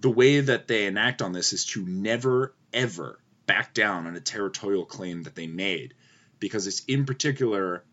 the 0.00 0.08
way 0.08 0.40
that 0.40 0.68
they 0.68 0.86
enact 0.86 1.20
on 1.20 1.32
this 1.32 1.52
is 1.52 1.66
to 1.66 1.84
never, 1.84 2.54
ever 2.72 3.20
back 3.44 3.74
down 3.74 4.06
on 4.06 4.16
a 4.16 4.22
territorial 4.22 4.86
claim 4.86 5.24
that 5.24 5.34
they 5.34 5.46
made, 5.46 5.92
because 6.38 6.66
it's 6.66 6.82
in 6.86 7.04
particular 7.04 7.84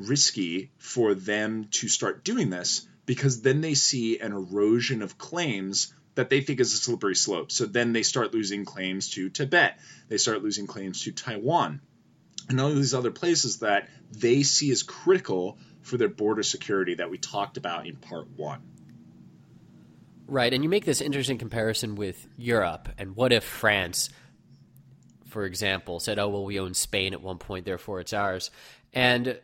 risky 0.00 0.72
for 0.76 1.14
them 1.14 1.68
to 1.70 1.86
start 1.86 2.24
doing 2.24 2.50
this 2.50 2.88
because 3.06 3.40
then 3.40 3.60
they 3.60 3.74
see 3.74 4.18
an 4.18 4.32
erosion 4.32 5.00
of 5.02 5.16
claims 5.16 5.94
that 6.16 6.28
they 6.28 6.40
think 6.40 6.58
is 6.58 6.74
a 6.74 6.78
slippery 6.78 7.14
slope. 7.14 7.52
So 7.52 7.66
then 7.66 7.92
they 7.92 8.02
start 8.02 8.34
losing 8.34 8.64
claims 8.64 9.10
to 9.10 9.30
Tibet, 9.30 9.78
they 10.08 10.18
start 10.18 10.42
losing 10.42 10.66
claims 10.66 11.02
to 11.02 11.12
Taiwan, 11.12 11.80
and 12.48 12.60
all 12.60 12.70
these 12.70 12.94
other 12.94 13.10
places 13.10 13.58
that 13.58 13.88
they 14.10 14.42
see 14.42 14.70
as 14.70 14.82
critical 14.82 15.58
for 15.82 15.96
their 15.96 16.08
border 16.08 16.42
security 16.42 16.94
that 16.94 17.10
we 17.10 17.18
talked 17.18 17.56
about 17.56 17.86
in 17.86 17.96
part 17.96 18.28
one. 18.36 18.62
Right, 20.26 20.52
and 20.52 20.62
you 20.62 20.70
make 20.70 20.86
this 20.86 21.00
interesting 21.00 21.36
comparison 21.36 21.96
with 21.96 22.26
Europe, 22.38 22.88
and 22.96 23.14
what 23.14 23.32
if 23.32 23.44
France, 23.44 24.08
for 25.26 25.44
example, 25.44 26.00
said, 26.00 26.18
"Oh 26.18 26.28
well, 26.28 26.44
we 26.44 26.58
own 26.58 26.72
Spain 26.72 27.12
at 27.12 27.20
one 27.20 27.36
point, 27.36 27.66
therefore 27.66 28.00
it's 28.00 28.14
ours," 28.14 28.50
and 28.94 29.38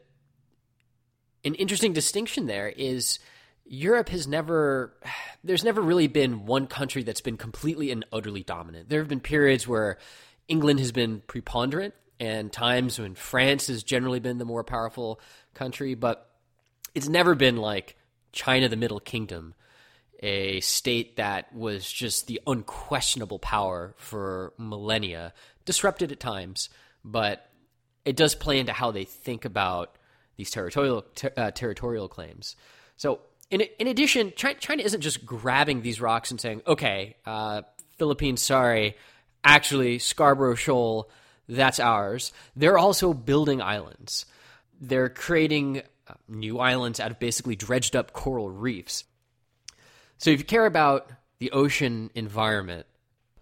an 1.44 1.54
interesting 1.54 1.92
distinction 1.92 2.46
there 2.46 2.68
is 2.68 3.18
Europe 3.66 4.08
has 4.08 4.26
never, 4.26 4.96
there's 5.44 5.64
never 5.64 5.80
really 5.80 6.08
been 6.08 6.46
one 6.46 6.66
country 6.66 7.02
that's 7.02 7.20
been 7.20 7.36
completely 7.36 7.90
and 7.90 8.04
utterly 8.12 8.42
dominant. 8.42 8.88
There 8.88 9.00
have 9.00 9.08
been 9.08 9.20
periods 9.20 9.68
where 9.68 9.98
England 10.48 10.80
has 10.80 10.92
been 10.92 11.22
preponderant 11.26 11.94
and 12.20 12.52
times 12.52 13.00
when 13.00 13.14
France 13.14 13.68
has 13.68 13.82
generally 13.82 14.20
been 14.20 14.36
the 14.36 14.44
more 14.44 14.62
powerful 14.62 15.18
country, 15.54 15.94
but 15.94 16.30
it's 16.94 17.08
never 17.08 17.34
been 17.34 17.56
like 17.56 17.96
China, 18.32 18.68
the 18.68 18.76
Middle 18.76 19.00
Kingdom, 19.00 19.54
a 20.22 20.60
state 20.60 21.16
that 21.16 21.52
was 21.54 21.90
just 21.90 22.26
the 22.26 22.40
unquestionable 22.46 23.38
power 23.38 23.94
for 23.96 24.52
millennia, 24.58 25.32
disrupted 25.64 26.12
at 26.12 26.20
times, 26.20 26.68
but 27.02 27.48
it 28.04 28.16
does 28.16 28.34
play 28.34 28.60
into 28.60 28.72
how 28.72 28.90
they 28.90 29.04
think 29.04 29.46
about 29.46 29.96
these 30.36 30.50
territorial 30.50 31.02
ter- 31.14 31.32
uh, 31.38 31.50
territorial 31.52 32.06
claims. 32.06 32.54
So 32.96 33.20
in, 33.50 33.62
in 33.78 33.86
addition, 33.86 34.34
China 34.36 34.82
isn't 34.82 35.00
just 35.00 35.24
grabbing 35.24 35.80
these 35.80 36.02
rocks 36.02 36.30
and 36.30 36.40
saying, 36.40 36.62
okay, 36.66 37.16
uh, 37.24 37.62
Philippines, 37.96 38.42
sorry, 38.42 38.96
actually, 39.42 39.98
Scarborough 39.98 40.54
Shoal, 40.54 41.10
that's 41.50 41.80
ours. 41.80 42.32
They're 42.56 42.78
also 42.78 43.12
building 43.12 43.60
islands. 43.60 44.26
They're 44.80 45.08
creating 45.08 45.82
uh, 46.08 46.14
new 46.28 46.58
islands 46.58 47.00
out 47.00 47.10
of 47.10 47.18
basically 47.18 47.56
dredged 47.56 47.96
up 47.96 48.12
coral 48.12 48.50
reefs. 48.50 49.04
So 50.18 50.30
if 50.30 50.38
you 50.38 50.44
care 50.44 50.66
about 50.66 51.10
the 51.38 51.50
ocean 51.52 52.10
environment, 52.14 52.86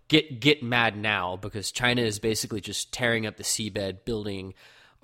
get 0.09 0.40
get 0.40 0.62
mad 0.62 0.97
now 0.97 1.37
because 1.37 1.71
China 1.71 2.03
is 2.03 2.18
basically 2.18 2.61
just 2.61 2.92
tearing 2.92 3.27
up 3.27 3.37
the 3.37 3.42
seabed, 3.42 4.05
building 4.05 4.55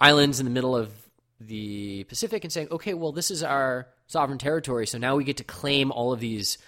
islands 0.01 0.41
in 0.41 0.47
the 0.47 0.51
middle 0.51 0.77
of 0.77 0.93
the 1.41 2.05
Pacific 2.05 2.45
and 2.45 2.53
saying, 2.53 2.69
okay, 2.71 2.95
well, 2.95 3.13
this 3.13 3.31
is 3.31 3.43
our 3.43 3.89
sovereign 4.07 4.39
territory. 4.39 4.87
So 4.87 4.99
now 4.99 5.17
we 5.17 5.25
get 5.25 5.37
to 5.39 5.45
claim 5.45 5.93
all 5.93 6.13
of 6.13 6.21
these 6.21 6.59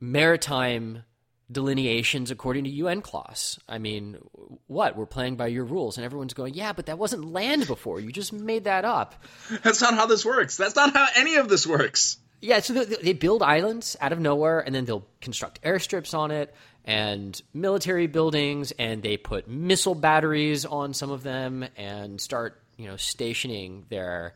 maritime 0.00 1.04
delineations 1.50 2.30
according 2.30 2.64
to 2.64 2.70
UNCLOS. 2.70 3.58
I 3.68 3.78
mean, 3.78 4.18
what? 4.66 4.96
We're 4.96 5.06
playing 5.06 5.36
by 5.36 5.46
your 5.48 5.64
rules. 5.64 5.96
And 5.96 6.04
everyone's 6.04 6.34
going, 6.34 6.54
yeah, 6.54 6.72
but 6.72 6.86
that 6.86 6.98
wasn't 6.98 7.32
land 7.32 7.66
before. 7.66 8.00
You 8.00 8.10
just 8.10 8.32
made 8.32 8.64
that 8.64 8.84
up. 8.84 9.14
That's 9.62 9.80
not 9.80 9.94
how 9.94 10.06
this 10.06 10.24
works. 10.24 10.56
That's 10.56 10.76
not 10.76 10.92
how 10.92 11.06
any 11.14 11.36
of 11.36 11.48
this 11.48 11.66
works. 11.66 12.18
Yeah, 12.40 12.60
so 12.60 12.84
they 12.84 13.14
build 13.14 13.42
islands 13.42 13.96
out 14.00 14.12
of 14.12 14.20
nowhere 14.20 14.60
and 14.60 14.74
then 14.74 14.84
they'll 14.84 15.06
construct 15.20 15.62
airstrips 15.62 16.14
on 16.14 16.30
it 16.30 16.54
and 16.84 17.40
military 17.54 18.06
buildings 18.06 18.72
and 18.78 19.02
they 19.02 19.16
put 19.16 19.48
missile 19.48 19.94
batteries 19.94 20.66
on 20.66 20.92
some 20.92 21.10
of 21.10 21.22
them 21.22 21.64
and 21.76 22.20
start, 22.20 22.60
you 22.76 22.86
know, 22.86 22.96
stationing 22.96 23.86
their 23.88 24.34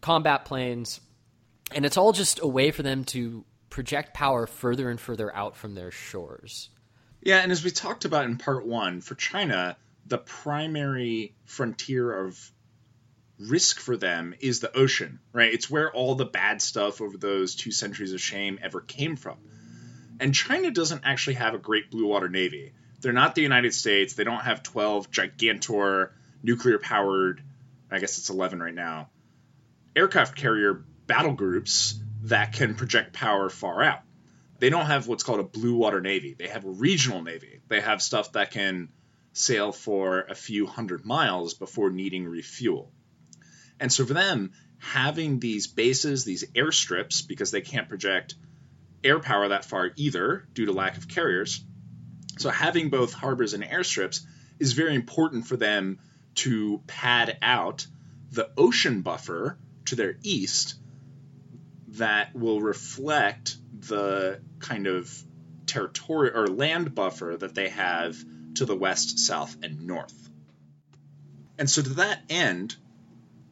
combat 0.00 0.46
planes. 0.46 1.00
And 1.72 1.84
it's 1.84 1.96
all 1.96 2.12
just 2.12 2.40
a 2.40 2.46
way 2.46 2.70
for 2.70 2.82
them 2.82 3.04
to 3.04 3.44
project 3.74 4.14
power 4.14 4.46
further 4.46 4.88
and 4.88 5.00
further 5.00 5.34
out 5.34 5.56
from 5.56 5.74
their 5.74 5.90
shores. 5.90 6.70
Yeah, 7.20 7.38
and 7.38 7.50
as 7.50 7.64
we 7.64 7.72
talked 7.72 8.04
about 8.04 8.24
in 8.24 8.38
part 8.38 8.64
one, 8.64 9.00
for 9.00 9.16
China, 9.16 9.76
the 10.06 10.18
primary 10.18 11.34
frontier 11.44 12.24
of 12.24 12.38
risk 13.40 13.80
for 13.80 13.96
them 13.96 14.32
is 14.38 14.60
the 14.60 14.72
ocean, 14.76 15.18
right? 15.32 15.52
It's 15.52 15.68
where 15.68 15.90
all 15.90 16.14
the 16.14 16.24
bad 16.24 16.62
stuff 16.62 17.00
over 17.00 17.18
those 17.18 17.56
two 17.56 17.72
centuries 17.72 18.12
of 18.12 18.20
shame 18.20 18.60
ever 18.62 18.80
came 18.80 19.16
from. 19.16 19.38
And 20.20 20.32
China 20.32 20.70
doesn't 20.70 21.02
actually 21.04 21.34
have 21.34 21.54
a 21.54 21.58
great 21.58 21.90
blue 21.90 22.06
water 22.06 22.28
navy. 22.28 22.74
They're 23.00 23.12
not 23.12 23.34
the 23.34 23.42
United 23.42 23.74
States. 23.74 24.14
They 24.14 24.22
don't 24.22 24.44
have 24.44 24.62
12 24.62 25.10
gigantor 25.10 26.10
nuclear 26.44 26.78
powered, 26.78 27.42
I 27.90 27.98
guess 27.98 28.18
it's 28.18 28.30
11 28.30 28.60
right 28.60 28.72
now, 28.72 29.08
aircraft 29.96 30.36
carrier 30.36 30.84
battle 31.08 31.32
groups 31.32 31.98
that 32.24 32.52
can 32.52 32.74
project 32.74 33.12
power 33.12 33.50
far 33.50 33.82
out. 33.82 34.00
They 34.58 34.70
don't 34.70 34.86
have 34.86 35.06
what's 35.06 35.22
called 35.22 35.40
a 35.40 35.44
blue 35.44 35.74
water 35.74 36.00
navy. 36.00 36.34
They 36.38 36.48
have 36.48 36.64
a 36.64 36.70
regional 36.70 37.22
navy. 37.22 37.60
They 37.68 37.80
have 37.80 38.00
stuff 38.00 38.32
that 38.32 38.50
can 38.50 38.88
sail 39.34 39.72
for 39.72 40.20
a 40.20 40.34
few 40.34 40.66
hundred 40.66 41.04
miles 41.04 41.54
before 41.54 41.90
needing 41.90 42.26
refuel. 42.26 42.90
And 43.78 43.92
so 43.92 44.06
for 44.06 44.14
them, 44.14 44.52
having 44.78 45.38
these 45.38 45.66
bases, 45.66 46.24
these 46.24 46.44
airstrips, 46.52 47.26
because 47.26 47.50
they 47.50 47.60
can't 47.60 47.88
project 47.88 48.36
air 49.02 49.18
power 49.18 49.48
that 49.48 49.64
far 49.64 49.90
either 49.96 50.46
due 50.54 50.66
to 50.66 50.72
lack 50.72 50.96
of 50.96 51.08
carriers. 51.08 51.62
So 52.38 52.48
having 52.48 52.88
both 52.88 53.12
harbors 53.12 53.52
and 53.52 53.64
airstrips 53.64 54.20
is 54.58 54.72
very 54.72 54.94
important 54.94 55.46
for 55.46 55.56
them 55.56 55.98
to 56.36 56.80
pad 56.86 57.36
out 57.42 57.86
the 58.32 58.50
ocean 58.56 59.02
buffer 59.02 59.58
to 59.86 59.96
their 59.96 60.16
east 60.22 60.76
that 61.94 62.34
will 62.34 62.60
reflect 62.60 63.56
the 63.88 64.40
kind 64.58 64.86
of 64.86 65.12
territorial 65.66 66.36
or 66.36 66.46
land 66.46 66.94
buffer 66.94 67.36
that 67.38 67.54
they 67.54 67.68
have 67.68 68.16
to 68.54 68.64
the 68.64 68.76
west, 68.76 69.18
south, 69.18 69.56
and 69.62 69.86
north. 69.86 70.30
And 71.58 71.68
so, 71.68 71.82
to 71.82 71.94
that 71.94 72.22
end, 72.28 72.76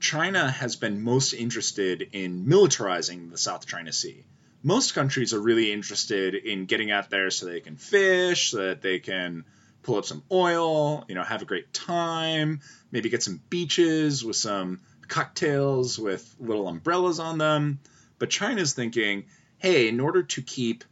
China 0.01 0.51
has 0.51 0.77
been 0.77 1.03
most 1.03 1.33
interested 1.33 2.09
in 2.13 2.47
militarizing 2.47 3.31
the 3.31 3.39
South 3.39 3.67
China 3.67 3.93
Sea. 3.93 4.25
Most 4.63 4.95
countries 4.95 5.35
are 5.35 5.41
really 5.41 5.73
interested 5.73 6.35
in 6.35 6.67
getting 6.67 6.91
out 6.91 7.11
there 7.11 7.31
so 7.31 7.47
they 7.47 7.61
can 7.61 7.77
fish, 7.77 8.51
so 8.51 8.59
that 8.59 8.83
they 8.83 8.99
can 8.99 9.45
pull 9.83 9.97
up 9.97 10.05
some 10.05 10.23
oil, 10.31 11.05
you 11.09 11.15
know, 11.15 11.23
have 11.23 11.43
a 11.43 11.45
great 11.45 11.73
time, 11.73 12.61
maybe 12.91 13.09
get 13.09 13.23
some 13.23 13.41
beaches 13.51 14.25
with 14.25 14.37
some 14.37 14.81
cocktails 15.09 15.99
with 15.99 16.35
little 16.39 16.69
umbrellas 16.69 17.21
on 17.21 17.39
them. 17.39 17.81
But 18.23 18.31
China's 18.31 18.73
thinking, 18.73 19.25
hey, 19.59 19.89
in 19.89 19.99
order 19.99 20.23
to 20.23 20.43
keep 20.43 20.85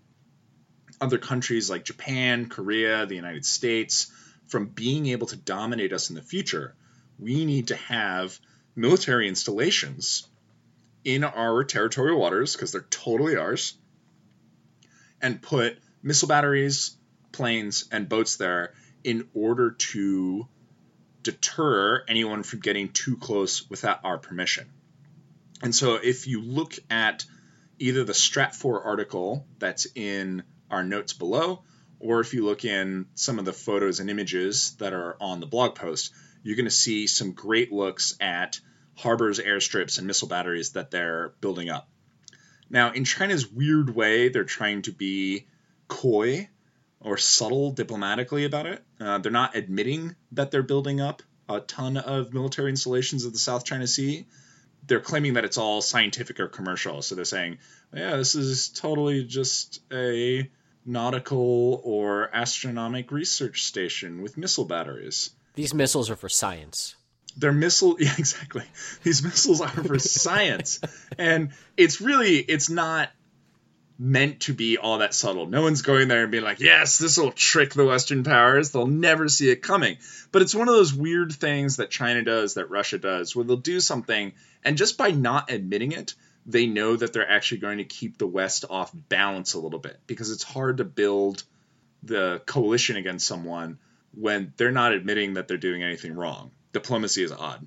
other 1.01 1.16
countries 1.16 1.71
like 1.71 1.85
Japan, 1.85 2.49
Korea, 2.49 3.07
the 3.07 3.14
United 3.14 3.47
States 3.47 4.11
from 4.49 4.66
being 4.66 5.07
able 5.07 5.29
to 5.29 5.37
dominate 5.37 5.93
us 5.93 6.11
in 6.11 6.16
the 6.16 6.23
future, 6.23 6.75
we 7.21 7.45
need 7.45 7.69
to 7.69 7.77
have 7.77 8.37
military 8.75 9.29
installations 9.29 10.27
in 11.05 11.23
our 11.23 11.62
territorial 11.62 12.19
waters 12.19 12.57
because 12.57 12.73
they're 12.73 12.81
totally 12.90 13.37
ours 13.37 13.75
and 15.23 15.40
put 15.40 15.79
missile 16.03 16.27
batteries, 16.27 16.97
planes, 17.31 17.85
and 17.93 18.09
boats 18.09 18.38
there 18.38 18.75
in 19.05 19.29
order 19.35 19.71
to 19.71 20.49
deter 21.23 22.03
anyone 22.09 22.43
from 22.43 22.59
getting 22.59 22.88
too 22.88 23.16
close 23.16 23.71
without 23.71 24.01
our 24.03 24.19
permission. 24.19 24.69
And 25.62 25.75
so 25.75 25.94
if 25.94 26.27
you 26.27 26.40
look 26.42 26.75
at 26.88 27.25
either 27.79 28.05
the 28.05 28.12
Stratfor 28.12 28.85
article 28.85 29.46
that's 29.59 29.87
in 29.94 30.42
our 30.70 30.85
notes 30.85 31.12
below, 31.12 31.62
or 31.99 32.20
if 32.20 32.33
you 32.33 32.44
look 32.44 32.64
in 32.64 33.07
some 33.14 33.38
of 33.38 33.44
the 33.44 33.53
photos 33.53 34.01
and 34.01 34.09
images 34.09 34.75
that 34.79 34.92
are 34.92 35.16
on 35.20 35.40
the 35.40 35.46
blog 35.46 35.75
post, 35.75 36.12
you're 36.42 36.57
going 36.57 36.64
to 36.64 36.70
see 36.70 37.07
some 37.07 37.33
great 37.33 37.73
looks 37.73 38.16
at 38.20 38.61
harbors, 38.96 39.38
airstrips, 39.38 39.99
and 39.99 40.07
missile 40.07 40.29
batteries 40.29 40.73
that 40.73 40.90
they're 40.90 41.35
building 41.40 41.68
up. 41.68 41.88
Now, 42.70 42.92
in 42.92 43.05
China's 43.05 43.46
weird 43.46 43.94
way, 43.94 44.29
they're 44.29 44.44
trying 44.44 44.83
to 44.83 44.92
be 44.92 45.46
coy 45.88 46.49
or 47.01 47.16
subtle 47.16 47.73
diplomatically 47.73 48.44
about 48.44 48.66
it. 48.66 48.83
Uh, 49.01 49.18
they're 49.18 49.33
not 49.33 49.57
admitting 49.57 50.14
that 50.33 50.51
they're 50.51 50.62
building 50.62 51.01
up 51.01 51.23
a 51.49 51.61
ton 51.61 51.96
of 51.96 52.33
military 52.33 52.70
installations 52.70 53.25
of 53.25 53.33
the 53.33 53.38
South 53.38 53.64
China 53.64 53.87
Sea. 53.87 54.27
They're 54.90 54.98
claiming 54.98 55.35
that 55.35 55.44
it's 55.44 55.57
all 55.57 55.83
scientific 55.83 56.40
or 56.40 56.48
commercial. 56.48 57.00
So 57.00 57.14
they're 57.14 57.24
saying, 57.24 57.59
yeah, 57.94 58.16
this 58.16 58.35
is 58.35 58.70
totally 58.70 59.22
just 59.22 59.81
a 59.92 60.50
nautical 60.85 61.81
or 61.85 62.29
astronomic 62.35 63.12
research 63.12 63.62
station 63.62 64.20
with 64.20 64.37
missile 64.37 64.64
batteries. 64.64 65.31
These 65.55 65.74
missiles 65.74 66.11
are 66.11 66.16
for 66.16 66.29
science. 66.29 66.96
They're 67.37 67.53
missile 67.53 67.94
yeah, 68.00 68.14
exactly. 68.18 68.64
These 69.05 69.22
missiles 69.22 69.61
are 69.61 69.68
for 69.68 70.00
science. 70.00 70.81
And 71.16 71.50
it's 71.76 72.00
really 72.00 72.38
it's 72.38 72.68
not 72.68 73.11
meant 74.02 74.40
to 74.40 74.54
be 74.54 74.78
all 74.78 74.98
that 74.98 75.12
subtle. 75.12 75.44
No 75.44 75.60
one's 75.60 75.82
going 75.82 76.08
there 76.08 76.22
and 76.22 76.30
being 76.30 76.42
like, 76.42 76.58
yes, 76.58 76.96
this 76.96 77.18
will 77.18 77.32
trick 77.32 77.74
the 77.74 77.84
Western 77.84 78.24
powers. 78.24 78.70
They'll 78.70 78.86
never 78.86 79.28
see 79.28 79.50
it 79.50 79.62
coming. 79.62 79.98
But 80.32 80.40
it's 80.40 80.54
one 80.54 80.68
of 80.68 80.74
those 80.74 80.94
weird 80.94 81.32
things 81.34 81.76
that 81.76 81.90
China 81.90 82.22
does, 82.22 82.54
that 82.54 82.70
Russia 82.70 82.96
does, 82.96 83.36
where 83.36 83.44
they'll 83.44 83.58
do 83.58 83.78
something, 83.78 84.32
and 84.64 84.78
just 84.78 84.96
by 84.96 85.10
not 85.10 85.50
admitting 85.52 85.92
it, 85.92 86.14
they 86.46 86.66
know 86.66 86.96
that 86.96 87.12
they're 87.12 87.30
actually 87.30 87.58
going 87.58 87.76
to 87.76 87.84
keep 87.84 88.16
the 88.16 88.26
West 88.26 88.64
off 88.70 88.90
balance 88.94 89.52
a 89.52 89.60
little 89.60 89.78
bit 89.78 90.00
because 90.06 90.30
it's 90.30 90.42
hard 90.42 90.78
to 90.78 90.84
build 90.84 91.42
the 92.02 92.40
coalition 92.46 92.96
against 92.96 93.26
someone 93.26 93.78
when 94.14 94.54
they're 94.56 94.72
not 94.72 94.92
admitting 94.92 95.34
that 95.34 95.46
they're 95.46 95.58
doing 95.58 95.82
anything 95.82 96.14
wrong. 96.14 96.52
Diplomacy 96.72 97.22
is 97.22 97.32
odd. 97.32 97.66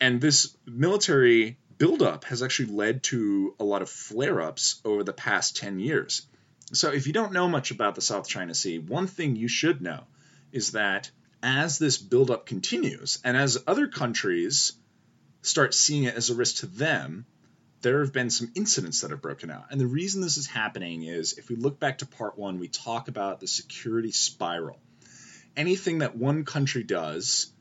And 0.00 0.18
this 0.18 0.56
military 0.64 1.58
buildup 1.78 2.24
has 2.24 2.42
actually 2.42 2.72
led 2.72 3.02
to 3.04 3.54
a 3.58 3.64
lot 3.64 3.82
of 3.82 3.88
flare 3.88 4.40
ups 4.40 4.80
over 4.84 5.04
the 5.04 5.12
past 5.12 5.56
10 5.56 5.80
years. 5.80 6.26
So, 6.72 6.92
if 6.92 7.06
you 7.06 7.12
don't 7.12 7.32
know 7.32 7.48
much 7.48 7.70
about 7.70 7.94
the 7.94 8.02
South 8.02 8.28
China 8.28 8.54
Sea, 8.54 8.78
one 8.78 9.06
thing 9.06 9.36
you 9.36 9.48
should 9.48 9.80
know 9.80 10.04
is 10.52 10.72
that 10.72 11.10
as 11.42 11.78
this 11.78 11.96
buildup 11.96 12.44
continues 12.44 13.20
and 13.24 13.36
as 13.36 13.62
other 13.66 13.86
countries 13.86 14.72
start 15.42 15.72
seeing 15.72 16.04
it 16.04 16.14
as 16.14 16.30
a 16.30 16.34
risk 16.34 16.56
to 16.56 16.66
them, 16.66 17.24
there 17.80 18.00
have 18.00 18.12
been 18.12 18.28
some 18.28 18.50
incidents 18.54 19.00
that 19.00 19.12
have 19.12 19.22
broken 19.22 19.50
out. 19.50 19.66
And 19.70 19.80
the 19.80 19.86
reason 19.86 20.20
this 20.20 20.36
is 20.36 20.46
happening 20.46 21.04
is 21.04 21.38
if 21.38 21.48
we 21.48 21.56
look 21.56 21.78
back 21.78 21.98
to 21.98 22.06
part 22.06 22.36
one, 22.36 22.58
we 22.58 22.68
talk 22.68 23.08
about 23.08 23.40
the 23.40 23.46
security 23.46 24.10
spiral. 24.10 24.78
Anything 25.56 25.98
that 25.98 26.16
one 26.16 26.44
country 26.44 26.82
does 26.82 27.52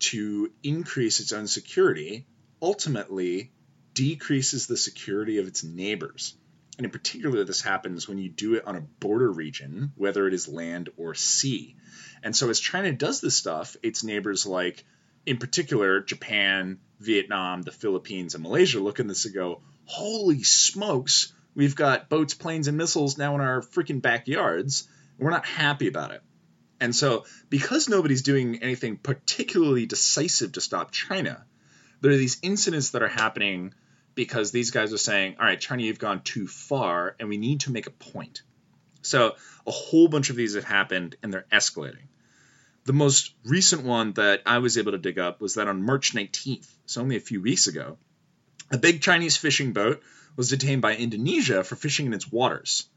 to 0.00 0.52
increase 0.62 1.20
its 1.20 1.32
own 1.32 1.46
security 1.46 2.26
ultimately 2.62 3.50
decreases 3.92 4.66
the 4.66 4.76
security 4.76 5.38
of 5.38 5.48
its 5.48 5.64
neighbors. 5.64 6.34
And 6.78 6.86
in 6.86 6.90
particular, 6.90 7.44
this 7.44 7.60
happens 7.60 8.08
when 8.08 8.16
you 8.16 8.30
do 8.30 8.54
it 8.54 8.66
on 8.66 8.76
a 8.76 8.80
border 8.80 9.30
region, 9.30 9.92
whether 9.96 10.26
it 10.26 10.32
is 10.32 10.48
land 10.48 10.88
or 10.96 11.14
sea. 11.14 11.76
And 12.22 12.34
so, 12.34 12.48
as 12.48 12.60
China 12.60 12.92
does 12.92 13.20
this 13.20 13.36
stuff, 13.36 13.76
its 13.82 14.02
neighbors, 14.02 14.46
like 14.46 14.84
in 15.26 15.36
particular 15.36 16.00
Japan, 16.00 16.78
Vietnam, 16.98 17.62
the 17.62 17.72
Philippines, 17.72 18.34
and 18.34 18.42
Malaysia, 18.42 18.80
look 18.80 19.00
at 19.00 19.08
this 19.08 19.26
and 19.26 19.34
go, 19.34 19.60
Holy 19.84 20.42
smokes, 20.42 21.34
we've 21.54 21.76
got 21.76 22.08
boats, 22.08 22.32
planes, 22.32 22.68
and 22.68 22.78
missiles 22.78 23.18
now 23.18 23.34
in 23.34 23.42
our 23.42 23.60
freaking 23.60 24.00
backyards. 24.00 24.88
And 25.18 25.26
we're 25.26 25.32
not 25.32 25.44
happy 25.44 25.88
about 25.88 26.12
it. 26.12 26.22
And 26.80 26.96
so, 26.96 27.26
because 27.50 27.88
nobody's 27.88 28.22
doing 28.22 28.62
anything 28.62 28.96
particularly 28.96 29.84
decisive 29.84 30.52
to 30.52 30.60
stop 30.60 30.90
China, 30.90 31.44
there 32.02 32.12
are 32.12 32.16
these 32.16 32.38
incidents 32.42 32.90
that 32.90 33.02
are 33.02 33.08
happening 33.08 33.72
because 34.14 34.50
these 34.50 34.72
guys 34.72 34.92
are 34.92 34.98
saying, 34.98 35.36
all 35.38 35.46
right, 35.46 35.58
China, 35.58 35.82
you've 35.82 35.98
gone 35.98 36.20
too 36.20 36.46
far, 36.46 37.16
and 37.18 37.28
we 37.28 37.38
need 37.38 37.60
to 37.60 37.72
make 37.72 37.86
a 37.86 37.90
point. 37.90 38.42
So 39.00 39.36
a 39.66 39.70
whole 39.70 40.08
bunch 40.08 40.28
of 40.28 40.36
these 40.36 40.54
have 40.54 40.64
happened, 40.64 41.16
and 41.22 41.32
they're 41.32 41.46
escalating. 41.50 42.08
The 42.84 42.92
most 42.92 43.32
recent 43.44 43.84
one 43.84 44.12
that 44.14 44.42
I 44.44 44.58
was 44.58 44.76
able 44.76 44.92
to 44.92 44.98
dig 44.98 45.18
up 45.18 45.40
was 45.40 45.54
that 45.54 45.68
on 45.68 45.84
March 45.84 46.12
19th, 46.12 46.68
so 46.86 47.00
only 47.00 47.16
a 47.16 47.20
few 47.20 47.40
weeks 47.40 47.68
ago, 47.68 47.96
a 48.70 48.78
big 48.78 49.00
Chinese 49.00 49.36
fishing 49.36 49.72
boat 49.72 50.02
was 50.34 50.50
detained 50.50 50.82
by 50.82 50.96
Indonesia 50.96 51.62
for 51.62 51.76
fishing 51.76 52.06
in 52.06 52.14
its 52.14 52.30
waters. 52.30 52.88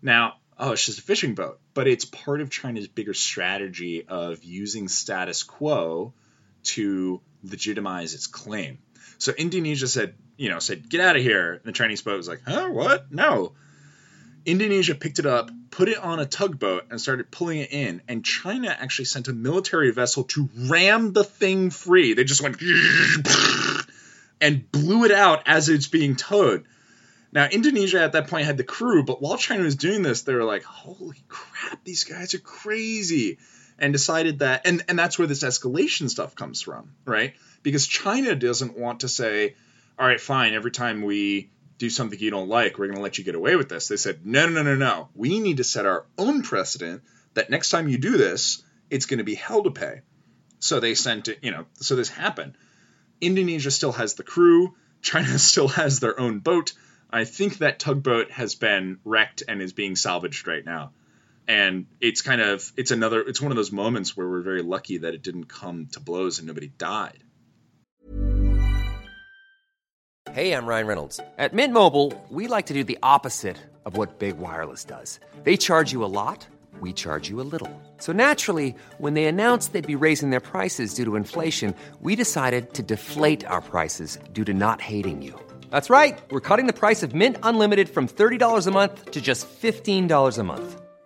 Now, 0.00 0.36
oh, 0.56 0.72
it's 0.72 0.86
just 0.86 1.00
a 1.00 1.02
fishing 1.02 1.34
boat, 1.34 1.58
but 1.74 1.88
it's 1.88 2.04
part 2.04 2.40
of 2.40 2.50
China's 2.50 2.86
bigger 2.86 3.14
strategy 3.14 4.06
of 4.06 4.44
using 4.44 4.86
status 4.86 5.42
quo 5.42 6.14
to 6.64 7.20
legitimize 7.42 8.14
its 8.14 8.26
claim. 8.26 8.78
So 9.18 9.32
Indonesia 9.32 9.86
said, 9.86 10.14
you 10.36 10.50
know, 10.50 10.58
said, 10.58 10.88
get 10.88 11.00
out 11.00 11.16
of 11.16 11.22
here. 11.22 11.52
And 11.52 11.64
the 11.64 11.72
Chinese 11.72 12.02
boat 12.02 12.16
was 12.16 12.28
like, 12.28 12.40
huh, 12.46 12.68
what? 12.68 13.12
No. 13.12 13.52
Indonesia 14.44 14.94
picked 14.94 15.20
it 15.20 15.26
up, 15.26 15.50
put 15.70 15.88
it 15.88 15.98
on 15.98 16.18
a 16.18 16.26
tugboat, 16.26 16.86
and 16.90 17.00
started 17.00 17.30
pulling 17.30 17.58
it 17.58 17.72
in. 17.72 18.02
And 18.08 18.24
China 18.24 18.68
actually 18.76 19.04
sent 19.04 19.28
a 19.28 19.32
military 19.32 19.92
vessel 19.92 20.24
to 20.24 20.48
ram 20.68 21.12
the 21.12 21.22
thing 21.22 21.70
free. 21.70 22.14
They 22.14 22.24
just 22.24 22.42
went 22.42 22.60
and 24.40 24.72
blew 24.72 25.04
it 25.04 25.12
out 25.12 25.44
as 25.46 25.68
it's 25.68 25.86
being 25.86 26.16
towed. 26.16 26.64
Now, 27.32 27.46
Indonesia 27.46 28.02
at 28.02 28.12
that 28.12 28.28
point 28.28 28.46
had 28.46 28.58
the 28.58 28.64
crew, 28.64 29.04
but 29.04 29.22
while 29.22 29.38
China 29.38 29.62
was 29.62 29.76
doing 29.76 30.02
this, 30.02 30.22
they 30.22 30.34
were 30.34 30.44
like, 30.44 30.64
holy 30.64 31.22
crap, 31.28 31.82
these 31.84 32.04
guys 32.04 32.34
are 32.34 32.38
crazy. 32.40 33.38
And 33.78 33.92
decided 33.92 34.40
that, 34.40 34.66
and, 34.66 34.84
and 34.88 34.98
that's 34.98 35.18
where 35.18 35.26
this 35.26 35.42
escalation 35.42 36.08
stuff 36.08 36.36
comes 36.36 36.62
from, 36.62 36.92
right? 37.04 37.34
Because 37.62 37.86
China 37.86 38.34
doesn't 38.34 38.78
want 38.78 39.00
to 39.00 39.08
say, 39.08 39.56
all 39.98 40.06
right, 40.06 40.20
fine, 40.20 40.54
every 40.54 40.70
time 40.70 41.02
we 41.02 41.50
do 41.78 41.90
something 41.90 42.18
you 42.18 42.30
don't 42.30 42.48
like, 42.48 42.78
we're 42.78 42.86
going 42.86 42.96
to 42.96 43.02
let 43.02 43.18
you 43.18 43.24
get 43.24 43.34
away 43.34 43.56
with 43.56 43.68
this. 43.68 43.88
They 43.88 43.96
said, 43.96 44.24
no, 44.24 44.46
no, 44.48 44.62
no, 44.62 44.74
no, 44.74 44.76
no. 44.76 45.08
We 45.14 45.40
need 45.40 45.56
to 45.56 45.64
set 45.64 45.84
our 45.84 46.06
own 46.16 46.42
precedent 46.42 47.02
that 47.34 47.50
next 47.50 47.70
time 47.70 47.88
you 47.88 47.98
do 47.98 48.16
this, 48.16 48.62
it's 48.90 49.06
going 49.06 49.18
to 49.18 49.24
be 49.24 49.34
hell 49.34 49.64
to 49.64 49.70
pay. 49.70 50.02
So 50.60 50.78
they 50.78 50.94
sent 50.94 51.28
it, 51.28 51.40
you 51.42 51.50
know, 51.50 51.66
so 51.74 51.96
this 51.96 52.08
happened. 52.08 52.56
Indonesia 53.20 53.70
still 53.70 53.92
has 53.92 54.14
the 54.14 54.22
crew. 54.22 54.76
China 55.00 55.38
still 55.38 55.68
has 55.68 55.98
their 55.98 56.18
own 56.20 56.38
boat. 56.38 56.72
I 57.10 57.24
think 57.24 57.58
that 57.58 57.78
tugboat 57.78 58.30
has 58.30 58.54
been 58.54 58.98
wrecked 59.04 59.42
and 59.46 59.60
is 59.60 59.72
being 59.72 59.96
salvaged 59.96 60.46
right 60.46 60.64
now. 60.64 60.92
And 61.52 61.86
it's 62.00 62.22
kind 62.22 62.40
of 62.40 62.72
it's 62.78 62.92
another 62.92 63.20
it's 63.20 63.42
one 63.42 63.52
of 63.52 63.56
those 63.56 63.72
moments 63.72 64.16
where 64.16 64.26
we're 64.26 64.40
very 64.40 64.62
lucky 64.62 64.96
that 64.98 65.12
it 65.12 65.22
didn't 65.22 65.48
come 65.60 65.88
to 65.92 66.00
blows 66.00 66.38
and 66.38 66.48
nobody 66.48 66.68
died. 66.68 67.22
Hey, 70.32 70.54
I'm 70.54 70.64
Ryan 70.64 70.86
Reynolds. 70.86 71.20
At 71.36 71.52
Mint 71.52 71.74
Mobile, 71.74 72.14
we 72.30 72.46
like 72.46 72.66
to 72.66 72.74
do 72.74 72.84
the 72.84 72.98
opposite 73.02 73.58
of 73.84 73.98
what 73.98 74.18
Big 74.18 74.38
Wireless 74.38 74.84
does. 74.84 75.20
They 75.42 75.58
charge 75.58 75.92
you 75.92 76.02
a 76.06 76.12
lot, 76.20 76.46
we 76.80 76.94
charge 76.94 77.28
you 77.28 77.38
a 77.42 77.48
little. 77.54 77.70
So 77.98 78.12
naturally, 78.12 78.74
when 78.96 79.12
they 79.12 79.26
announced 79.26 79.74
they'd 79.74 79.94
be 79.94 80.06
raising 80.06 80.30
their 80.30 80.46
prices 80.54 80.94
due 80.94 81.04
to 81.04 81.16
inflation, 81.16 81.74
we 82.00 82.16
decided 82.16 82.72
to 82.74 82.82
deflate 82.82 83.44
our 83.46 83.60
prices 83.60 84.18
due 84.32 84.44
to 84.46 84.54
not 84.54 84.80
hating 84.80 85.20
you. 85.20 85.38
That's 85.68 85.90
right. 85.90 86.18
We're 86.30 86.48
cutting 86.48 86.66
the 86.66 86.80
price 86.84 87.02
of 87.02 87.14
Mint 87.14 87.36
Unlimited 87.42 87.90
from 87.90 88.08
$30 88.08 88.66
a 88.66 88.70
month 88.70 89.10
to 89.10 89.20
just 89.20 89.46
$15 89.60 90.38
a 90.38 90.42
month. 90.44 90.82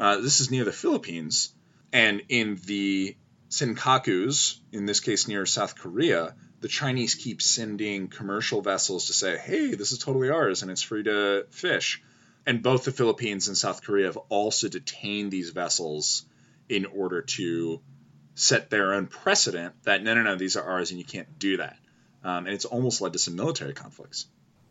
uh, 0.00 0.16
this 0.16 0.40
is 0.40 0.50
near 0.50 0.64
the 0.64 0.72
Philippines, 0.72 1.52
and 1.92 2.22
in 2.28 2.58
the 2.64 3.16
Senkakus, 3.50 4.58
in 4.72 4.86
this 4.86 5.00
case 5.00 5.28
near 5.28 5.44
South 5.44 5.76
Korea, 5.76 6.34
the 6.60 6.68
Chinese 6.68 7.14
keep 7.14 7.42
sending 7.42 8.08
commercial 8.08 8.62
vessels 8.62 9.08
to 9.08 9.12
say, 9.12 9.36
"Hey, 9.36 9.74
this 9.74 9.92
is 9.92 9.98
totally 9.98 10.30
ours, 10.30 10.62
and 10.62 10.70
it's 10.70 10.82
free 10.82 11.02
to 11.02 11.46
fish." 11.50 12.02
And 12.46 12.62
both 12.62 12.84
the 12.84 12.92
Philippines 12.92 13.48
and 13.48 13.56
South 13.56 13.82
Korea 13.82 14.06
have 14.06 14.16
also 14.30 14.68
detained 14.68 15.30
these 15.30 15.50
vessels 15.50 16.24
in 16.68 16.86
order 16.86 17.20
to 17.20 17.82
set 18.34 18.70
their 18.70 18.94
own 18.94 19.06
precedent 19.06 19.74
that 19.82 20.02
no, 20.02 20.14
no, 20.14 20.22
no, 20.22 20.36
these 20.36 20.56
are 20.56 20.64
ours, 20.64 20.90
and 20.90 20.98
you 20.98 21.04
can't 21.04 21.38
do 21.38 21.58
that. 21.58 21.76
Um, 22.24 22.46
and 22.46 22.54
it's 22.54 22.64
almost 22.64 23.02
led 23.02 23.12
to 23.12 23.18
some 23.18 23.36
military 23.36 23.74
conflicts. 23.74 24.26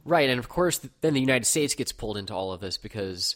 Right, 0.05 0.29
and 0.29 0.39
of 0.39 0.49
course, 0.49 0.79
then 1.01 1.13
the 1.13 1.19
United 1.19 1.45
States 1.45 1.75
gets 1.75 1.91
pulled 1.91 2.17
into 2.17 2.33
all 2.33 2.51
of 2.51 2.61
this 2.61 2.77
because 2.77 3.35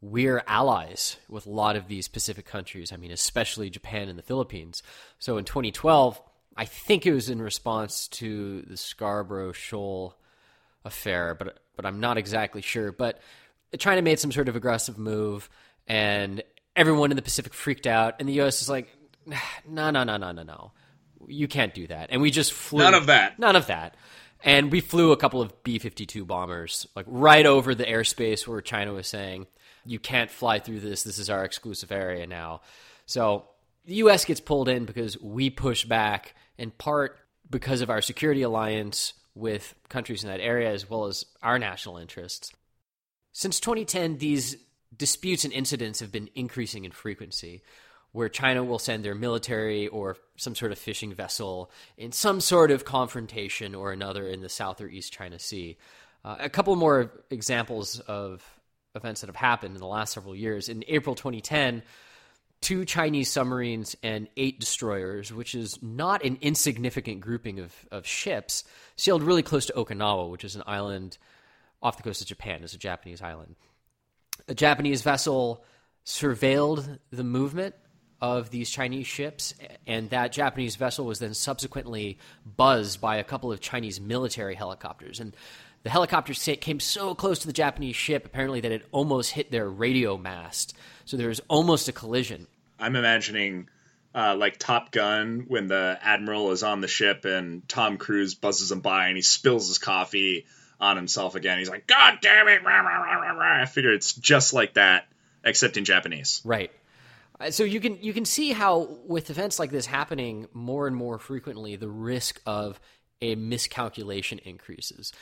we're 0.00 0.42
allies 0.46 1.16
with 1.28 1.46
a 1.46 1.50
lot 1.50 1.76
of 1.76 1.88
these 1.88 2.08
Pacific 2.08 2.46
countries. 2.46 2.92
I 2.92 2.96
mean, 2.96 3.10
especially 3.10 3.70
Japan 3.70 4.08
and 4.08 4.18
the 4.18 4.22
Philippines. 4.22 4.82
So 5.18 5.36
in 5.36 5.44
2012, 5.44 6.20
I 6.56 6.64
think 6.64 7.06
it 7.06 7.12
was 7.12 7.28
in 7.28 7.40
response 7.40 8.08
to 8.08 8.62
the 8.62 8.76
Scarborough 8.76 9.52
Shoal 9.52 10.16
affair, 10.84 11.34
but 11.34 11.58
but 11.76 11.86
I'm 11.86 12.00
not 12.00 12.18
exactly 12.18 12.62
sure. 12.62 12.92
But 12.92 13.20
China 13.78 14.02
made 14.02 14.18
some 14.18 14.32
sort 14.32 14.48
of 14.48 14.56
aggressive 14.56 14.98
move, 14.98 15.48
and 15.86 16.42
everyone 16.76 17.10
in 17.10 17.16
the 17.16 17.22
Pacific 17.22 17.54
freaked 17.54 17.86
out, 17.86 18.16
and 18.18 18.28
the 18.28 18.34
U.S. 18.34 18.62
is 18.62 18.68
like, 18.68 18.88
no, 19.26 19.90
no, 19.90 20.04
no, 20.04 20.16
no, 20.16 20.32
no, 20.32 20.42
no, 20.42 20.72
you 21.26 21.48
can't 21.48 21.74
do 21.74 21.86
that. 21.86 22.10
And 22.10 22.20
we 22.20 22.30
just 22.30 22.52
flew 22.52 22.82
none 22.82 22.94
of 22.94 23.06
that, 23.06 23.38
none 23.38 23.56
of 23.56 23.66
that. 23.68 23.96
And 24.42 24.72
we 24.72 24.80
flew 24.80 25.12
a 25.12 25.18
couple 25.18 25.42
of 25.42 25.62
B 25.62 25.78
52 25.78 26.24
bombers, 26.24 26.86
like 26.96 27.04
right 27.08 27.44
over 27.44 27.74
the 27.74 27.84
airspace 27.84 28.46
where 28.46 28.62
China 28.62 28.94
was 28.94 29.06
saying, 29.06 29.46
you 29.84 29.98
can't 29.98 30.30
fly 30.30 30.58
through 30.58 30.80
this. 30.80 31.02
This 31.02 31.18
is 31.18 31.30
our 31.30 31.44
exclusive 31.44 31.92
area 31.92 32.26
now. 32.26 32.62
So 33.06 33.46
the 33.84 33.94
U.S. 33.96 34.24
gets 34.24 34.40
pulled 34.40 34.68
in 34.68 34.84
because 34.84 35.20
we 35.20 35.50
push 35.50 35.84
back, 35.84 36.34
in 36.58 36.70
part 36.70 37.18
because 37.48 37.80
of 37.80 37.90
our 37.90 38.02
security 38.02 38.42
alliance 38.42 39.14
with 39.34 39.74
countries 39.88 40.22
in 40.22 40.30
that 40.30 40.40
area, 40.40 40.70
as 40.70 40.88
well 40.88 41.06
as 41.06 41.24
our 41.42 41.58
national 41.58 41.96
interests. 41.96 42.52
Since 43.32 43.60
2010, 43.60 44.18
these 44.18 44.56
disputes 44.96 45.44
and 45.44 45.52
incidents 45.52 46.00
have 46.00 46.12
been 46.12 46.28
increasing 46.34 46.84
in 46.84 46.92
frequency, 46.92 47.62
where 48.12 48.28
China 48.28 48.64
will 48.64 48.78
send 48.78 49.04
their 49.04 49.14
military 49.14 49.86
or 49.88 50.16
some 50.36 50.54
sort 50.54 50.72
of 50.72 50.78
fishing 50.78 51.14
vessel 51.14 51.70
in 51.96 52.12
some 52.12 52.40
sort 52.40 52.70
of 52.70 52.84
confrontation 52.84 53.74
or 53.74 53.92
another 53.92 54.26
in 54.26 54.40
the 54.40 54.48
South 54.48 54.80
or 54.80 54.88
East 54.88 55.12
China 55.12 55.38
Sea. 55.38 55.76
Uh, 56.24 56.36
a 56.40 56.50
couple 56.50 56.74
more 56.76 57.12
examples 57.30 58.00
of 58.00 58.44
events 58.94 59.20
that 59.20 59.28
have 59.28 59.36
happened 59.36 59.74
in 59.74 59.80
the 59.80 59.86
last 59.86 60.12
several 60.12 60.34
years. 60.34 60.68
In 60.68 60.84
April 60.88 61.14
2010, 61.14 61.82
two 62.60 62.84
Chinese 62.84 63.30
submarines 63.30 63.96
and 64.02 64.28
eight 64.36 64.60
destroyers, 64.60 65.32
which 65.32 65.54
is 65.54 65.78
not 65.82 66.24
an 66.24 66.38
insignificant 66.40 67.20
grouping 67.20 67.60
of, 67.60 67.74
of 67.90 68.06
ships, 68.06 68.64
sailed 68.96 69.22
really 69.22 69.42
close 69.42 69.66
to 69.66 69.72
Okinawa, 69.72 70.30
which 70.30 70.44
is 70.44 70.56
an 70.56 70.62
island 70.66 71.18
off 71.82 71.96
the 71.96 72.02
coast 72.02 72.20
of 72.20 72.26
Japan. 72.26 72.62
It's 72.62 72.74
a 72.74 72.78
Japanese 72.78 73.22
island. 73.22 73.56
A 74.48 74.54
Japanese 74.54 75.02
vessel 75.02 75.64
surveilled 76.04 76.98
the 77.10 77.24
movement 77.24 77.74
of 78.20 78.50
these 78.50 78.68
Chinese 78.68 79.06
ships, 79.06 79.54
and 79.86 80.10
that 80.10 80.32
Japanese 80.32 80.76
vessel 80.76 81.06
was 81.06 81.20
then 81.20 81.32
subsequently 81.32 82.18
buzzed 82.44 83.00
by 83.00 83.16
a 83.16 83.24
couple 83.24 83.50
of 83.50 83.60
Chinese 83.60 83.98
military 83.98 84.54
helicopters. 84.54 85.20
And 85.20 85.34
the 85.82 85.90
helicopter 85.90 86.34
came 86.56 86.80
so 86.80 87.14
close 87.14 87.38
to 87.40 87.46
the 87.46 87.52
Japanese 87.52 87.96
ship, 87.96 88.26
apparently, 88.26 88.60
that 88.60 88.72
it 88.72 88.86
almost 88.92 89.30
hit 89.30 89.50
their 89.50 89.68
radio 89.68 90.16
mast. 90.18 90.76
So 91.04 91.16
there 91.16 91.28
was 91.28 91.40
almost 91.48 91.88
a 91.88 91.92
collision. 91.92 92.46
I'm 92.78 92.96
imagining 92.96 93.68
uh, 94.14 94.36
like 94.36 94.58
Top 94.58 94.90
Gun 94.90 95.46
when 95.48 95.68
the 95.68 95.98
admiral 96.02 96.50
is 96.50 96.62
on 96.62 96.80
the 96.80 96.88
ship 96.88 97.24
and 97.24 97.66
Tom 97.68 97.96
Cruise 97.96 98.34
buzzes 98.34 98.70
him 98.70 98.80
by 98.80 99.08
and 99.08 99.16
he 99.16 99.22
spills 99.22 99.68
his 99.68 99.78
coffee 99.78 100.46
on 100.80 100.96
himself 100.96 101.34
again. 101.34 101.58
He's 101.58 101.68
like, 101.68 101.86
"God 101.86 102.18
damn 102.20 102.48
it!" 102.48 102.62
I 102.64 103.66
figure 103.66 103.92
it's 103.92 104.14
just 104.14 104.52
like 104.52 104.74
that, 104.74 105.06
except 105.44 105.76
in 105.76 105.84
Japanese. 105.84 106.40
Right. 106.44 106.70
Uh, 107.38 107.50
so 107.50 107.64
you 107.64 107.80
can 107.80 108.02
you 108.02 108.12
can 108.12 108.24
see 108.24 108.52
how 108.52 108.98
with 109.06 109.30
events 109.30 109.58
like 109.58 109.70
this 109.70 109.86
happening 109.86 110.46
more 110.52 110.86
and 110.86 110.96
more 110.96 111.18
frequently, 111.18 111.76
the 111.76 111.88
risk 111.88 112.40
of 112.46 112.80
a 113.22 113.34
miscalculation 113.34 114.38
increases 114.38 115.12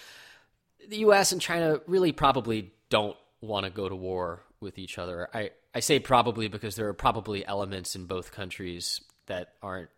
the 0.88 0.98
U.S. 0.98 1.32
and 1.32 1.40
China 1.40 1.80
really 1.86 2.12
probably 2.12 2.72
don't 2.88 3.16
want 3.40 3.64
to 3.64 3.70
go 3.70 3.88
to 3.88 3.94
war 3.94 4.42
with 4.60 4.78
each 4.78 4.98
other. 4.98 5.28
I, 5.32 5.50
I 5.74 5.80
say 5.80 6.00
probably 6.00 6.48
because 6.48 6.74
there 6.74 6.88
are 6.88 6.94
probably 6.94 7.46
elements 7.46 7.94
in 7.94 8.06
both 8.06 8.32
countries 8.32 9.00
that 9.26 9.52
aren't 9.62 9.90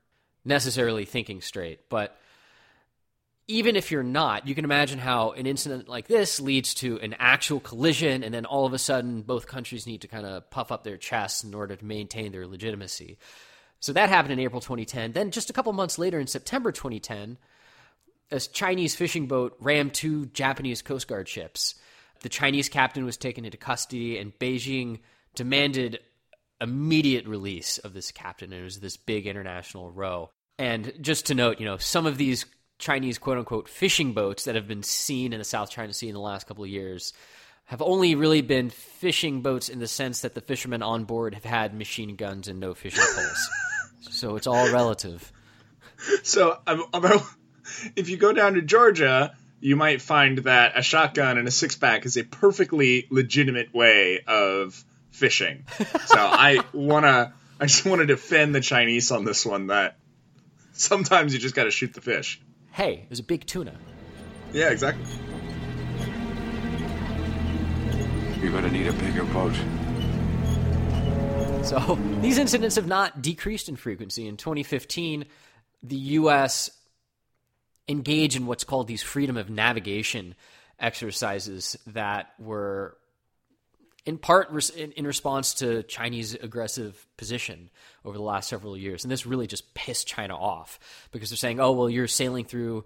necessarily 0.44 1.04
thinking 1.04 1.40
straight. 1.40 1.88
But 1.88 2.16
even 3.46 3.76
if 3.76 3.90
you're 3.90 4.02
not, 4.02 4.46
you 4.46 4.54
can 4.54 4.64
imagine 4.64 4.98
how 4.98 5.32
an 5.32 5.46
incident 5.46 5.88
like 5.88 6.06
this 6.06 6.40
leads 6.40 6.74
to 6.74 7.00
an 7.00 7.14
actual 7.18 7.60
collision, 7.60 8.22
and 8.22 8.32
then 8.32 8.44
all 8.44 8.66
of 8.66 8.72
a 8.72 8.78
sudden, 8.78 9.22
both 9.22 9.46
countries 9.46 9.86
need 9.86 10.02
to 10.02 10.08
kind 10.08 10.26
of 10.26 10.50
puff 10.50 10.70
up 10.70 10.84
their 10.84 10.96
chests 10.96 11.42
in 11.42 11.54
order 11.54 11.74
to 11.74 11.84
maintain 11.84 12.32
their 12.32 12.46
legitimacy. 12.46 13.18
So 13.80 13.92
that 13.94 14.08
happened 14.08 14.32
in 14.34 14.40
April 14.40 14.60
2010. 14.60 15.12
Then, 15.12 15.30
just 15.30 15.50
a 15.50 15.52
couple 15.52 15.72
months 15.72 15.98
later, 15.98 16.20
in 16.20 16.26
September 16.26 16.70
2010, 16.70 17.38
a 18.30 18.40
Chinese 18.40 18.94
fishing 18.94 19.26
boat 19.26 19.56
rammed 19.60 19.94
two 19.94 20.26
Japanese 20.26 20.82
Coast 20.82 21.08
Guard 21.08 21.28
ships. 21.28 21.74
The 22.22 22.28
Chinese 22.28 22.68
captain 22.68 23.04
was 23.04 23.16
taken 23.16 23.44
into 23.44 23.56
custody, 23.56 24.18
and 24.18 24.38
Beijing 24.38 25.00
demanded 25.34 26.00
immediate 26.60 27.26
release 27.26 27.78
of 27.78 27.94
this 27.94 28.12
captain. 28.12 28.52
And 28.52 28.60
it 28.60 28.64
was 28.64 28.80
this 28.80 28.96
big 28.96 29.26
international 29.26 29.90
row. 29.90 30.30
And 30.58 30.92
just 31.00 31.26
to 31.26 31.34
note, 31.34 31.58
you 31.58 31.64
know, 31.64 31.78
some 31.78 32.06
of 32.06 32.18
these 32.18 32.44
Chinese 32.78 33.18
quote 33.18 33.38
unquote 33.38 33.68
fishing 33.68 34.12
boats 34.12 34.44
that 34.44 34.54
have 34.54 34.68
been 34.68 34.82
seen 34.82 35.32
in 35.32 35.38
the 35.38 35.44
South 35.44 35.70
China 35.70 35.92
Sea 35.92 36.08
in 36.08 36.14
the 36.14 36.20
last 36.20 36.46
couple 36.46 36.64
of 36.64 36.70
years, 36.70 37.12
have 37.64 37.82
only 37.82 38.16
really 38.16 38.42
been 38.42 38.68
fishing 38.68 39.42
boats 39.42 39.68
in 39.68 39.78
the 39.78 39.86
sense 39.86 40.22
that 40.22 40.34
the 40.34 40.40
fishermen 40.40 40.82
on 40.82 41.04
board 41.04 41.34
have 41.34 41.44
had 41.44 41.72
machine 41.72 42.16
guns 42.16 42.48
and 42.48 42.58
no 42.58 42.74
fishing 42.74 43.04
poles. 43.14 43.50
so 44.10 44.34
it's 44.36 44.48
all 44.48 44.72
relative. 44.72 45.32
So, 46.24 46.58
I'm, 46.66 46.82
I'm, 46.92 47.20
if 47.96 48.08
you 48.08 48.16
go 48.16 48.32
down 48.32 48.54
to 48.54 48.62
Georgia, 48.62 49.34
you 49.60 49.76
might 49.76 50.00
find 50.00 50.38
that 50.38 50.72
a 50.76 50.82
shotgun 50.82 51.38
and 51.38 51.46
a 51.46 51.50
six 51.50 51.76
pack 51.76 52.06
is 52.06 52.16
a 52.16 52.24
perfectly 52.24 53.06
legitimate 53.10 53.74
way 53.74 54.20
of 54.26 54.84
fishing. 55.10 55.64
So 56.06 56.18
I 56.18 56.62
wanna, 56.72 57.34
I 57.60 57.66
just 57.66 57.84
want 57.84 58.00
to 58.00 58.06
defend 58.06 58.54
the 58.54 58.60
Chinese 58.60 59.10
on 59.10 59.24
this 59.24 59.44
one. 59.44 59.66
That 59.68 59.96
sometimes 60.72 61.34
you 61.34 61.38
just 61.38 61.54
got 61.54 61.64
to 61.64 61.70
shoot 61.70 61.92
the 61.92 62.00
fish. 62.00 62.40
Hey, 62.72 63.04
there's 63.08 63.20
a 63.20 63.24
big 63.24 63.44
tuna. 63.46 63.78
Yeah, 64.52 64.70
exactly. 64.70 65.04
You're 68.40 68.52
gonna 68.52 68.70
need 68.70 68.86
a 68.86 68.92
bigger 68.94 69.24
boat. 69.24 69.54
So 71.64 71.98
these 72.22 72.38
incidents 72.38 72.76
have 72.76 72.86
not 72.86 73.20
decreased 73.20 73.68
in 73.68 73.76
frequency. 73.76 74.26
In 74.26 74.38
2015, 74.38 75.26
the 75.82 75.96
U.S. 75.96 76.70
engaged 77.90 78.36
in 78.36 78.46
what's 78.46 78.64
called 78.64 78.86
these 78.86 79.02
freedom 79.02 79.36
of 79.36 79.50
navigation 79.50 80.34
exercises 80.78 81.76
that 81.88 82.32
were 82.38 82.96
in 84.06 84.16
part 84.16 84.50
in 84.72 85.04
response 85.04 85.54
to 85.54 85.82
Chinese 85.82 86.34
aggressive 86.34 87.06
position 87.18 87.68
over 88.04 88.16
the 88.16 88.22
last 88.22 88.48
several 88.48 88.76
years. 88.76 89.04
And 89.04 89.10
this 89.10 89.26
really 89.26 89.46
just 89.46 89.74
pissed 89.74 90.06
China 90.06 90.36
off 90.36 90.78
because 91.12 91.28
they're 91.28 91.36
saying, 91.36 91.60
oh, 91.60 91.72
well, 91.72 91.90
you're 91.90 92.06
sailing 92.06 92.46
through 92.46 92.84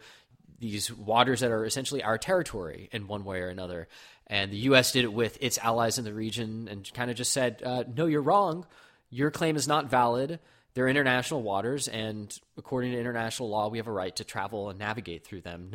these 0.59 0.93
waters 0.93 1.41
that 1.41 1.51
are 1.51 1.65
essentially 1.65 2.03
our 2.03 2.19
territory 2.19 2.89
in 2.93 3.07
one 3.07 3.25
way 3.25 3.41
or 3.41 3.49
another. 3.49 3.87
And 4.27 4.51
the 4.51 4.57
U.S. 4.59 4.93
did 4.93 5.05
it 5.05 5.13
with 5.13 5.39
its 5.41 5.59
allies 5.59 5.99
in 5.99 6.05
the 6.05 6.15
region 6.15 6.69
and 6.69 6.91
kind 6.95 7.11
of 7.11 7.17
just 7.17 7.33
said, 7.33 7.63
uh, 7.65 7.85
no, 7.95 8.07
you're 8.07 8.23
wrong. 8.23 8.67
Your 9.11 9.31
claim 9.31 9.55
is 9.55 9.69
not 9.69 9.91
valid. 9.91 10.41
They're 10.75 10.89
international 10.89 11.43
waters, 11.43 11.87
and 11.87 12.37
according 12.59 12.93
to 12.93 12.99
international 12.99 13.49
law, 13.49 13.69
we 13.69 13.79
have 13.79 13.87
a 13.87 13.93
right 13.93 14.15
to 14.17 14.25
travel 14.25 14.71
and 14.71 14.79
navigate 14.79 15.25
through 15.25 15.43
them, 15.43 15.71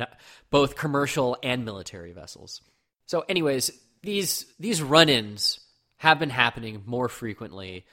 both 0.50 0.76
commercial 0.76 1.38
and 1.42 1.64
military 1.64 2.12
vessels. 2.12 2.60
So, 3.06 3.24
anyways, 3.28 3.70
these 4.02 4.46
these 4.58 4.82
run-ins 4.82 5.60
have 5.96 6.18
been 6.18 6.30
happening 6.30 6.82
more 6.86 7.08
frequently, 7.08 7.86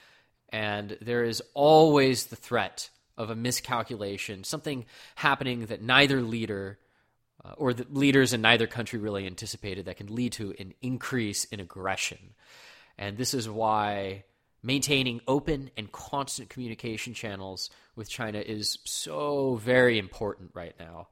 and 0.49 0.97
there 1.01 1.23
is 1.23 1.41
always 1.53 2.25
the 2.25 2.35
threat 2.35 2.89
of 3.17 3.29
a 3.29 3.35
miscalculation, 3.35 4.43
something 4.43 4.85
happening 5.15 5.65
that 5.67 5.81
neither 5.81 6.21
leader 6.21 6.77
uh, 7.43 7.53
or 7.57 7.73
the 7.73 7.87
leaders 7.89 8.33
in 8.33 8.41
neither 8.41 8.67
country 8.67 8.99
really 8.99 9.25
anticipated 9.25 9.85
that 9.85 9.97
can 9.97 10.13
lead 10.13 10.33
to 10.33 10.53
an 10.59 10.73
increase 10.81 11.45
in 11.45 11.59
aggression. 11.59 12.19
And 12.97 13.17
this 13.17 13.33
is 13.33 13.49
why 13.49 14.23
maintaining 14.63 15.21
open 15.27 15.71
and 15.77 15.91
constant 15.91 16.49
communication 16.49 17.13
channels 17.13 17.69
with 17.95 18.09
China 18.09 18.39
is 18.39 18.79
so 18.85 19.55
very 19.55 19.97
important 19.99 20.51
right 20.53 20.75
now. 20.79 21.07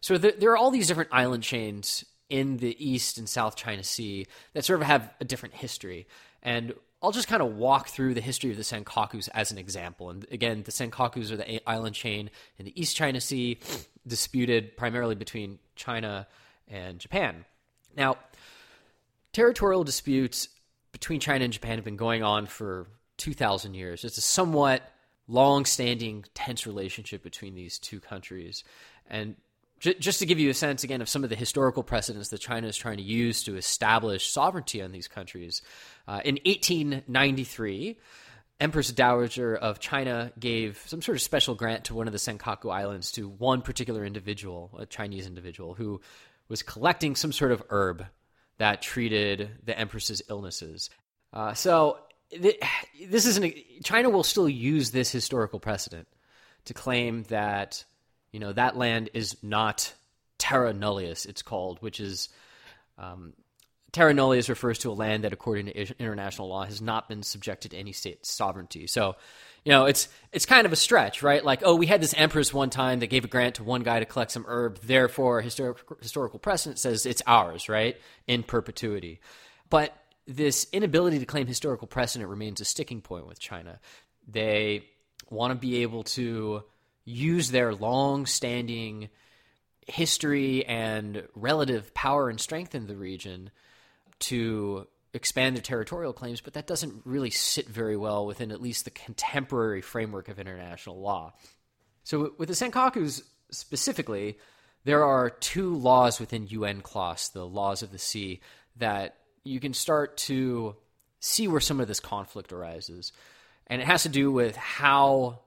So 0.00 0.18
there 0.18 0.50
are 0.50 0.56
all 0.56 0.70
these 0.70 0.88
different 0.88 1.10
island 1.12 1.42
chains 1.42 2.04
in 2.28 2.58
the 2.58 2.76
East 2.84 3.18
and 3.18 3.28
South 3.28 3.56
China 3.56 3.82
Sea 3.82 4.26
that 4.52 4.64
sort 4.64 4.80
of 4.80 4.86
have 4.86 5.10
a 5.20 5.24
different 5.24 5.54
history. 5.54 6.06
And 6.42 6.74
I'll 7.02 7.12
just 7.12 7.28
kind 7.28 7.42
of 7.42 7.56
walk 7.56 7.88
through 7.88 8.14
the 8.14 8.20
history 8.20 8.50
of 8.50 8.56
the 8.56 8.62
Senkakus 8.62 9.28
as 9.34 9.52
an 9.52 9.58
example. 9.58 10.10
And 10.10 10.26
again, 10.30 10.62
the 10.62 10.72
Senkakus 10.72 11.30
are 11.30 11.36
the 11.36 11.68
island 11.68 11.94
chain 11.94 12.30
in 12.58 12.64
the 12.64 12.80
East 12.80 12.96
China 12.96 13.20
Sea, 13.20 13.58
disputed 14.06 14.76
primarily 14.76 15.14
between 15.14 15.58
China 15.74 16.26
and 16.68 16.98
Japan. 16.98 17.44
Now, 17.96 18.16
territorial 19.32 19.84
disputes 19.84 20.48
between 20.96 21.20
China 21.20 21.44
and 21.44 21.52
Japan 21.52 21.76
have 21.76 21.84
been 21.84 21.96
going 21.96 22.22
on 22.22 22.46
for 22.46 22.86
2,000 23.18 23.74
years. 23.74 24.02
It's 24.02 24.16
a 24.16 24.22
somewhat 24.22 24.80
long 25.28 25.66
standing, 25.66 26.24
tense 26.32 26.66
relationship 26.66 27.22
between 27.22 27.54
these 27.54 27.78
two 27.78 28.00
countries. 28.00 28.64
And 29.10 29.36
just 29.78 30.20
to 30.20 30.26
give 30.26 30.38
you 30.38 30.48
a 30.48 30.54
sense 30.54 30.84
again 30.84 31.02
of 31.02 31.08
some 31.10 31.22
of 31.22 31.28
the 31.28 31.36
historical 31.36 31.82
precedents 31.82 32.30
that 32.30 32.40
China 32.40 32.66
is 32.66 32.78
trying 32.78 32.96
to 32.96 33.02
use 33.02 33.42
to 33.42 33.58
establish 33.58 34.32
sovereignty 34.32 34.80
on 34.80 34.90
these 34.90 35.06
countries, 35.06 35.60
uh, 36.08 36.22
in 36.24 36.38
1893, 36.46 37.98
Empress 38.58 38.90
Dowager 38.90 39.54
of 39.54 39.78
China 39.78 40.32
gave 40.38 40.82
some 40.86 41.02
sort 41.02 41.16
of 41.16 41.20
special 41.20 41.54
grant 41.54 41.84
to 41.84 41.94
one 41.94 42.06
of 42.06 42.14
the 42.14 42.18
Senkaku 42.18 42.72
Islands 42.72 43.12
to 43.12 43.28
one 43.28 43.60
particular 43.60 44.02
individual, 44.02 44.70
a 44.78 44.86
Chinese 44.86 45.26
individual, 45.26 45.74
who 45.74 46.00
was 46.48 46.62
collecting 46.62 47.16
some 47.16 47.32
sort 47.32 47.52
of 47.52 47.62
herb 47.68 48.06
that 48.58 48.82
treated 48.82 49.50
the 49.64 49.78
Empress's 49.78 50.22
illnesses. 50.28 50.90
Uh, 51.32 51.54
so 51.54 51.98
th- 52.30 52.60
this 53.08 53.26
is 53.26 53.36
an 53.36 53.52
China 53.84 54.10
will 54.10 54.22
still 54.22 54.48
use 54.48 54.90
this 54.90 55.10
historical 55.10 55.60
precedent 55.60 56.08
to 56.64 56.74
claim 56.74 57.24
that 57.24 57.84
you 58.32 58.40
know 58.40 58.52
that 58.52 58.76
land 58.76 59.10
is 59.14 59.36
not 59.42 59.92
terra 60.38 60.72
nullius. 60.72 61.26
It's 61.26 61.42
called, 61.42 61.78
which 61.80 62.00
is 62.00 62.28
um, 62.98 63.32
terra 63.92 64.12
nullius 64.12 64.48
refers 64.48 64.78
to 64.80 64.90
a 64.90 64.94
land 64.94 65.24
that, 65.24 65.32
according 65.32 65.66
to 65.66 65.98
international 65.98 66.48
law, 66.48 66.64
has 66.64 66.80
not 66.80 67.08
been 67.08 67.22
subjected 67.22 67.70
to 67.72 67.76
any 67.76 67.92
state 67.92 68.24
sovereignty. 68.26 68.86
So, 68.86 69.16
you 69.66 69.72
know, 69.72 69.86
it's 69.86 70.08
it's 70.30 70.46
kind 70.46 70.64
of 70.64 70.72
a 70.72 70.76
stretch, 70.76 71.24
right? 71.24 71.44
Like, 71.44 71.62
oh, 71.64 71.74
we 71.74 71.86
had 71.86 72.00
this 72.00 72.14
empress 72.16 72.54
one 72.54 72.70
time 72.70 73.00
that 73.00 73.08
gave 73.08 73.24
a 73.24 73.28
grant 73.28 73.56
to 73.56 73.64
one 73.64 73.82
guy 73.82 73.98
to 73.98 74.06
collect 74.06 74.30
some 74.30 74.44
herb. 74.46 74.78
Therefore, 74.80 75.40
historical 75.40 75.96
historical 76.00 76.38
precedent 76.38 76.78
says 76.78 77.04
it's 77.04 77.20
ours, 77.26 77.68
right, 77.68 77.96
in 78.28 78.44
perpetuity. 78.44 79.18
But 79.68 79.92
this 80.24 80.68
inability 80.72 81.18
to 81.18 81.26
claim 81.26 81.48
historical 81.48 81.88
precedent 81.88 82.30
remains 82.30 82.60
a 82.60 82.64
sticking 82.64 83.00
point 83.00 83.26
with 83.26 83.40
China. 83.40 83.80
They 84.28 84.84
want 85.30 85.50
to 85.50 85.58
be 85.58 85.82
able 85.82 86.04
to 86.04 86.62
use 87.04 87.50
their 87.50 87.74
long-standing 87.74 89.08
history 89.88 90.64
and 90.64 91.24
relative 91.34 91.92
power 91.92 92.30
and 92.30 92.40
strength 92.40 92.76
in 92.76 92.86
the 92.86 92.96
region 92.96 93.50
to 94.20 94.86
expand 95.14 95.56
their 95.56 95.62
territorial 95.62 96.12
claims, 96.12 96.40
but 96.40 96.54
that 96.54 96.66
doesn't 96.66 97.02
really 97.04 97.30
sit 97.30 97.68
very 97.68 97.96
well 97.96 98.26
within 98.26 98.50
at 98.50 98.60
least 98.60 98.84
the 98.84 98.90
contemporary 98.90 99.80
framework 99.80 100.28
of 100.28 100.38
international 100.38 101.00
law. 101.00 101.32
So, 102.04 102.32
with 102.38 102.48
the 102.48 102.54
Senkakus 102.54 103.22
specifically, 103.50 104.38
there 104.84 105.04
are 105.04 105.30
two 105.30 105.74
laws 105.74 106.20
within 106.20 106.46
UNCLOS, 106.46 107.32
the 107.32 107.46
laws 107.46 107.82
of 107.82 107.90
the 107.90 107.98
sea, 107.98 108.40
that 108.76 109.16
you 109.42 109.58
can 109.58 109.74
start 109.74 110.16
to 110.18 110.76
see 111.18 111.48
where 111.48 111.60
some 111.60 111.80
of 111.80 111.88
this 111.88 112.00
conflict 112.00 112.52
arises. 112.52 113.12
And 113.66 113.82
it 113.82 113.86
has 113.86 114.04
to 114.04 114.08
do 114.08 114.30
with 114.30 114.54
how 114.56 115.40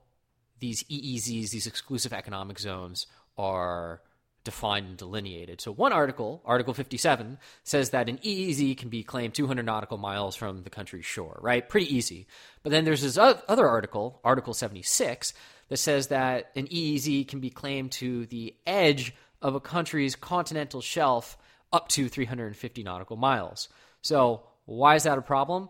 these 0.58 0.82
EEZs, 0.84 1.50
these 1.50 1.66
exclusive 1.66 2.12
economic 2.12 2.58
zones, 2.58 3.06
are 3.38 4.02
defined 4.44 4.86
and 4.86 4.96
delineated. 4.96 5.60
So, 5.60 5.72
one 5.72 5.92
article, 5.92 6.42
Article 6.44 6.74
57, 6.74 7.38
says 7.62 7.90
that 7.90 8.08
an 8.08 8.18
EEZ 8.18 8.76
can 8.78 8.88
be 8.88 9.02
claimed 9.02 9.34
200 9.34 9.64
nautical 9.64 9.98
miles 9.98 10.36
from 10.36 10.62
the 10.62 10.70
country's 10.70 11.04
shore, 11.04 11.38
right? 11.42 11.68
Pretty 11.68 11.94
easy. 11.94 12.26
But 12.62 12.70
then 12.70 12.84
there's 12.84 13.02
this 13.02 13.18
other 13.18 13.68
article, 13.68 14.20
Article 14.24 14.54
76, 14.54 15.34
that 15.68 15.76
says 15.76 16.08
that 16.08 16.50
an 16.56 16.66
EEZ 16.68 17.28
can 17.28 17.40
be 17.40 17.50
claimed 17.50 17.92
to 17.92 18.26
the 18.26 18.54
edge 18.66 19.14
of 19.42 19.54
a 19.54 19.60
country's 19.60 20.16
continental 20.16 20.80
shelf 20.80 21.36
up 21.72 21.88
to 21.88 22.08
350 22.08 22.82
nautical 22.82 23.16
miles. 23.16 23.68
So, 24.02 24.42
why 24.64 24.94
is 24.94 25.04
that 25.04 25.18
a 25.18 25.22
problem? 25.22 25.68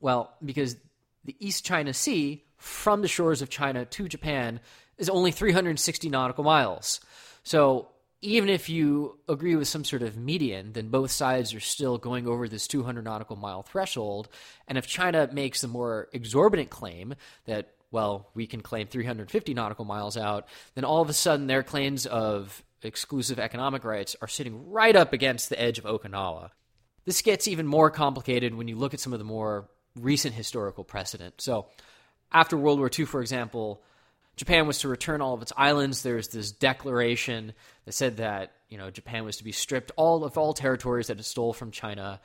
Well, 0.00 0.34
because 0.44 0.76
the 1.24 1.36
East 1.38 1.64
China 1.64 1.92
Sea, 1.92 2.44
from 2.56 3.02
the 3.02 3.08
shores 3.08 3.42
of 3.42 3.50
China 3.50 3.84
to 3.84 4.08
Japan, 4.08 4.60
is 4.98 5.10
only 5.10 5.30
360 5.30 6.08
nautical 6.08 6.44
miles. 6.44 7.00
So, 7.42 7.88
even 8.22 8.48
if 8.48 8.68
you 8.68 9.18
agree 9.28 9.56
with 9.56 9.68
some 9.68 9.84
sort 9.84 10.02
of 10.02 10.16
median, 10.16 10.72
then 10.72 10.88
both 10.88 11.10
sides 11.10 11.54
are 11.54 11.60
still 11.60 11.98
going 11.98 12.26
over 12.26 12.48
this 12.48 12.66
200 12.66 13.04
nautical 13.04 13.36
mile 13.36 13.62
threshold. 13.62 14.28
And 14.66 14.78
if 14.78 14.86
China 14.86 15.28
makes 15.32 15.62
a 15.62 15.68
more 15.68 16.08
exorbitant 16.12 16.70
claim 16.70 17.14
that, 17.44 17.74
well, 17.90 18.30
we 18.34 18.46
can 18.46 18.62
claim 18.62 18.86
350 18.86 19.54
nautical 19.54 19.84
miles 19.84 20.16
out, 20.16 20.48
then 20.74 20.84
all 20.84 21.02
of 21.02 21.10
a 21.10 21.14
sudden 21.14 21.46
their 21.46 21.62
claims 21.62 22.06
of 22.06 22.62
exclusive 22.82 23.38
economic 23.38 23.84
rights 23.84 24.16
are 24.20 24.28
sitting 24.28 24.70
right 24.70 24.96
up 24.96 25.12
against 25.12 25.48
the 25.48 25.60
edge 25.60 25.78
of 25.78 25.84
Okinawa. 25.84 26.50
This 27.04 27.22
gets 27.22 27.46
even 27.46 27.66
more 27.66 27.90
complicated 27.90 28.54
when 28.54 28.68
you 28.68 28.76
look 28.76 28.94
at 28.94 29.00
some 29.00 29.12
of 29.12 29.18
the 29.18 29.24
more 29.24 29.68
recent 29.94 30.34
historical 30.34 30.84
precedent. 30.84 31.40
So, 31.40 31.66
after 32.32 32.56
World 32.56 32.78
War 32.80 32.90
II, 32.96 33.04
for 33.04 33.20
example, 33.20 33.82
Japan 34.36 34.66
was 34.66 34.80
to 34.80 34.88
return 34.88 35.22
all 35.22 35.34
of 35.34 35.42
its 35.42 35.52
islands. 35.56 36.02
there 36.02 36.16
was 36.16 36.28
this 36.28 36.52
declaration 36.52 37.54
that 37.84 37.92
said 37.92 38.18
that 38.18 38.52
you 38.68 38.78
know 38.78 38.90
Japan 38.90 39.24
was 39.24 39.38
to 39.38 39.44
be 39.44 39.52
stripped 39.52 39.92
all 39.96 40.24
of 40.24 40.36
all 40.36 40.52
territories 40.52 41.06
that 41.06 41.18
it 41.18 41.24
stole 41.24 41.52
from 41.52 41.70
China, 41.70 42.20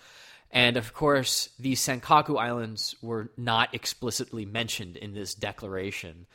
and 0.52 0.78
of 0.78 0.94
course 0.94 1.50
the 1.60 1.74
Senkaku 1.74 2.38
Islands 2.38 2.96
were 3.02 3.32
not 3.38 3.74
explicitly 3.74 4.46
mentioned 4.46 4.98
in 4.98 5.14
this 5.14 5.34
declaration, 5.34 6.28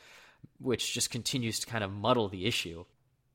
which 0.59 0.93
just 0.93 1.11
continues 1.11 1.59
to 1.59 1.67
kind 1.67 1.83
of 1.83 1.91
muddle 1.91 2.27
the 2.27 2.45
issue. 2.45 2.85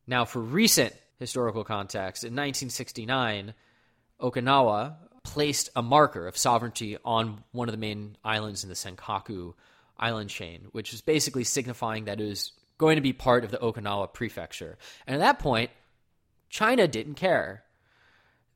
Now, 0.06 0.24
for 0.24 0.40
recent 0.40 0.94
historical 1.20 1.62
context, 1.62 2.24
in 2.24 2.32
1969, 2.32 3.54
Okinawa, 4.20 4.96
placed 5.22 5.70
a 5.76 5.82
marker 5.82 6.26
of 6.26 6.36
sovereignty 6.36 6.98
on 7.04 7.44
one 7.52 7.68
of 7.68 7.72
the 7.72 7.78
main 7.78 8.16
islands 8.24 8.64
in 8.64 8.68
the 8.68 8.74
Senkaku 8.74 9.54
island 10.02 10.30
chain, 10.30 10.66
which 10.72 10.92
is 10.92 11.00
basically 11.00 11.44
signifying 11.44 12.04
that 12.04 12.20
it 12.20 12.26
was 12.26 12.52
going 12.78 12.96
to 12.96 13.02
be 13.02 13.12
part 13.12 13.44
of 13.44 13.50
the 13.50 13.58
Okinawa 13.58 14.12
prefecture. 14.12 14.76
And 15.06 15.14
at 15.14 15.20
that 15.20 15.38
point, 15.38 15.70
China 16.50 16.88
didn't 16.88 17.14
care. 17.14 17.62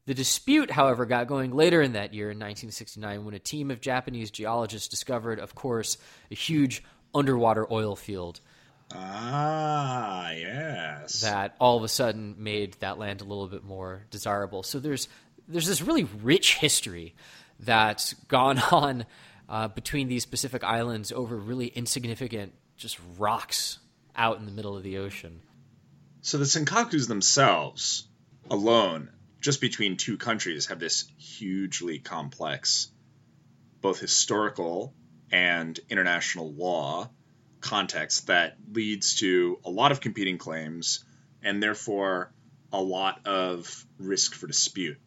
The 0.06 0.14
dispute, 0.14 0.70
however, 0.70 1.06
got 1.06 1.26
going 1.26 1.52
later 1.52 1.82
in 1.82 1.92
that 1.92 2.14
year 2.14 2.26
in 2.26 2.36
1969 2.36 3.24
when 3.24 3.34
a 3.34 3.38
team 3.38 3.70
of 3.70 3.80
Japanese 3.80 4.30
geologists 4.30 4.88
discovered, 4.88 5.40
of 5.40 5.54
course, 5.54 5.98
a 6.30 6.34
huge 6.34 6.82
underwater 7.14 7.66
oil 7.72 7.96
field. 7.96 8.40
Ah, 8.92 10.30
yes. 10.30 11.22
That 11.22 11.56
all 11.60 11.76
of 11.76 11.82
a 11.82 11.88
sudden 11.88 12.36
made 12.38 12.74
that 12.80 12.98
land 12.98 13.20
a 13.20 13.24
little 13.24 13.48
bit 13.48 13.64
more 13.64 14.04
desirable. 14.10 14.62
So 14.62 14.78
there's 14.78 15.08
there's 15.48 15.66
this 15.66 15.82
really 15.82 16.04
rich 16.22 16.56
history 16.56 17.14
that's 17.58 18.14
gone 18.28 18.58
on 18.70 19.06
uh, 19.48 19.68
between 19.68 20.08
these 20.08 20.26
Pacific 20.26 20.64
islands 20.64 21.12
over 21.12 21.36
really 21.36 21.68
insignificant 21.68 22.52
just 22.76 22.98
rocks 23.18 23.78
out 24.14 24.38
in 24.38 24.46
the 24.46 24.52
middle 24.52 24.76
of 24.76 24.82
the 24.82 24.98
ocean. 24.98 25.40
So 26.22 26.38
the 26.38 26.44
Senkakus 26.44 27.06
themselves, 27.06 28.08
alone, 28.50 29.10
just 29.40 29.60
between 29.60 29.96
two 29.96 30.16
countries, 30.16 30.66
have 30.66 30.80
this 30.80 31.04
hugely 31.18 31.98
complex, 31.98 32.90
both 33.80 34.00
historical 34.00 34.92
and 35.30 35.78
international 35.88 36.52
law 36.52 37.10
context 37.60 38.28
that 38.28 38.56
leads 38.72 39.16
to 39.16 39.58
a 39.64 39.70
lot 39.70 39.92
of 39.92 40.00
competing 40.00 40.38
claims 40.38 41.04
and 41.42 41.62
therefore 41.62 42.32
a 42.72 42.80
lot 42.80 43.26
of 43.26 43.86
risk 43.98 44.34
for 44.34 44.46
dispute. 44.46 44.98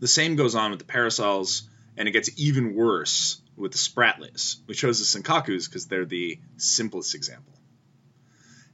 The 0.00 0.08
same 0.08 0.36
goes 0.36 0.54
on 0.54 0.70
with 0.70 0.80
the 0.80 0.92
Paracels, 0.92 1.62
and 1.96 2.08
it 2.08 2.10
gets 2.10 2.30
even 2.36 2.74
worse 2.74 3.40
with 3.56 3.72
the 3.72 3.78
Spratlys. 3.78 4.56
We 4.66 4.74
chose 4.74 4.98
the 4.98 5.20
Senkakus 5.20 5.68
because 5.68 5.86
they're 5.86 6.04
the 6.04 6.38
simplest 6.56 7.14
example. 7.14 7.52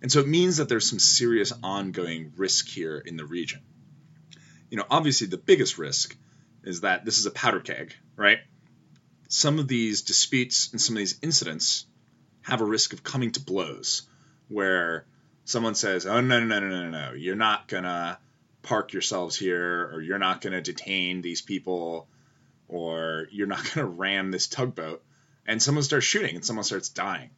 And 0.03 0.11
so 0.11 0.21
it 0.21 0.29
means 0.29 0.57
that 0.57 0.69
there's 0.69 0.89
some 0.89 0.99
serious 0.99 1.53
ongoing 1.63 2.33
risk 2.37 2.67
here 2.67 2.99
in 2.99 3.17
the 3.17 3.27
region. 3.27 3.61
You 4.71 4.79
know, 4.79 4.87
obviously 4.91 5.27
the 5.27 5.37
biggest 5.37 5.79
risk 5.79 6.17
is 6.65 6.83
that 6.83 7.05
this 7.05 7.19
is 7.19 7.27
a 7.27 7.31
powder 7.31 7.61
keg, 7.61 7.95
right? 8.17 8.39
Some 9.29 9.59
of 9.59 9.69
these 9.69 10.03
disputes 10.03 10.71
and 10.73 10.81
some 10.81 10.97
of 10.97 10.99
these 10.99 11.19
incidents 11.23 11.87
have 12.43 12.61
a 12.61 12.65
risk 12.65 12.93
of 12.93 13.03
coming 13.03 13.33
to 13.33 13.41
blows 13.41 14.03
where 14.49 15.05
someone 15.45 15.75
says, 15.75 16.07
"Oh 16.07 16.21
no, 16.21 16.41
no, 16.41 16.61
no, 16.61 16.69
no, 16.69 16.89
no, 16.89 16.91
no. 16.91 17.13
You're 17.13 17.37
not 17.37 17.69
going 17.69 17.85
to 17.85 18.19
park 18.63 18.93
yourselves 18.93 19.37
here 19.37 19.91
or 19.93 20.01
you're 20.01 20.19
not 20.19 20.41
going 20.41 20.53
to 20.53 20.61
detain 20.61 21.23
these 21.23 21.43
people 21.43 22.09
or 22.71 23.27
you're 23.31 23.47
not 23.47 23.65
going 23.75 23.87
to 23.87 23.93
ram 23.93 24.31
this 24.31 24.47
tugboat." 24.47 25.03
And 25.47 25.63
someone 25.63 25.85
starts 25.85 26.07
shooting 26.07 26.37
and 26.37 26.45
someone 26.45 26.65
starts 26.65 26.91
dying 26.91 27.31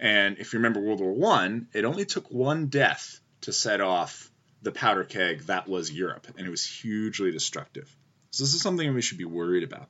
and 0.00 0.38
if 0.38 0.52
you 0.52 0.58
remember 0.58 0.80
World 0.80 1.00
War 1.00 1.12
One, 1.12 1.68
it 1.72 1.84
only 1.84 2.04
took 2.04 2.30
one 2.30 2.66
death 2.66 3.20
to 3.42 3.52
set 3.52 3.80
off 3.80 4.30
the 4.62 4.72
powder 4.72 5.04
keg 5.04 5.42
that 5.46 5.68
was 5.68 5.90
Europe, 5.90 6.26
and 6.36 6.46
it 6.46 6.50
was 6.50 6.64
hugely 6.64 7.30
destructive. 7.30 7.94
So 8.30 8.44
this 8.44 8.54
is 8.54 8.62
something 8.62 8.94
we 8.94 9.02
should 9.02 9.18
be 9.18 9.24
worried 9.24 9.64
about. 9.64 9.88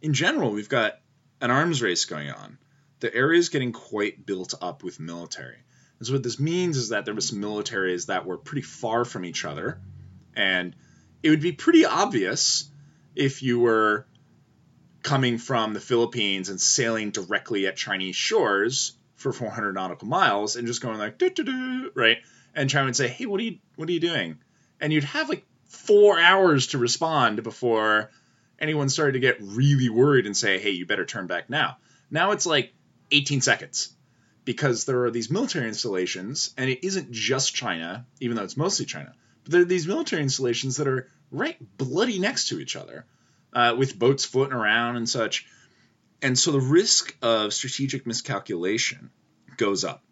In 0.00 0.14
general, 0.14 0.50
we've 0.50 0.68
got 0.68 0.98
an 1.40 1.50
arms 1.50 1.82
race 1.82 2.04
going 2.04 2.30
on. 2.30 2.58
The 3.00 3.14
area 3.14 3.38
is 3.38 3.48
getting 3.48 3.72
quite 3.72 4.24
built 4.24 4.54
up 4.60 4.82
with 4.82 5.00
military. 5.00 5.58
And 5.98 6.06
so 6.06 6.14
what 6.14 6.22
this 6.22 6.38
means 6.38 6.76
is 6.76 6.90
that 6.90 7.04
there 7.04 7.14
were 7.14 7.20
some 7.20 7.40
militaries 7.40 8.06
that 8.06 8.26
were 8.26 8.38
pretty 8.38 8.62
far 8.62 9.04
from 9.04 9.24
each 9.24 9.44
other, 9.44 9.80
and 10.34 10.74
it 11.22 11.30
would 11.30 11.40
be 11.40 11.52
pretty 11.52 11.84
obvious 11.84 12.70
if 13.14 13.42
you 13.42 13.60
were 13.60 14.06
coming 15.02 15.38
from 15.38 15.74
the 15.74 15.80
Philippines 15.80 16.48
and 16.48 16.60
sailing 16.60 17.10
directly 17.10 17.66
at 17.66 17.76
Chinese 17.76 18.16
shores 18.16 18.92
for 19.16 19.32
400 19.32 19.72
nautical 19.72 20.08
miles 20.08 20.56
and 20.56 20.66
just 20.66 20.80
going 20.80 20.98
like 20.98 21.18
doo 21.18 21.30
doo 21.30 21.44
doo, 21.44 21.90
right? 21.94 22.18
And 22.54 22.70
China 22.70 22.86
would 22.86 22.96
say, 22.96 23.08
"Hey, 23.08 23.26
what 23.26 23.40
are 23.40 23.44
you 23.44 23.58
what 23.76 23.88
are 23.88 23.92
you 23.92 24.00
doing?" 24.00 24.38
And 24.80 24.92
you'd 24.92 25.04
have 25.04 25.28
like 25.28 25.44
four 25.68 26.18
hours 26.18 26.68
to 26.68 26.78
respond 26.78 27.42
before 27.42 28.10
anyone 28.58 28.88
started 28.88 29.12
to 29.12 29.20
get 29.20 29.38
really 29.40 29.88
worried 29.88 30.26
and 30.26 30.36
say, 30.36 30.58
"Hey, 30.58 30.70
you 30.70 30.86
better 30.86 31.04
turn 31.04 31.26
back 31.26 31.50
now." 31.50 31.78
Now 32.10 32.32
it's 32.32 32.46
like 32.46 32.74
18 33.10 33.40
seconds 33.40 33.94
because 34.44 34.84
there 34.84 35.04
are 35.04 35.10
these 35.10 35.30
military 35.30 35.68
installations, 35.68 36.52
and 36.56 36.68
it 36.68 36.84
isn't 36.84 37.12
just 37.12 37.54
China, 37.54 38.06
even 38.20 38.36
though 38.36 38.44
it's 38.44 38.56
mostly 38.56 38.86
China. 38.86 39.14
There 39.44 39.62
are 39.62 39.66
these 39.66 39.86
military 39.86 40.22
installations 40.22 40.76
that 40.76 40.88
are 40.88 41.08
right 41.30 41.56
bloody 41.76 42.18
next 42.18 42.48
to 42.48 42.60
each 42.60 42.76
other, 42.76 43.06
uh, 43.52 43.74
with 43.76 43.98
boats 43.98 44.24
floating 44.24 44.54
around 44.54 44.96
and 44.96 45.08
such. 45.08 45.46
And 46.20 46.38
so 46.38 46.52
the 46.52 46.60
risk 46.60 47.16
of 47.22 47.52
strategic 47.52 48.06
miscalculation 48.06 49.10
goes 49.56 49.84
up. 49.84 50.04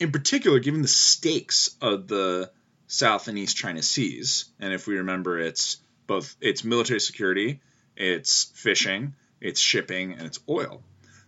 In 0.00 0.10
particular, 0.10 0.58
given 0.58 0.82
the 0.82 0.88
stakes 0.88 1.76
of 1.80 2.08
the 2.08 2.50
South 2.86 3.28
and 3.28 3.38
East 3.38 3.56
China 3.56 3.82
Seas, 3.82 4.46
and 4.58 4.72
if 4.72 4.86
we 4.86 4.96
remember, 4.96 5.38
it's 5.38 5.76
both 6.06 6.34
it's 6.40 6.64
military 6.64 7.00
security, 7.00 7.60
it's 7.96 8.44
fishing, 8.54 9.14
it's 9.40 9.60
shipping, 9.60 10.14
and 10.14 10.22
it's 10.22 10.40
oil. 10.48 10.82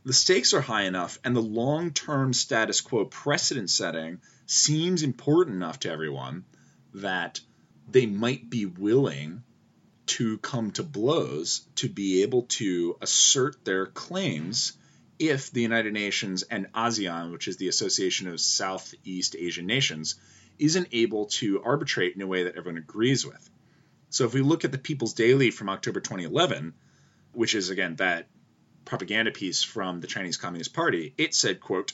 The 0.04 0.12
stakes 0.12 0.54
are 0.54 0.60
high 0.60 0.82
enough, 0.82 1.18
and 1.22 1.36
the 1.36 1.42
long-term 1.42 2.32
status 2.32 2.80
quo 2.80 3.04
precedent 3.04 3.70
setting 3.70 4.20
seems 4.46 5.04
important 5.04 5.54
enough 5.54 5.78
to 5.80 5.92
everyone 5.92 6.44
that 6.94 7.40
they 7.88 8.06
might 8.06 8.48
be 8.48 8.66
willing 8.66 9.42
to 10.06 10.38
come 10.38 10.70
to 10.72 10.82
blows 10.82 11.66
to 11.76 11.88
be 11.88 12.22
able 12.22 12.42
to 12.42 12.96
assert 13.00 13.64
their 13.64 13.86
claims 13.86 14.72
if 15.18 15.50
the 15.52 15.62
United 15.62 15.92
Nations 15.92 16.42
and 16.42 16.66
ASEAN, 16.72 17.30
which 17.30 17.46
is 17.48 17.56
the 17.56 17.68
Association 17.68 18.26
of 18.26 18.40
Southeast 18.40 19.36
Asian 19.38 19.66
Nations, 19.66 20.16
isn't 20.58 20.88
able 20.92 21.26
to 21.26 21.62
arbitrate 21.62 22.14
in 22.14 22.22
a 22.22 22.26
way 22.26 22.44
that 22.44 22.56
everyone 22.56 22.78
agrees 22.78 23.24
with. 23.24 23.50
So 24.10 24.24
if 24.24 24.34
we 24.34 24.42
look 24.42 24.64
at 24.64 24.72
the 24.72 24.78
People's 24.78 25.14
Daily 25.14 25.50
from 25.50 25.68
October 25.68 26.00
2011, 26.00 26.74
which 27.32 27.54
is 27.54 27.70
again 27.70 27.96
that 27.96 28.28
propaganda 28.84 29.30
piece 29.30 29.62
from 29.62 30.00
the 30.00 30.06
Chinese 30.06 30.36
Communist 30.36 30.74
Party, 30.74 31.14
it 31.16 31.34
said, 31.34 31.60
quote, 31.60 31.92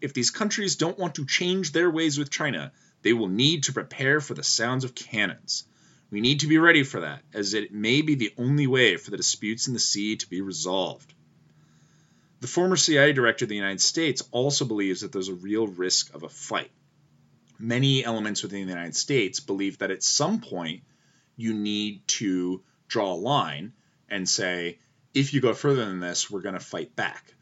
if 0.00 0.14
these 0.14 0.30
countries 0.30 0.76
don't 0.76 0.98
want 0.98 1.16
to 1.16 1.26
change 1.26 1.72
their 1.72 1.90
ways 1.90 2.18
with 2.18 2.30
China, 2.30 2.72
they 3.02 3.12
will 3.12 3.28
need 3.28 3.64
to 3.64 3.72
prepare 3.72 4.20
for 4.20 4.34
the 4.34 4.42
sounds 4.42 4.84
of 4.84 4.94
cannons. 4.94 5.64
We 6.10 6.20
need 6.20 6.40
to 6.40 6.46
be 6.46 6.58
ready 6.58 6.82
for 6.82 7.00
that, 7.00 7.22
as 7.34 7.54
it 7.54 7.72
may 7.72 8.02
be 8.02 8.14
the 8.14 8.32
only 8.38 8.66
way 8.66 8.96
for 8.96 9.10
the 9.10 9.16
disputes 9.16 9.68
in 9.68 9.74
the 9.74 9.80
sea 9.80 10.16
to 10.16 10.28
be 10.28 10.40
resolved. 10.40 11.12
The 12.40 12.46
former 12.46 12.76
CIA 12.76 13.12
director 13.12 13.44
of 13.44 13.48
the 13.48 13.56
United 13.56 13.80
States 13.80 14.22
also 14.30 14.64
believes 14.64 15.00
that 15.00 15.12
there's 15.12 15.28
a 15.28 15.34
real 15.34 15.66
risk 15.66 16.14
of 16.14 16.22
a 16.22 16.28
fight. 16.28 16.70
Many 17.58 18.04
elements 18.04 18.42
within 18.42 18.66
the 18.66 18.72
United 18.72 18.94
States 18.94 19.40
believe 19.40 19.78
that 19.78 19.90
at 19.90 20.02
some 20.04 20.40
point 20.40 20.82
you 21.36 21.52
need 21.52 22.06
to 22.08 22.62
draw 22.86 23.12
a 23.12 23.14
line 23.14 23.72
and 24.08 24.28
say, 24.28 24.78
if 25.14 25.34
you 25.34 25.40
go 25.40 25.52
further 25.52 25.84
than 25.84 26.00
this, 26.00 26.30
we're 26.30 26.40
going 26.40 26.54
to 26.54 26.60
fight 26.60 26.94
back. 26.94 27.34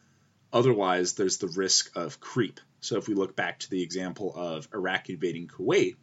Otherwise, 0.52 1.14
there's 1.14 1.38
the 1.38 1.48
risk 1.48 1.94
of 1.94 2.20
creep. 2.20 2.60
So 2.86 2.98
if 2.98 3.08
we 3.08 3.14
look 3.14 3.34
back 3.34 3.58
to 3.58 3.70
the 3.70 3.82
example 3.82 4.32
of 4.36 4.68
Iraq 4.72 5.10
invading 5.10 5.48
Kuwait, 5.48 5.96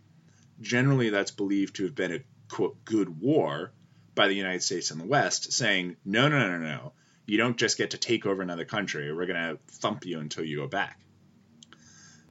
generally 0.60 1.10
that's 1.10 1.32
believed 1.32 1.78
to 1.78 1.84
have 1.84 1.96
been 1.96 2.12
a 2.12 2.20
quote 2.50 2.84
good 2.84 3.22
war 3.22 3.72
by 4.16 4.28
the 4.28 4.34
United 4.34 4.62
States 4.64 4.92
and 4.92 5.00
the 5.00 5.06
West, 5.06 5.54
saying 5.54 5.96
no, 6.04 6.28
no, 6.28 6.40
no, 6.40 6.58
no, 6.58 6.92
you 7.26 7.38
don't 7.38 7.56
just 7.56 7.78
get 7.78 7.92
to 7.92 7.98
take 7.98 8.26
over 8.26 8.42
another 8.42 8.66
country. 8.66 9.14
We're 9.14 9.28
going 9.28 9.56
to 9.56 9.60
thump 9.68 10.06
you 10.06 10.20
until 10.20 10.44
you 10.44 10.58
go 10.58 10.68
back. 10.68 11.00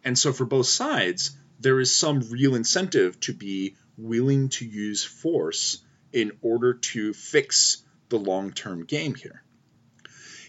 And 0.04 0.18
so 0.18 0.34
for 0.34 0.44
both 0.44 0.66
sides, 0.66 1.34
there 1.58 1.80
is 1.80 1.96
some 1.96 2.20
real 2.30 2.54
incentive 2.54 3.18
to 3.20 3.32
be 3.32 3.76
willing 3.96 4.50
to 4.50 4.66
use 4.66 5.02
force 5.02 5.78
in 6.12 6.32
order 6.42 6.74
to 6.74 7.14
fix 7.14 7.82
the 8.10 8.18
long-term 8.18 8.84
game 8.84 9.14
here. 9.14 9.42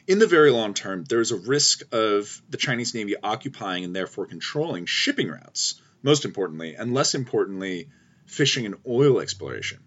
In 0.06 0.20
the 0.20 0.28
very 0.28 0.52
long 0.52 0.74
term, 0.74 1.06
there 1.06 1.22
is 1.22 1.32
a 1.32 1.38
risk 1.38 1.82
of 1.94 2.42
the 2.50 2.58
Chinese 2.58 2.94
Navy 2.94 3.16
occupying 3.24 3.86
and 3.86 3.96
therefore 3.96 4.26
controlling 4.26 4.86
shipping 4.86 5.30
routes, 5.30 5.82
most 6.02 6.26
importantly, 6.26 6.76
and 6.76 6.94
less 6.94 7.16
importantly, 7.16 7.90
fishing 8.26 8.66
and 8.66 8.76
oil 8.86 9.22
exploration. 9.22 9.80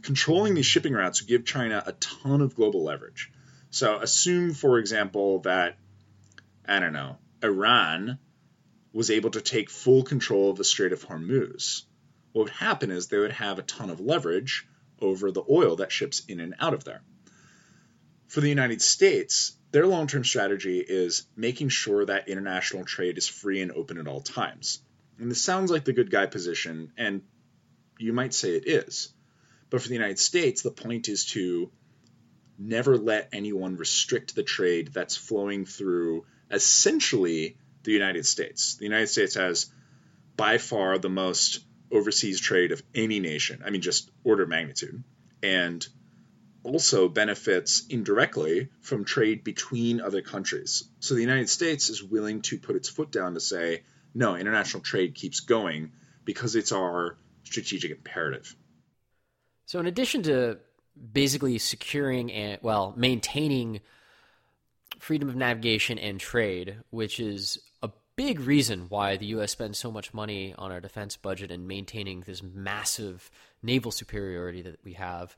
Controlling 0.00 0.54
these 0.54 0.64
shipping 0.64 0.94
routes 0.94 1.20
would 1.20 1.28
give 1.28 1.44
China 1.44 1.82
a 1.84 1.92
ton 1.92 2.40
of 2.40 2.54
global 2.54 2.84
leverage. 2.84 3.30
So 3.68 3.98
assume, 3.98 4.54
for 4.54 4.78
example, 4.78 5.40
that, 5.40 5.76
I 6.66 6.80
don't 6.80 6.94
know, 6.94 7.18
Iran 7.42 8.18
was 8.94 9.10
able 9.10 9.30
to 9.32 9.42
take 9.42 9.68
full 9.68 10.04
control 10.04 10.50
of 10.50 10.56
the 10.56 10.64
Strait 10.64 10.92
of 10.92 11.04
Hormuz. 11.04 11.82
What 12.32 12.44
would 12.44 12.52
happen 12.52 12.90
is 12.90 13.08
they 13.08 13.18
would 13.18 13.32
have 13.32 13.58
a 13.58 13.62
ton 13.62 13.90
of 13.90 14.00
leverage 14.00 14.66
over 15.00 15.30
the 15.30 15.44
oil 15.48 15.76
that 15.76 15.92
ships 15.92 16.22
in 16.28 16.40
and 16.40 16.54
out 16.58 16.72
of 16.72 16.84
there. 16.84 17.02
For 18.30 18.40
the 18.40 18.48
United 18.48 18.80
States, 18.80 19.56
their 19.72 19.88
long 19.88 20.06
term 20.06 20.22
strategy 20.22 20.78
is 20.78 21.26
making 21.34 21.70
sure 21.70 22.04
that 22.06 22.28
international 22.28 22.84
trade 22.84 23.18
is 23.18 23.26
free 23.26 23.60
and 23.60 23.72
open 23.72 23.98
at 23.98 24.06
all 24.06 24.20
times. 24.20 24.80
And 25.18 25.28
this 25.28 25.42
sounds 25.42 25.68
like 25.68 25.84
the 25.84 25.92
good 25.92 26.12
guy 26.12 26.26
position, 26.26 26.92
and 26.96 27.22
you 27.98 28.12
might 28.12 28.32
say 28.32 28.54
it 28.54 28.68
is. 28.68 29.12
But 29.68 29.82
for 29.82 29.88
the 29.88 29.94
United 29.94 30.20
States, 30.20 30.62
the 30.62 30.70
point 30.70 31.08
is 31.08 31.26
to 31.32 31.72
never 32.56 32.96
let 32.96 33.30
anyone 33.32 33.76
restrict 33.76 34.36
the 34.36 34.44
trade 34.44 34.92
that's 34.92 35.16
flowing 35.16 35.64
through 35.64 36.24
essentially 36.52 37.56
the 37.82 37.92
United 37.92 38.26
States. 38.26 38.76
The 38.76 38.84
United 38.84 39.08
States 39.08 39.34
has 39.34 39.72
by 40.36 40.58
far 40.58 40.98
the 40.98 41.10
most 41.10 41.64
overseas 41.90 42.40
trade 42.40 42.70
of 42.70 42.80
any 42.94 43.18
nation. 43.18 43.64
I 43.66 43.70
mean, 43.70 43.82
just 43.82 44.08
order 44.22 44.44
of 44.44 44.48
magnitude. 44.48 45.02
And 45.42 45.84
also 46.62 47.08
benefits 47.08 47.86
indirectly 47.88 48.68
from 48.80 49.04
trade 49.04 49.44
between 49.44 50.00
other 50.00 50.22
countries. 50.22 50.84
So 51.00 51.14
the 51.14 51.20
United 51.20 51.48
States 51.48 51.88
is 51.88 52.02
willing 52.02 52.42
to 52.42 52.58
put 52.58 52.76
its 52.76 52.88
foot 52.88 53.10
down 53.10 53.34
to 53.34 53.40
say, 53.40 53.82
no, 54.14 54.36
international 54.36 54.82
trade 54.82 55.14
keeps 55.14 55.40
going 55.40 55.92
because 56.24 56.56
it's 56.56 56.72
our 56.72 57.16
strategic 57.44 57.90
imperative. 57.90 58.54
So, 59.66 59.78
in 59.78 59.86
addition 59.86 60.22
to 60.24 60.58
basically 61.12 61.58
securing 61.58 62.32
and, 62.32 62.58
well, 62.62 62.92
maintaining 62.96 63.80
freedom 64.98 65.28
of 65.28 65.36
navigation 65.36 65.98
and 65.98 66.18
trade, 66.18 66.78
which 66.90 67.20
is 67.20 67.58
a 67.82 67.90
big 68.16 68.40
reason 68.40 68.86
why 68.88 69.16
the 69.16 69.26
U.S. 69.26 69.52
spends 69.52 69.78
so 69.78 69.90
much 69.90 70.12
money 70.12 70.54
on 70.58 70.72
our 70.72 70.80
defense 70.80 71.16
budget 71.16 71.50
and 71.50 71.66
maintaining 71.66 72.20
this 72.22 72.42
massive 72.42 73.30
naval 73.62 73.92
superiority 73.92 74.62
that 74.62 74.80
we 74.84 74.94
have 74.94 75.36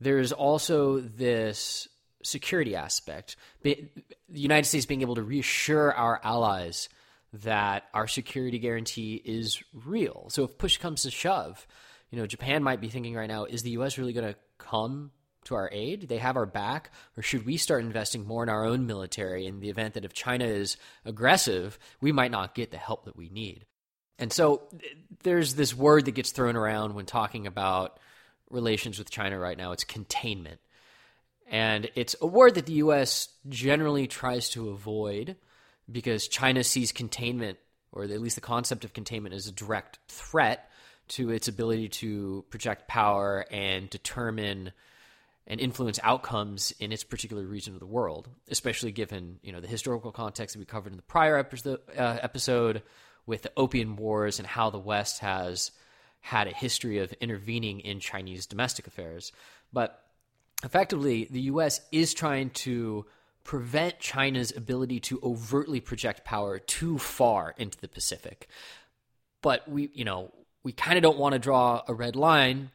there's 0.00 0.32
also 0.32 1.00
this 1.00 1.88
security 2.22 2.74
aspect. 2.74 3.36
The 3.62 3.88
United 4.32 4.66
States 4.66 4.86
being 4.86 5.02
able 5.02 5.16
to 5.16 5.22
reassure 5.22 5.92
our 5.92 6.20
allies 6.24 6.88
that 7.42 7.84
our 7.92 8.06
security 8.06 8.58
guarantee 8.58 9.20
is 9.24 9.62
real. 9.72 10.26
So 10.30 10.44
if 10.44 10.56
push 10.56 10.78
comes 10.78 11.02
to 11.02 11.10
shove, 11.10 11.66
you 12.10 12.18
know, 12.18 12.26
Japan 12.26 12.62
might 12.62 12.80
be 12.80 12.88
thinking 12.88 13.14
right 13.14 13.28
now, 13.28 13.44
is 13.44 13.62
the 13.62 13.70
US 13.70 13.98
really 13.98 14.12
going 14.12 14.32
to 14.32 14.38
come 14.58 15.10
to 15.44 15.56
our 15.56 15.68
aid? 15.72 16.08
They 16.08 16.18
have 16.18 16.36
our 16.36 16.46
back, 16.46 16.92
or 17.16 17.22
should 17.22 17.44
we 17.44 17.56
start 17.56 17.82
investing 17.82 18.26
more 18.26 18.42
in 18.42 18.48
our 18.48 18.64
own 18.64 18.86
military 18.86 19.46
in 19.46 19.60
the 19.60 19.68
event 19.68 19.94
that 19.94 20.04
if 20.04 20.12
China 20.12 20.44
is 20.44 20.76
aggressive, 21.04 21.78
we 22.00 22.12
might 22.12 22.30
not 22.30 22.54
get 22.54 22.70
the 22.70 22.78
help 22.78 23.04
that 23.04 23.16
we 23.16 23.28
need? 23.28 23.66
And 24.18 24.32
so 24.32 24.62
there's 25.24 25.54
this 25.54 25.74
word 25.74 26.04
that 26.04 26.12
gets 26.12 26.30
thrown 26.30 26.56
around 26.56 26.94
when 26.94 27.04
talking 27.04 27.46
about 27.48 27.98
relations 28.54 28.98
with 28.98 29.10
China 29.10 29.38
right 29.38 29.58
now. 29.58 29.72
It's 29.72 29.84
containment. 29.84 30.60
And 31.50 31.90
it's 31.94 32.16
a 32.20 32.26
word 32.26 32.54
that 32.54 32.66
the 32.66 32.74
U.S. 32.74 33.28
generally 33.48 34.06
tries 34.06 34.48
to 34.50 34.70
avoid 34.70 35.36
because 35.90 36.28
China 36.28 36.64
sees 36.64 36.92
containment, 36.92 37.58
or 37.92 38.04
at 38.04 38.20
least 38.20 38.36
the 38.36 38.40
concept 38.40 38.84
of 38.84 38.94
containment, 38.94 39.34
as 39.34 39.46
a 39.46 39.52
direct 39.52 39.98
threat 40.08 40.70
to 41.08 41.30
its 41.30 41.48
ability 41.48 41.88
to 41.88 42.44
project 42.48 42.88
power 42.88 43.44
and 43.50 43.90
determine 43.90 44.72
and 45.46 45.60
influence 45.60 46.00
outcomes 46.02 46.72
in 46.80 46.90
its 46.90 47.04
particular 47.04 47.44
region 47.44 47.74
of 47.74 47.80
the 47.80 47.86
world, 47.86 48.28
especially 48.48 48.92
given 48.92 49.38
you 49.42 49.52
know 49.52 49.60
the 49.60 49.68
historical 49.68 50.10
context 50.10 50.54
that 50.54 50.58
we 50.58 50.64
covered 50.64 50.92
in 50.92 50.96
the 50.96 51.02
prior 51.02 51.36
episode, 51.36 51.80
uh, 51.96 52.18
episode 52.22 52.82
with 53.26 53.42
the 53.42 53.52
Opium 53.56 53.96
Wars 53.96 54.38
and 54.38 54.48
how 54.48 54.70
the 54.70 54.78
West 54.78 55.18
has 55.20 55.70
had 56.24 56.46
a 56.46 56.54
history 56.54 57.00
of 57.00 57.12
intervening 57.20 57.80
in 57.80 58.00
Chinese 58.00 58.46
domestic 58.46 58.86
affairs. 58.86 59.30
But 59.74 60.02
effectively, 60.64 61.28
the 61.30 61.42
U.S. 61.42 61.82
is 61.92 62.14
trying 62.14 62.48
to 62.64 63.04
prevent 63.44 64.00
China's 64.00 64.50
ability 64.56 65.00
to 65.00 65.20
overtly 65.22 65.80
project 65.80 66.24
power 66.24 66.58
too 66.58 66.96
far 66.96 67.54
into 67.58 67.78
the 67.78 67.88
Pacific. 67.88 68.48
But 69.42 69.68
we, 69.68 69.90
you 69.92 70.06
know, 70.06 70.32
we 70.62 70.72
kind 70.72 70.96
of 70.96 71.02
don't 71.02 71.18
want 71.18 71.34
to 71.34 71.38
draw 71.38 71.82
a 71.86 71.92
red 71.92 72.16
line 72.16 72.70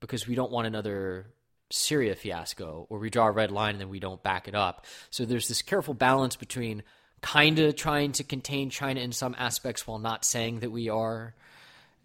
because 0.00 0.26
we 0.26 0.34
don't 0.34 0.50
want 0.50 0.66
another 0.66 1.26
Syria 1.70 2.16
fiasco 2.16 2.88
or 2.90 2.98
we 2.98 3.10
draw 3.10 3.28
a 3.28 3.30
red 3.30 3.52
line 3.52 3.74
and 3.74 3.80
then 3.80 3.90
we 3.90 4.00
don't 4.00 4.24
back 4.24 4.48
it 4.48 4.56
up. 4.56 4.86
So 5.10 5.24
there's 5.24 5.46
this 5.46 5.62
careful 5.62 5.94
balance 5.94 6.34
between 6.34 6.82
kind 7.20 7.60
of 7.60 7.76
trying 7.76 8.10
to 8.12 8.24
contain 8.24 8.70
China 8.70 8.98
in 8.98 9.12
some 9.12 9.36
aspects 9.38 9.86
while 9.86 10.00
not 10.00 10.24
saying 10.24 10.60
that 10.60 10.72
we 10.72 10.88
are 10.88 11.36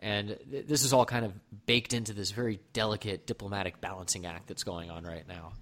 and 0.04 0.38
th- 0.52 0.68
this 0.68 0.84
is 0.84 0.94
all 0.94 1.06
kind 1.06 1.26
of 1.26 1.34
baked 1.66 1.94
into 1.94 2.14
this 2.14 2.32
very 2.32 2.60
delicate 2.74 3.26
diplomatic 3.26 3.80
balancing 3.80 4.26
act 4.26 4.48
that's 4.48 4.64
going 4.64 4.92
on 4.92 5.06
right 5.06 5.28
now. 5.28 5.54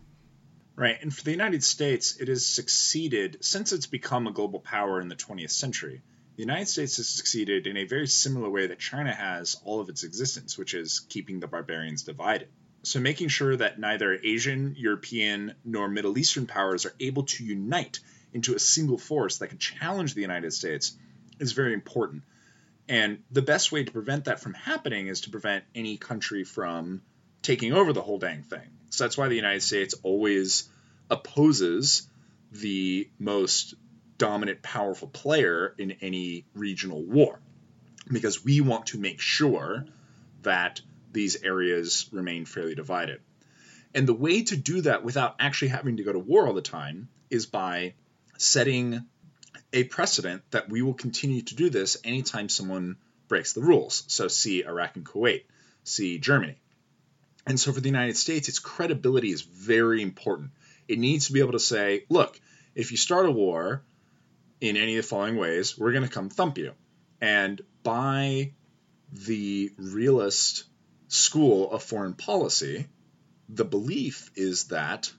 Right. 0.75 0.97
And 0.99 1.15
for 1.15 1.23
the 1.23 1.31
United 1.31 1.63
States, 1.63 2.19
it 2.19 2.27
has 2.27 2.45
succeeded 2.45 3.37
since 3.41 3.71
it's 3.71 3.85
become 3.85 4.25
a 4.25 4.31
global 4.31 4.59
power 4.59 4.99
in 4.99 5.09
the 5.09 5.15
20th 5.15 5.51
century. 5.51 6.01
The 6.37 6.41
United 6.41 6.67
States 6.67 6.97
has 6.97 7.07
succeeded 7.07 7.67
in 7.67 7.77
a 7.77 7.83
very 7.83 8.07
similar 8.07 8.49
way 8.49 8.67
that 8.67 8.79
China 8.79 9.13
has 9.13 9.57
all 9.63 9.79
of 9.79 9.89
its 9.89 10.03
existence, 10.03 10.57
which 10.57 10.73
is 10.73 11.01
keeping 11.01 11.39
the 11.39 11.47
barbarians 11.47 12.01
divided. 12.01 12.47
So, 12.83 12.99
making 12.99 13.27
sure 13.27 13.55
that 13.55 13.79
neither 13.79 14.17
Asian, 14.23 14.73
European, 14.75 15.53
nor 15.63 15.87
Middle 15.87 16.17
Eastern 16.17 16.47
powers 16.47 16.87
are 16.87 16.95
able 16.99 17.23
to 17.23 17.45
unite 17.45 17.99
into 18.33 18.55
a 18.55 18.59
single 18.59 18.97
force 18.97 19.37
that 19.37 19.49
can 19.49 19.59
challenge 19.59 20.15
the 20.15 20.21
United 20.21 20.51
States 20.51 20.97
is 21.39 21.51
very 21.51 21.73
important. 21.73 22.23
And 22.87 23.23
the 23.31 23.41
best 23.41 23.71
way 23.71 23.83
to 23.83 23.91
prevent 23.91 24.25
that 24.25 24.39
from 24.39 24.53
happening 24.53 25.07
is 25.07 25.21
to 25.21 25.29
prevent 25.29 25.63
any 25.73 25.97
country 25.97 26.43
from 26.43 27.01
taking 27.41 27.73
over 27.73 27.93
the 27.93 28.01
whole 28.01 28.19
dang 28.19 28.43
thing. 28.43 28.67
So 28.89 29.03
that's 29.03 29.17
why 29.17 29.29
the 29.29 29.35
United 29.35 29.63
States 29.63 29.95
always 30.03 30.67
opposes 31.09 32.07
the 32.51 33.09
most 33.17 33.75
dominant, 34.17 34.61
powerful 34.61 35.07
player 35.07 35.73
in 35.77 35.91
any 36.01 36.45
regional 36.53 37.01
war, 37.03 37.39
because 38.11 38.43
we 38.43 38.61
want 38.61 38.87
to 38.87 38.99
make 38.99 39.21
sure 39.21 39.85
that 40.43 40.81
these 41.11 41.43
areas 41.43 42.07
remain 42.11 42.45
fairly 42.45 42.75
divided. 42.75 43.21
And 43.93 44.07
the 44.07 44.13
way 44.13 44.43
to 44.43 44.57
do 44.57 44.81
that 44.81 45.03
without 45.03 45.35
actually 45.39 45.69
having 45.69 45.97
to 45.97 46.03
go 46.03 46.13
to 46.13 46.19
war 46.19 46.47
all 46.47 46.53
the 46.53 46.61
time 46.61 47.09
is 47.29 47.45
by 47.45 47.93
setting 48.37 49.05
a 49.73 49.83
precedent 49.85 50.43
that 50.51 50.69
we 50.69 50.81
will 50.81 50.93
continue 50.93 51.41
to 51.41 51.55
do 51.55 51.69
this 51.69 51.97
anytime 52.03 52.49
someone 52.49 52.97
breaks 53.27 53.53
the 53.53 53.61
rules. 53.61 54.03
So, 54.07 54.27
see 54.27 54.63
Iraq 54.63 54.95
and 54.95 55.05
Kuwait, 55.05 55.43
see 55.83 56.17
Germany. 56.19 56.57
And 57.47 57.59
so, 57.59 57.71
for 57.71 57.79
the 57.79 57.89
United 57.89 58.17
States, 58.17 58.49
its 58.49 58.59
credibility 58.59 59.31
is 59.31 59.41
very 59.41 60.01
important. 60.01 60.51
It 60.87 60.99
needs 60.99 61.27
to 61.27 61.33
be 61.33 61.39
able 61.39 61.53
to 61.53 61.59
say, 61.59 62.05
look, 62.09 62.39
if 62.75 62.91
you 62.91 62.97
start 62.97 63.25
a 63.25 63.31
war 63.31 63.83
in 64.59 64.77
any 64.77 64.97
of 64.97 65.03
the 65.03 65.09
following 65.09 65.37
ways, 65.37 65.77
we're 65.77 65.91
going 65.91 66.07
to 66.07 66.13
come 66.13 66.29
thump 66.29 66.57
you. 66.57 66.73
And 67.19 67.61
by 67.83 68.53
the 69.11 69.71
realist 69.77 70.65
school 71.07 71.71
of 71.71 71.83
foreign 71.83 72.13
policy, 72.13 72.87
the 73.49 73.65
belief 73.65 74.31
is 74.35 74.65
that 74.65 75.11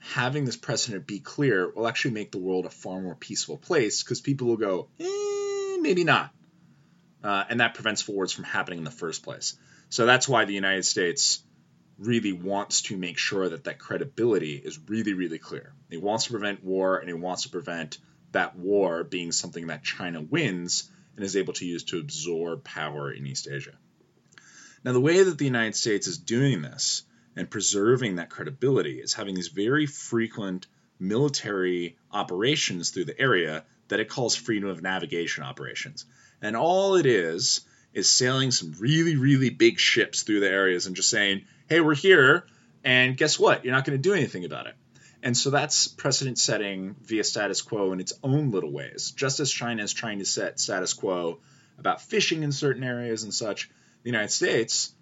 having 0.00 0.44
this 0.44 0.56
precedent 0.56 1.06
be 1.06 1.20
clear 1.20 1.70
will 1.70 1.88
actually 1.88 2.12
make 2.12 2.30
the 2.30 2.38
world 2.38 2.66
a 2.66 2.70
far 2.70 3.00
more 3.00 3.14
peaceful 3.14 3.56
place 3.56 4.02
because 4.02 4.20
people 4.20 4.46
will 4.46 4.56
go, 4.56 4.88
eh, 5.00 5.76
maybe 5.80 6.04
not. 6.04 6.30
Uh, 7.22 7.44
and 7.48 7.60
that 7.60 7.74
prevents 7.74 8.06
wars 8.06 8.32
from 8.32 8.44
happening 8.44 8.78
in 8.78 8.84
the 8.84 8.90
first 8.90 9.22
place. 9.22 9.56
So 9.90 10.06
that's 10.06 10.28
why 10.28 10.44
the 10.44 10.54
United 10.54 10.84
States 10.84 11.42
really 11.98 12.32
wants 12.32 12.82
to 12.82 12.96
make 12.96 13.18
sure 13.18 13.48
that 13.48 13.64
that 13.64 13.78
credibility 13.78 14.54
is 14.54 14.78
really, 14.88 15.14
really 15.14 15.38
clear. 15.38 15.72
It 15.90 16.00
wants 16.00 16.24
to 16.24 16.30
prevent 16.30 16.62
war 16.62 16.98
and 16.98 17.10
it 17.10 17.18
wants 17.18 17.42
to 17.42 17.48
prevent 17.48 17.98
that 18.32 18.56
war 18.56 19.02
being 19.04 19.32
something 19.32 19.66
that 19.68 19.82
China 19.82 20.20
wins 20.20 20.90
and 21.16 21.24
is 21.24 21.36
able 21.36 21.54
to 21.54 21.66
use 21.66 21.84
to 21.84 21.98
absorb 21.98 22.62
power 22.62 23.10
in 23.10 23.26
East 23.26 23.48
Asia. 23.50 23.76
Now, 24.84 24.92
the 24.92 25.00
way 25.00 25.22
that 25.24 25.38
the 25.38 25.44
United 25.44 25.74
States 25.74 26.06
is 26.06 26.18
doing 26.18 26.62
this 26.62 27.02
and 27.38 27.48
preserving 27.48 28.16
that 28.16 28.30
credibility 28.30 28.98
is 28.98 29.14
having 29.14 29.32
these 29.32 29.46
very 29.46 29.86
frequent 29.86 30.66
military 30.98 31.96
operations 32.10 32.90
through 32.90 33.04
the 33.04 33.18
area 33.18 33.64
that 33.86 34.00
it 34.00 34.08
calls 34.08 34.34
freedom 34.34 34.68
of 34.68 34.82
navigation 34.82 35.44
operations. 35.44 36.04
And 36.42 36.56
all 36.56 36.96
it 36.96 37.06
is 37.06 37.60
is 37.94 38.10
sailing 38.10 38.50
some 38.50 38.74
really, 38.80 39.14
really 39.14 39.50
big 39.50 39.78
ships 39.78 40.24
through 40.24 40.40
the 40.40 40.50
areas 40.50 40.88
and 40.88 40.96
just 40.96 41.10
saying, 41.10 41.44
hey, 41.68 41.80
we're 41.80 41.94
here, 41.94 42.44
and 42.82 43.16
guess 43.16 43.38
what? 43.38 43.64
You're 43.64 43.74
not 43.74 43.84
going 43.84 43.96
to 43.96 44.02
do 44.02 44.14
anything 44.14 44.44
about 44.44 44.66
it. 44.66 44.74
And 45.22 45.36
so 45.36 45.50
that's 45.50 45.86
precedent 45.86 46.38
setting 46.38 46.96
via 47.02 47.22
status 47.22 47.62
quo 47.62 47.92
in 47.92 48.00
its 48.00 48.14
own 48.24 48.50
little 48.50 48.72
ways. 48.72 49.12
Just 49.12 49.38
as 49.38 49.48
China 49.48 49.84
is 49.84 49.92
trying 49.92 50.18
to 50.18 50.24
set 50.24 50.58
status 50.58 50.92
quo 50.92 51.38
about 51.78 52.02
fishing 52.02 52.42
in 52.42 52.50
certain 52.50 52.82
areas 52.82 53.22
and 53.22 53.32
such, 53.32 53.70
the 54.02 54.10
United 54.10 54.32
States 54.32 54.92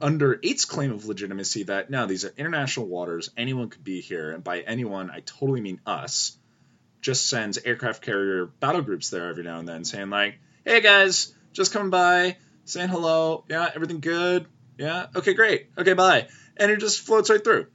under 0.00 0.38
its 0.42 0.64
claim 0.64 0.92
of 0.92 1.06
legitimacy 1.06 1.64
that 1.64 1.90
no, 1.90 2.06
these 2.06 2.24
are 2.24 2.32
international 2.36 2.86
waters, 2.86 3.30
anyone 3.36 3.68
could 3.68 3.84
be 3.84 4.00
here, 4.00 4.30
and 4.30 4.44
by 4.44 4.60
anyone, 4.60 5.10
I 5.10 5.20
totally 5.20 5.60
mean 5.60 5.80
us, 5.86 6.36
just 7.00 7.28
sends 7.28 7.58
aircraft 7.58 8.02
carrier 8.02 8.46
battle 8.46 8.82
groups 8.82 9.10
there 9.10 9.28
every 9.28 9.44
now 9.44 9.58
and 9.58 9.68
then 9.68 9.84
saying, 9.84 10.10
like, 10.10 10.38
hey 10.64 10.80
guys, 10.80 11.34
just 11.52 11.72
coming 11.72 11.90
by, 11.90 12.36
saying 12.64 12.88
hello, 12.88 13.44
yeah, 13.48 13.70
everything 13.74 14.00
good, 14.00 14.46
yeah, 14.76 15.06
okay, 15.16 15.34
great, 15.34 15.70
okay, 15.76 15.94
bye. 15.94 16.28
And 16.56 16.70
it 16.70 16.78
just 16.80 17.00
floats 17.00 17.30
right 17.30 17.42
through. 17.42 17.66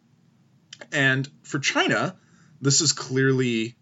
And 0.92 1.30
for 1.44 1.60
China, 1.60 2.18
this 2.62 2.82
is 2.82 2.94
clearly 2.94 3.76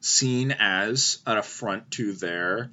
seen 0.00 0.52
as 0.52 1.18
an 1.26 1.38
affront 1.38 1.90
to 1.92 2.12
their, 2.12 2.70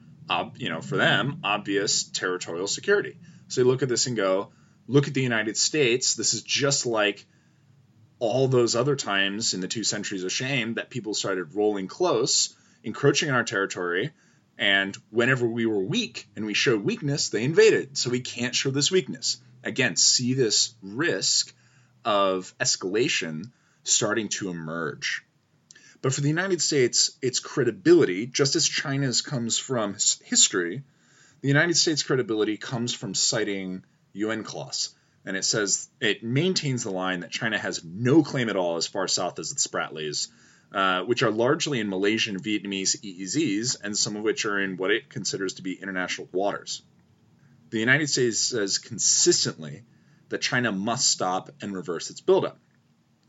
you 0.55 0.69
know, 0.69 0.81
for 0.81 0.97
them, 0.97 1.39
obvious 1.43 2.03
territorial 2.03 2.67
security. 2.67 3.17
So 3.47 3.61
you 3.61 3.67
look 3.67 3.83
at 3.83 3.89
this 3.89 4.07
and 4.07 4.15
go, 4.15 4.51
look 4.87 5.07
at 5.07 5.13
the 5.13 5.21
United 5.21 5.57
States. 5.57 6.15
This 6.15 6.33
is 6.33 6.41
just 6.41 6.85
like 6.85 7.25
all 8.19 8.47
those 8.47 8.75
other 8.75 8.95
times 8.95 9.53
in 9.53 9.61
the 9.61 9.67
two 9.67 9.83
centuries 9.83 10.23
of 10.23 10.31
shame 10.31 10.75
that 10.75 10.89
people 10.89 11.13
started 11.13 11.55
rolling 11.55 11.87
close, 11.87 12.55
encroaching 12.83 13.29
on 13.29 13.35
our 13.35 13.43
territory, 13.43 14.11
and 14.57 14.97
whenever 15.11 15.47
we 15.47 15.65
were 15.65 15.83
weak 15.83 16.27
and 16.35 16.45
we 16.45 16.53
showed 16.53 16.83
weakness, 16.83 17.29
they 17.29 17.43
invaded. 17.43 17.97
So 17.97 18.09
we 18.09 18.21
can't 18.21 18.55
show 18.55 18.71
this 18.71 18.89
weakness. 18.89 19.37
Again, 19.63 19.95
see 19.95 20.33
this 20.33 20.73
risk 20.81 21.53
of 22.03 22.55
escalation 22.59 23.51
starting 23.83 24.29
to 24.29 24.49
emerge. 24.49 25.23
But 26.01 26.13
for 26.13 26.21
the 26.21 26.29
United 26.29 26.61
States, 26.61 27.17
its 27.21 27.39
credibility, 27.39 28.25
just 28.25 28.55
as 28.55 28.67
China's 28.67 29.21
comes 29.21 29.57
from 29.57 29.95
history, 30.23 30.83
the 31.41 31.47
United 31.47 31.75
States' 31.75 32.03
credibility 32.03 32.57
comes 32.57 32.93
from 32.93 33.13
citing 33.13 33.83
UNCLOS. 34.17 34.89
And 35.25 35.35
it 35.35 35.43
says 35.43 35.89
it 35.99 36.23
maintains 36.23 36.83
the 36.83 36.91
line 36.91 37.19
that 37.21 37.31
China 37.31 37.57
has 37.57 37.83
no 37.83 38.23
claim 38.23 38.49
at 38.49 38.55
all 38.55 38.77
as 38.77 38.87
far 38.87 39.07
south 39.07 39.39
as 39.39 39.49
the 39.49 39.59
Spratlys, 39.59 40.29
uh, 40.71 41.03
which 41.03 41.23
are 41.23 41.31
largely 41.31 41.79
in 41.79 41.89
Malaysian 41.89 42.39
Vietnamese 42.39 42.95
EEZs, 43.01 43.77
and 43.83 43.97
some 43.97 44.15
of 44.15 44.23
which 44.23 44.45
are 44.45 44.59
in 44.59 44.77
what 44.77 44.91
it 44.91 45.09
considers 45.09 45.55
to 45.55 45.61
be 45.61 45.73
international 45.73 46.29
waters. 46.31 46.81
The 47.69 47.79
United 47.79 48.09
States 48.09 48.39
says 48.39 48.77
consistently 48.77 49.83
that 50.29 50.41
China 50.41 50.71
must 50.71 51.09
stop 51.09 51.49
and 51.61 51.73
reverse 51.73 52.09
its 52.09 52.21
buildup. 52.21 52.59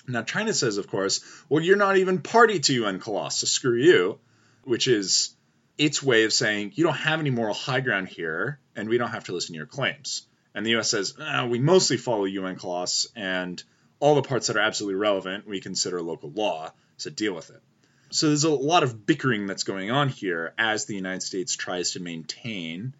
Now, 0.06 0.22
China 0.22 0.54
says, 0.54 0.78
of 0.78 0.88
course, 0.88 1.20
well, 1.48 1.62
you're 1.62 1.76
not 1.76 1.96
even 1.96 2.22
party 2.22 2.60
to 2.60 2.74
UN 2.74 3.00
UNCLOS, 3.00 3.32
so 3.32 3.46
screw 3.46 3.76
you, 3.76 4.18
which 4.62 4.88
is 4.88 5.34
its 5.76 6.02
way 6.02 6.24
of 6.24 6.32
saying 6.32 6.72
you 6.74 6.84
don't 6.84 6.94
have 6.94 7.20
any 7.20 7.30
moral 7.30 7.54
high 7.54 7.80
ground 7.80 8.08
here, 8.08 8.58
and 8.74 8.88
we 8.88 8.98
don't 8.98 9.10
have 9.10 9.24
to 9.24 9.32
listen 9.32 9.54
to 9.54 9.58
your 9.58 9.66
claims. 9.66 10.27
And 10.58 10.66
the 10.66 10.72
U.S. 10.72 10.90
says 10.90 11.14
ah, 11.20 11.46
we 11.46 11.60
mostly 11.60 11.98
follow 11.98 12.26
UNCLOS, 12.26 13.06
and 13.14 13.62
all 14.00 14.16
the 14.16 14.22
parts 14.22 14.48
that 14.48 14.56
are 14.56 14.60
absolutely 14.60 14.96
relevant 14.96 15.46
we 15.46 15.60
consider 15.60 16.02
local 16.02 16.30
law 16.30 16.72
to 16.98 17.12
deal 17.12 17.32
with 17.32 17.50
it. 17.50 17.62
So 18.10 18.26
there's 18.26 18.42
a 18.42 18.50
lot 18.50 18.82
of 18.82 19.06
bickering 19.06 19.46
that's 19.46 19.62
going 19.62 19.92
on 19.92 20.08
here 20.08 20.54
as 20.58 20.84
the 20.84 20.96
United 20.96 21.22
States 21.22 21.54
tries 21.54 21.92
to 21.92 22.00
maintain 22.00 22.92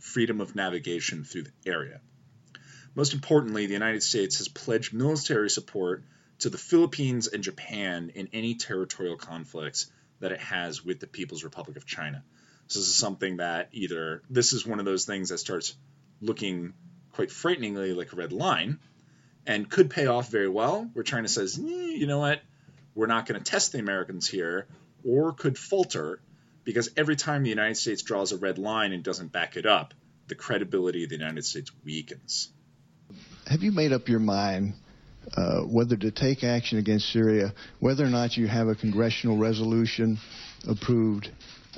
freedom 0.00 0.40
of 0.40 0.56
navigation 0.56 1.22
through 1.22 1.44
the 1.44 1.52
area. 1.64 2.00
Most 2.96 3.14
importantly, 3.14 3.66
the 3.66 3.74
United 3.74 4.02
States 4.02 4.38
has 4.38 4.48
pledged 4.48 4.92
military 4.92 5.48
support 5.48 6.02
to 6.40 6.50
the 6.50 6.58
Philippines 6.58 7.28
and 7.28 7.44
Japan 7.44 8.10
in 8.16 8.30
any 8.32 8.56
territorial 8.56 9.16
conflicts 9.16 9.86
that 10.18 10.32
it 10.32 10.40
has 10.40 10.84
with 10.84 10.98
the 10.98 11.06
People's 11.06 11.44
Republic 11.44 11.76
of 11.76 11.86
China. 11.86 12.24
So 12.66 12.80
this 12.80 12.88
is 12.88 12.96
something 12.96 13.36
that 13.36 13.68
either 13.70 14.24
this 14.28 14.52
is 14.52 14.66
one 14.66 14.80
of 14.80 14.84
those 14.84 15.04
things 15.04 15.28
that 15.28 15.38
starts 15.38 15.76
looking 16.20 16.74
quite 17.16 17.30
frighteningly 17.32 17.94
like 17.94 18.12
a 18.12 18.16
red 18.16 18.32
line 18.32 18.78
and 19.46 19.68
could 19.70 19.88
pay 19.88 20.06
off 20.06 20.30
very 20.30 20.48
well, 20.48 20.88
where 20.92 21.02
China 21.02 21.28
says, 21.28 21.58
eh, 21.58 21.62
you 21.62 22.06
know 22.06 22.18
what, 22.18 22.42
we're 22.94 23.06
not 23.06 23.26
going 23.26 23.42
to 23.42 23.50
test 23.50 23.72
the 23.72 23.78
Americans 23.78 24.28
here, 24.28 24.66
or 25.04 25.32
could 25.32 25.56
falter 25.56 26.20
because 26.64 26.90
every 26.96 27.16
time 27.16 27.42
the 27.42 27.48
United 27.48 27.76
States 27.76 28.02
draws 28.02 28.32
a 28.32 28.36
red 28.36 28.58
line 28.58 28.92
and 28.92 29.02
doesn't 29.02 29.32
back 29.32 29.56
it 29.56 29.64
up, 29.64 29.94
the 30.28 30.34
credibility 30.34 31.04
of 31.04 31.10
the 31.10 31.16
United 31.16 31.44
States 31.44 31.70
weakens. 31.84 32.50
Have 33.46 33.62
you 33.62 33.70
made 33.72 33.92
up 33.92 34.08
your 34.08 34.18
mind 34.18 34.74
uh, 35.36 35.60
whether 35.60 35.96
to 35.96 36.10
take 36.10 36.44
action 36.44 36.78
against 36.78 37.10
Syria, 37.12 37.54
whether 37.78 38.04
or 38.04 38.10
not 38.10 38.36
you 38.36 38.48
have 38.48 38.68
a 38.68 38.74
congressional 38.74 39.36
resolution 39.36 40.18
approved? 40.68 41.30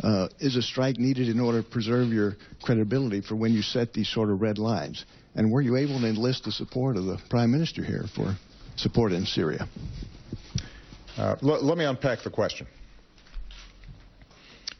Uh, 0.03 0.29
is 0.39 0.57
a 0.57 0.63
strike 0.63 0.97
needed 0.97 1.29
in 1.29 1.41
order 1.41 1.61
to 1.61 1.69
preserve 1.69 2.13
your 2.13 2.37
credibility 2.63 3.21
for 3.21 3.35
when 3.35 3.53
you 3.53 3.63
set 3.63 3.93
these 3.93 4.09
sort 4.09 4.31
of 4.31 4.41
red 4.41 4.57
lines? 4.57 5.05
And 5.39 5.53
were 5.53 5.61
you 5.61 5.77
able 5.77 6.01
to 6.01 6.07
enlist 6.09 6.47
the 6.47 6.51
support 6.51 6.97
of 6.97 7.05
the 7.05 7.17
Prime 7.31 7.53
Minister 7.53 7.85
here 7.85 8.05
for 8.13 8.35
support 8.75 9.13
in 9.13 9.25
Syria? 9.25 9.69
Uh, 11.17 11.37
let 11.43 11.79
me 11.79 11.85
unpack 11.85 12.23
the 12.23 12.31
question. 12.31 12.67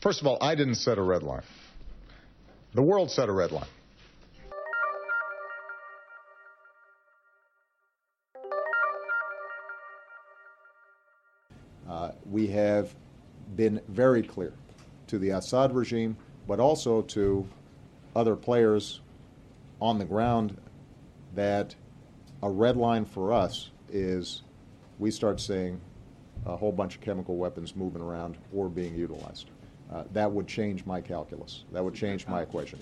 First 0.01 0.21
of 0.21 0.27
all, 0.27 0.37
I 0.41 0.57
didn't 0.57 0.75
set 0.75 0.99
a 0.99 1.03
red 1.03 1.23
line. 1.23 1.45
The 2.75 2.83
world 2.83 3.13
set 3.13 3.29
a 3.29 3.33
red 3.33 3.53
line. 3.53 3.69
Uh, 11.89 12.11
we 12.29 12.49
have 12.49 12.93
been 13.55 13.81
very 13.87 14.25
clear 14.25 14.53
to 15.07 15.21
the 15.21 15.31
Assad 15.31 15.73
regime, 15.73 16.17
but 16.49 16.59
also 16.59 17.03
to 17.03 17.47
other 18.17 18.35
players 18.35 19.01
on 19.81 19.99
the 19.99 20.05
ground 20.05 20.57
that 21.35 21.75
a 22.43 22.51
red 22.51 22.77
line 22.77 23.05
for 23.05 23.33
us 23.33 23.71
is 23.91 24.43
we 24.99 25.11
start 25.11 25.41
seeing 25.41 25.81
a 26.47 26.57
whole 26.57 26.73
bunch 26.73 26.97
of 26.97 27.01
chemical 27.01 27.37
weapons 27.37 27.75
moving 27.77 28.03
around 28.03 28.37
or 28.53 28.69
being 28.69 28.95
utilized. 28.95 29.51
Uh, 29.93 30.05
that 30.13 30.31
would 30.31 30.47
change 30.47 30.85
my 30.85 31.01
calculus. 31.01 31.65
That 31.73 31.85
would 31.85 31.95
change 31.95 32.27
my 32.27 32.43
equation. 32.43 32.79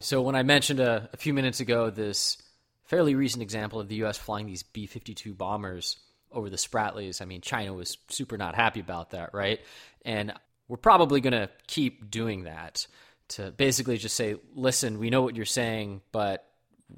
So, 0.00 0.20
when 0.22 0.34
I 0.34 0.42
mentioned 0.42 0.80
a, 0.80 1.08
a 1.12 1.16
few 1.16 1.32
minutes 1.32 1.60
ago 1.60 1.88
this 1.88 2.36
fairly 2.84 3.14
recent 3.14 3.42
example 3.42 3.80
of 3.80 3.88
the 3.88 3.96
U.S. 3.96 4.18
flying 4.18 4.46
these 4.46 4.62
B 4.62 4.86
52 4.86 5.34
bombers 5.34 5.96
over 6.30 6.50
the 6.50 6.56
Spratlys, 6.56 7.22
I 7.22 7.24
mean, 7.24 7.40
China 7.40 7.72
was 7.72 7.96
super 8.08 8.36
not 8.36 8.54
happy 8.54 8.80
about 8.80 9.10
that, 9.10 9.32
right? 9.32 9.60
And 10.04 10.34
we're 10.68 10.76
probably 10.76 11.20
going 11.20 11.32
to 11.32 11.48
keep 11.66 12.10
doing 12.10 12.44
that 12.44 12.86
to 13.28 13.50
basically 13.50 13.96
just 13.98 14.16
say, 14.16 14.36
listen, 14.54 14.98
we 14.98 15.10
know 15.10 15.22
what 15.22 15.36
you're 15.36 15.44
saying, 15.44 16.02
but 16.12 16.48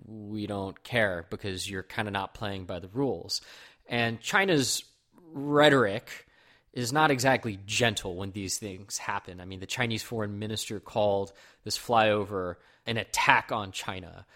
we 0.06 0.46
don't 0.46 0.82
care 0.82 1.26
because 1.30 1.68
you're 1.68 1.82
kind 1.82 2.08
of 2.08 2.12
not 2.12 2.34
playing 2.34 2.64
by 2.64 2.78
the 2.78 2.88
rules. 2.88 3.40
And 3.86 4.20
China's 4.20 4.84
rhetoric 5.32 6.26
is 6.72 6.92
not 6.92 7.10
exactly 7.10 7.58
gentle 7.66 8.16
when 8.16 8.30
these 8.32 8.58
things 8.58 8.98
happen. 8.98 9.40
I 9.40 9.44
mean, 9.44 9.60
the 9.60 9.66
Chinese 9.66 10.02
foreign 10.02 10.38
minister 10.38 10.80
called 10.80 11.32
this 11.64 11.78
flyover 11.78 12.56
an 12.86 12.98
attack 12.98 13.50
on 13.52 13.72
China. 13.72 14.26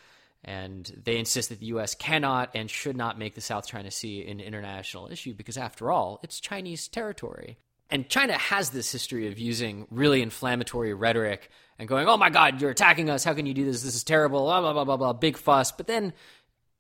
And 0.44 0.90
they 1.04 1.18
insist 1.18 1.50
that 1.50 1.60
the 1.60 1.66
U.S. 1.66 1.94
cannot 1.94 2.50
and 2.54 2.68
should 2.68 2.96
not 2.96 3.18
make 3.18 3.34
the 3.34 3.40
South 3.40 3.66
China 3.66 3.90
Sea 3.90 4.26
an 4.26 4.40
international 4.40 5.08
issue 5.12 5.34
because, 5.34 5.56
after 5.56 5.92
all, 5.92 6.18
it's 6.24 6.40
Chinese 6.40 6.88
territory. 6.88 7.58
And 7.92 8.08
China 8.08 8.38
has 8.38 8.70
this 8.70 8.90
history 8.90 9.28
of 9.28 9.38
using 9.38 9.86
really 9.90 10.22
inflammatory 10.22 10.94
rhetoric 10.94 11.50
and 11.78 11.86
going, 11.86 12.08
oh 12.08 12.16
my 12.16 12.30
God, 12.30 12.58
you're 12.58 12.70
attacking 12.70 13.10
us. 13.10 13.22
How 13.22 13.34
can 13.34 13.44
you 13.44 13.52
do 13.52 13.66
this? 13.66 13.82
This 13.82 13.94
is 13.94 14.02
terrible. 14.02 14.40
Blah, 14.40 14.62
blah, 14.62 14.72
blah, 14.72 14.84
blah, 14.84 14.96
blah. 14.96 15.12
Big 15.12 15.36
fuss. 15.36 15.72
But 15.72 15.86
then, 15.86 16.14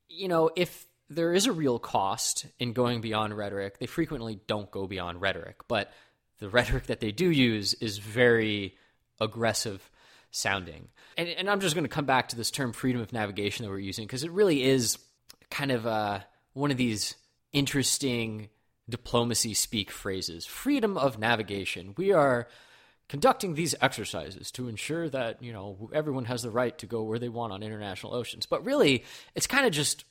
you 0.08 0.26
know, 0.26 0.48
if 0.56 0.86
there 1.10 1.34
is 1.34 1.46
a 1.46 1.52
real 1.52 1.78
cost 1.78 2.46
in 2.58 2.72
going 2.72 3.02
beyond 3.02 3.36
rhetoric, 3.36 3.78
they 3.78 3.84
frequently 3.84 4.40
don't 4.46 4.70
go 4.70 4.86
beyond 4.86 5.20
rhetoric. 5.20 5.56
But 5.68 5.92
the 6.38 6.48
rhetoric 6.48 6.86
that 6.86 7.00
they 7.00 7.12
do 7.12 7.30
use 7.30 7.74
is 7.74 7.98
very 7.98 8.74
aggressive 9.20 9.90
sounding. 10.30 10.88
And, 11.18 11.28
and 11.28 11.50
I'm 11.50 11.60
just 11.60 11.74
going 11.74 11.84
to 11.84 11.94
come 11.94 12.06
back 12.06 12.30
to 12.30 12.36
this 12.36 12.50
term 12.50 12.72
freedom 12.72 13.02
of 13.02 13.12
navigation 13.12 13.66
that 13.66 13.70
we're 13.70 13.80
using 13.80 14.06
because 14.06 14.24
it 14.24 14.30
really 14.30 14.62
is 14.62 14.96
kind 15.50 15.72
of 15.72 15.86
uh, 15.86 16.20
one 16.54 16.70
of 16.70 16.78
these 16.78 17.16
interesting 17.52 18.48
diplomacy 18.88 19.54
speak 19.54 19.90
phrases. 19.90 20.46
Freedom 20.46 20.96
of 20.96 21.18
navigation. 21.18 21.94
We 21.96 22.12
are 22.12 22.48
conducting 23.08 23.54
these 23.54 23.74
exercises 23.80 24.50
to 24.52 24.68
ensure 24.68 25.08
that, 25.10 25.42
you 25.42 25.52
know, 25.52 25.90
everyone 25.92 26.24
has 26.26 26.42
the 26.42 26.50
right 26.50 26.76
to 26.78 26.86
go 26.86 27.02
where 27.02 27.18
they 27.18 27.28
want 27.28 27.52
on 27.52 27.62
international 27.62 28.14
oceans. 28.14 28.46
But 28.46 28.64
really, 28.64 29.04
it's 29.34 29.46
kind 29.46 29.66
of 29.66 29.72
just 29.72 30.04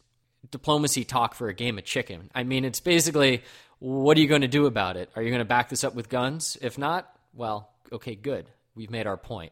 diplomacy 0.49 1.03
talk 1.03 1.35
for 1.35 1.49
a 1.49 1.53
game 1.53 1.77
of 1.77 1.83
chicken. 1.83 2.29
I 2.33 2.43
mean, 2.43 2.65
it's 2.65 2.79
basically 2.79 3.43
what 3.79 4.15
are 4.15 4.21
you 4.21 4.27
going 4.27 4.41
to 4.41 4.47
do 4.47 4.67
about 4.67 4.95
it? 4.95 5.09
Are 5.15 5.23
you 5.23 5.29
going 5.29 5.39
to 5.39 5.45
back 5.45 5.69
this 5.69 5.83
up 5.83 5.95
with 5.95 6.07
guns? 6.07 6.55
If 6.61 6.77
not, 6.77 7.11
well, 7.33 7.71
okay, 7.91 8.13
good. 8.13 8.45
We've 8.75 8.91
made 8.91 9.07
our 9.07 9.17
point. 9.17 9.51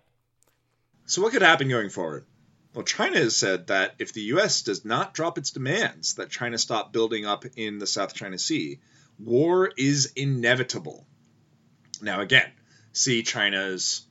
So, 1.06 1.24
what 1.24 1.34
could 1.34 1.42
happen 1.42 1.68
going 1.68 1.90
forward? 1.90 2.26
Well, 2.76 2.86
China 2.86 3.18
has 3.18 3.36
said 3.36 3.68
that 3.68 3.96
if 3.98 4.14
the 4.14 4.22
U.S. 4.34 4.62
does 4.62 4.86
not 4.86 5.16
drop 5.16 5.40
its 5.40 5.50
demands 5.50 6.14
that 6.16 6.30
China 6.30 6.60
stop 6.60 6.94
building 6.94 7.26
up 7.26 7.44
in 7.56 7.80
the 7.80 7.88
South 7.88 8.14
China 8.14 8.38
Sea, 8.38 8.80
war 9.20 9.72
is 9.78 10.14
inevitable. 10.16 11.06
Now, 12.02 12.22
again, 12.22 12.50
see 12.94 13.24
China's 13.24 14.08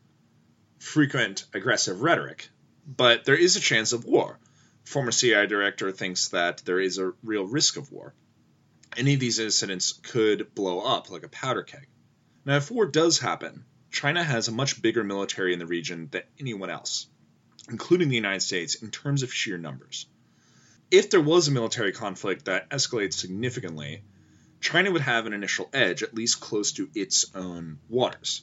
frequent 0.78 1.44
aggressive 1.54 2.02
rhetoric, 2.02 2.48
but 2.86 3.24
there 3.24 3.34
is 3.36 3.56
a 3.56 3.61
chance 3.61 3.92
of 3.92 4.04
war. 4.04 4.38
Former 4.84 5.12
CIA 5.12 5.46
director 5.46 5.92
thinks 5.92 6.28
that 6.28 6.62
there 6.64 6.80
is 6.80 6.98
a 6.98 7.12
real 7.22 7.46
risk 7.46 7.76
of 7.76 7.90
war. 7.90 8.14
Any 8.96 9.14
of 9.14 9.20
these 9.20 9.38
incidents 9.38 9.92
could 9.92 10.54
blow 10.54 10.80
up 10.80 11.11
like 11.11 11.24
a 11.24 11.28
powder 11.28 11.62
keg. 11.62 11.88
Now, 12.44 12.56
if 12.56 12.70
war 12.70 12.86
does 12.86 13.18
happen, 13.18 13.64
China 13.90 14.22
has 14.22 14.48
a 14.48 14.52
much 14.52 14.80
bigger 14.80 15.04
military 15.04 15.52
in 15.52 15.59
the 15.59 15.66
region 15.66 16.09
than 16.11 16.22
anyone 16.38 16.70
else, 16.70 17.06
including 17.68 18.09
the 18.09 18.16
United 18.16 18.40
States, 18.40 18.76
in 18.76 18.90
terms 18.90 19.22
of 19.22 19.32
sheer 19.32 19.59
numbers. 19.59 20.06
If 20.90 21.11
there 21.11 21.20
was 21.20 21.48
a 21.48 21.52
military 21.52 21.92
conflict 21.92 22.46
that 22.46 22.70
escalates 22.70 23.14
significantly, 23.14 24.02
China 24.61 24.90
would 24.90 25.02
have 25.02 25.26
an 25.26 25.32
initial 25.32 25.68
edge, 25.72 26.02
at 26.02 26.14
least 26.14 26.40
close 26.40 26.72
to 26.72 26.90
its 26.94 27.34
own 27.34 27.78
waters. 27.88 28.42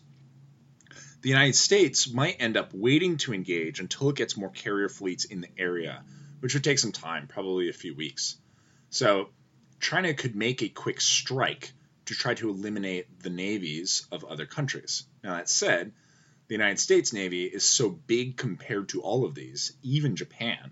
The 1.22 1.30
United 1.30 1.56
States 1.56 2.10
might 2.10 2.38
end 2.40 2.56
up 2.58 2.74
waiting 2.74 3.18
to 3.18 3.34
engage 3.34 3.80
until 3.80 4.10
it 4.10 4.16
gets 4.16 4.38
more 4.38 4.52
carrier 4.52 4.90
fleets 4.90 5.26
in 5.26 5.42
the 5.42 5.50
area 5.58 6.04
which 6.40 6.54
would 6.54 6.64
take 6.64 6.78
some 6.80 6.92
time, 6.92 7.26
probably 7.26 7.70
a 7.70 7.74
few 7.74 7.96
weeks. 7.96 8.38
So 8.92 9.30
China 9.80 10.14
could 10.14 10.36
make 10.36 10.62
a 10.62 10.70
quick 10.70 11.02
strike 11.02 11.74
to 12.06 12.14
try 12.14 12.36
to 12.36 12.50
eliminate 12.50 13.20
the 13.20 13.32
navies 13.32 14.06
of 14.12 14.24
other 14.26 14.46
countries. 14.46 15.06
Now, 15.24 15.38
that 15.38 15.50
said, 15.50 15.92
the 16.48 16.54
United 16.54 16.80
States 16.80 17.14
Navy 17.14 17.46
is 17.46 17.64
so 17.64 17.90
big 17.90 18.38
compared 18.38 18.90
to 18.90 19.02
all 19.02 19.26
of 19.26 19.34
these, 19.34 19.74
even 19.82 20.16
Japan, 20.16 20.72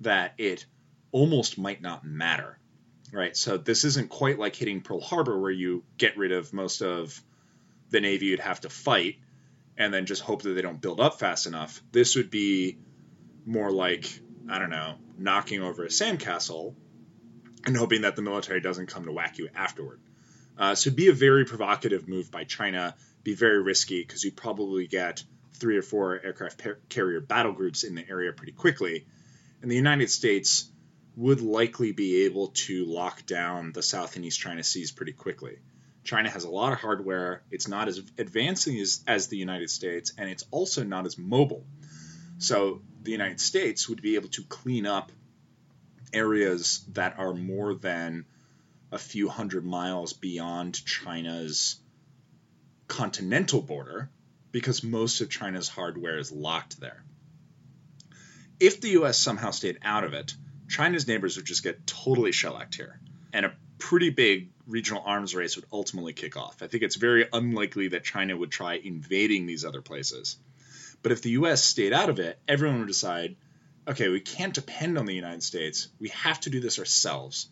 that 0.00 0.32
it 0.38 0.64
almost 1.12 1.58
might 1.58 1.82
not 1.82 2.02
matter. 2.02 2.58
Right? 3.12 3.36
So 3.36 3.56
this 3.56 3.84
isn't 3.84 4.08
quite 4.08 4.38
like 4.38 4.54
hitting 4.54 4.82
Pearl 4.82 5.00
Harbor 5.00 5.38
where 5.38 5.50
you 5.50 5.82
get 5.98 6.16
rid 6.16 6.32
of 6.32 6.52
most 6.52 6.80
of 6.80 7.20
the 7.90 8.00
Navy 8.00 8.26
you'd 8.26 8.40
have 8.40 8.60
to 8.60 8.70
fight 8.70 9.16
and 9.76 9.92
then 9.92 10.06
just 10.06 10.22
hope 10.22 10.42
that 10.42 10.50
they 10.50 10.62
don't 10.62 10.80
build 10.80 11.00
up 11.00 11.18
fast 11.18 11.46
enough. 11.46 11.82
This 11.90 12.14
would 12.16 12.30
be 12.30 12.78
more 13.46 13.72
like, 13.72 14.06
I 14.48 14.58
don't 14.58 14.70
know, 14.70 14.94
knocking 15.18 15.62
over 15.62 15.84
a 15.84 15.88
sandcastle 15.88 16.74
and 17.66 17.76
hoping 17.76 18.02
that 18.02 18.16
the 18.16 18.22
military 18.22 18.60
doesn't 18.60 18.86
come 18.86 19.04
to 19.04 19.12
whack 19.12 19.38
you 19.38 19.48
afterward. 19.54 20.00
Uh, 20.58 20.74
so 20.74 20.88
it'd 20.88 20.96
be 20.96 21.08
a 21.08 21.14
very 21.14 21.44
provocative 21.44 22.08
move 22.08 22.30
by 22.30 22.44
China, 22.44 22.94
be 23.24 23.34
very 23.34 23.62
risky 23.62 24.02
because 24.02 24.22
you'd 24.22 24.36
probably 24.36 24.86
get 24.86 25.24
three 25.54 25.76
or 25.76 25.82
four 25.82 26.20
aircraft 26.22 26.62
par- 26.62 26.78
carrier 26.88 27.20
battle 27.20 27.52
groups 27.52 27.82
in 27.84 27.94
the 27.94 28.08
area 28.08 28.32
pretty 28.32 28.52
quickly. 28.52 29.06
And 29.62 29.70
the 29.70 29.76
United 29.76 30.10
States 30.10 30.70
would 31.20 31.42
likely 31.42 31.92
be 31.92 32.24
able 32.24 32.48
to 32.48 32.86
lock 32.86 33.26
down 33.26 33.72
the 33.72 33.82
South 33.82 34.16
and 34.16 34.24
East 34.24 34.40
China 34.40 34.64
Seas 34.64 34.90
pretty 34.90 35.12
quickly. 35.12 35.58
China 36.02 36.30
has 36.30 36.44
a 36.44 36.50
lot 36.50 36.72
of 36.72 36.78
hardware. 36.78 37.42
It's 37.50 37.68
not 37.68 37.88
as 37.88 37.98
advancing 38.16 38.80
as, 38.80 39.04
as 39.06 39.26
the 39.26 39.36
United 39.36 39.68
States, 39.68 40.14
and 40.16 40.30
it's 40.30 40.46
also 40.50 40.82
not 40.82 41.04
as 41.04 41.18
mobile. 41.18 41.66
So 42.38 42.80
the 43.02 43.12
United 43.12 43.38
States 43.38 43.86
would 43.86 44.00
be 44.00 44.14
able 44.14 44.30
to 44.30 44.42
clean 44.44 44.86
up 44.86 45.12
areas 46.14 46.82
that 46.94 47.18
are 47.18 47.34
more 47.34 47.74
than 47.74 48.24
a 48.90 48.98
few 48.98 49.28
hundred 49.28 49.66
miles 49.66 50.14
beyond 50.14 50.82
China's 50.86 51.76
continental 52.88 53.60
border 53.60 54.08
because 54.52 54.82
most 54.82 55.20
of 55.20 55.28
China's 55.28 55.68
hardware 55.68 56.16
is 56.16 56.32
locked 56.32 56.80
there. 56.80 57.04
If 58.58 58.80
the 58.80 59.02
US 59.02 59.18
somehow 59.18 59.50
stayed 59.50 59.78
out 59.82 60.04
of 60.04 60.14
it, 60.14 60.34
China's 60.70 61.06
neighbors 61.08 61.36
would 61.36 61.46
just 61.46 61.64
get 61.64 61.86
totally 61.86 62.32
shellacked 62.32 62.76
here, 62.76 63.00
and 63.32 63.44
a 63.44 63.52
pretty 63.78 64.10
big 64.10 64.50
regional 64.66 65.02
arms 65.04 65.34
race 65.34 65.56
would 65.56 65.66
ultimately 65.72 66.12
kick 66.12 66.36
off. 66.36 66.62
I 66.62 66.68
think 66.68 66.84
it's 66.84 66.96
very 66.96 67.26
unlikely 67.32 67.88
that 67.88 68.04
China 68.04 68.36
would 68.36 68.52
try 68.52 68.74
invading 68.74 69.46
these 69.46 69.64
other 69.64 69.82
places. 69.82 70.36
But 71.02 71.12
if 71.12 71.22
the 71.22 71.30
US 71.30 71.64
stayed 71.64 71.92
out 71.92 72.08
of 72.08 72.20
it, 72.20 72.38
everyone 72.46 72.78
would 72.78 72.88
decide 72.88 73.36
okay, 73.88 74.08
we 74.08 74.20
can't 74.20 74.54
depend 74.54 74.98
on 74.98 75.06
the 75.06 75.14
United 75.14 75.42
States. 75.42 75.88
We 75.98 76.10
have 76.10 76.38
to 76.40 76.50
do 76.50 76.60
this 76.60 76.78
ourselves. 76.78 77.48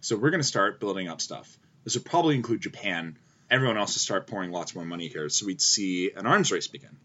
So 0.00 0.14
we're 0.14 0.30
going 0.30 0.42
to 0.42 0.46
start 0.46 0.78
building 0.78 1.08
up 1.08 1.20
stuff. 1.20 1.58
This 1.82 1.94
would 1.94 2.04
probably 2.04 2.36
include 2.36 2.60
Japan. 2.60 3.18
Everyone 3.50 3.76
else 3.76 3.94
would 3.94 4.00
start 4.02 4.28
pouring 4.28 4.52
lots 4.52 4.74
more 4.74 4.84
money 4.84 5.08
here. 5.08 5.28
So 5.28 5.46
we'd 5.46 5.60
see 5.60 6.12
an 6.14 6.26
arms 6.26 6.52
race 6.52 6.68
begin. 6.68 6.96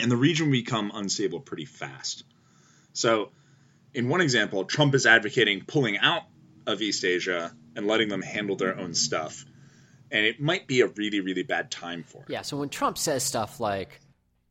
And 0.00 0.10
the 0.10 0.16
region 0.16 0.46
would 0.46 0.52
become 0.52 0.90
unstable 0.92 1.38
pretty 1.38 1.66
fast. 1.66 2.24
So, 2.92 3.30
in 3.94 4.08
one 4.08 4.20
example, 4.20 4.64
Trump 4.64 4.94
is 4.94 5.06
advocating 5.06 5.64
pulling 5.66 5.98
out 5.98 6.22
of 6.66 6.80
East 6.80 7.04
Asia 7.04 7.52
and 7.76 7.86
letting 7.86 8.08
them 8.08 8.22
handle 8.22 8.56
their 8.56 8.78
own 8.78 8.94
stuff. 8.94 9.44
And 10.10 10.26
it 10.26 10.40
might 10.40 10.66
be 10.66 10.82
a 10.82 10.86
really, 10.88 11.20
really 11.20 11.42
bad 11.42 11.70
time 11.70 12.04
for 12.04 12.22
it. 12.22 12.30
Yeah, 12.30 12.42
so 12.42 12.58
when 12.58 12.68
Trump 12.68 12.98
says 12.98 13.22
stuff 13.22 13.60
like, 13.60 14.00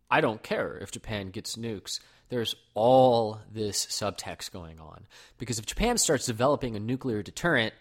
I 0.09 0.21
don't 0.21 0.41
care 0.41 0.77
if 0.77 0.91
Japan 0.91 1.29
gets 1.29 1.55
nukes, 1.55 1.99
there's 2.29 2.55
all 2.73 3.39
this 3.51 3.85
subtext 3.85 4.51
going 4.51 4.79
on. 4.79 5.05
Because 5.37 5.59
if 5.59 5.65
Japan 5.65 5.97
starts 5.97 6.25
developing 6.25 6.75
a 6.75 6.79
nuclear 6.79 7.21
deterrent, 7.21 7.73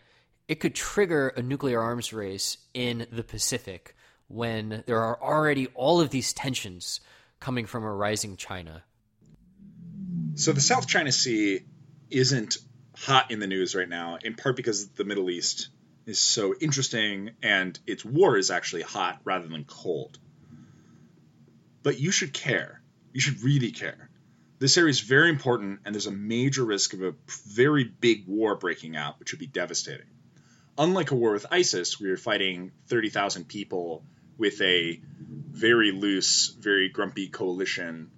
it 0.49 0.57
could 0.57 0.75
trigger 0.75 1.29
a 1.29 1.43
nuclear 1.43 1.81
arms 1.81 2.13
race 2.13 2.59
in 2.75 3.07
the 3.11 3.23
Pacific 3.23 3.95
when 4.29 4.85
there 4.87 5.01
are 5.01 5.21
already 5.23 5.69
all 5.75 6.01
of 6.01 6.11
these 6.11 6.33
tensions 6.33 7.01
coming 7.39 7.67
from 7.67 7.85
a 7.85 7.93
rising 7.93 8.37
China. 8.37 8.83
So 10.35 10.53
the 10.53 10.61
South 10.61 10.87
China 10.87 11.13
Sea 11.13 11.61
isn't 12.11 12.59
hot 12.97 13.31
in 13.31 13.41
the 13.41 13.47
news 13.47 13.75
right 13.75 13.89
now, 13.89 14.19
in 14.23 14.35
part 14.35 14.57
because 14.57 14.89
the 14.91 15.05
Middle 15.05 15.31
East 15.31 15.69
is 16.07 16.19
so 16.19 16.55
interesting 16.61 17.31
and 17.43 17.79
its 17.87 18.05
war 18.05 18.37
is 18.37 18.51
actually 18.51 18.83
hot 18.83 19.21
rather 19.25 19.49
than 19.49 19.65
cold. 19.65 20.19
But 21.83 21.99
you 21.99 22.11
should 22.11 22.33
care. 22.33 22.83
You 23.13 23.21
should 23.21 23.43
really 23.43 23.73
care. 23.73 24.11
This 24.59 24.77
area 24.77 24.91
is 24.91 25.01
very 25.01 25.31
important, 25.31 25.81
and 25.85 25.95
there's 25.95 26.07
a 26.07 26.13
major 26.13 26.65
risk 26.65 26.93
of 26.93 27.03
a 27.03 27.15
very 27.47 27.85
big 27.85 28.27
war 28.27 28.57
breaking 28.57 28.97
out, 28.97 29.19
which 29.19 29.33
would 29.33 29.39
be 29.39 29.47
devastating. 29.47 30.07
Unlike 30.77 31.13
a 31.13 31.15
war 31.15 31.33
with 31.33 31.47
ISIS, 31.51 31.99
where 31.99 32.09
you're 32.09 32.19
fighting 32.19 32.73
30,000 32.89 33.49
people 33.49 34.05
with 34.37 34.61
a 34.61 35.01
very 35.51 35.93
loose, 35.93 36.55
very 36.59 36.91
grumpy 36.91 37.29
coalition 37.29 38.11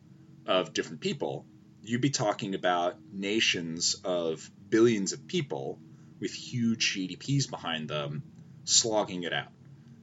of 0.45 0.73
different 0.73 1.01
people, 1.01 1.47
you'd 1.83 2.01
be 2.01 2.11
talking 2.11 2.55
about 2.55 2.97
nations 3.13 3.97
of 4.05 4.51
billions 4.69 5.13
of 5.13 5.27
people 5.27 5.79
with 6.21 6.33
huge 6.33 6.95
GDPs 6.95 7.51
behind 7.51 7.89
them 7.89 8.23
slogging 8.65 9.25
it 9.25 9.33
out. 9.33 9.53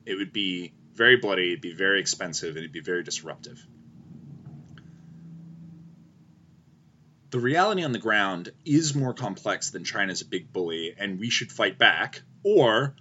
It 0.06 0.16
would 0.16 0.34
be 0.34 0.74
very 0.94 1.18
bloody, 1.18 1.50
it'd 1.50 1.62
be 1.62 1.74
very 1.74 2.02
expensive, 2.02 2.50
and 2.50 2.60
it'd 2.60 2.74
be 2.74 2.82
very 2.82 3.04
disruptive. 3.04 3.66
the 7.30 7.40
reality 7.40 7.84
on 7.84 7.92
the 7.92 8.00
ground 8.00 8.52
is 8.66 8.96
more 8.96 9.14
complex 9.14 9.70
than 9.70 9.84
China's 9.84 10.22
a 10.22 10.26
big 10.26 10.52
bully 10.52 10.96
and 10.98 11.20
we 11.20 11.30
should 11.30 11.52
fight 11.52 11.78
back, 11.78 12.22
or 12.44 12.96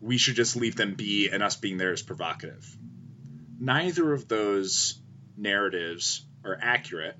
we 0.00 0.16
should 0.16 0.36
just 0.36 0.56
leave 0.56 0.76
them 0.76 0.94
be 0.94 1.28
and 1.28 1.42
us 1.42 1.56
being 1.56 1.76
there 1.76 1.92
is 1.92 2.02
provocative. 2.02 2.66
Neither 3.60 4.12
of 4.12 4.28
those 4.28 4.98
narratives 5.36 6.24
are 6.44 6.58
accurate, 6.60 7.18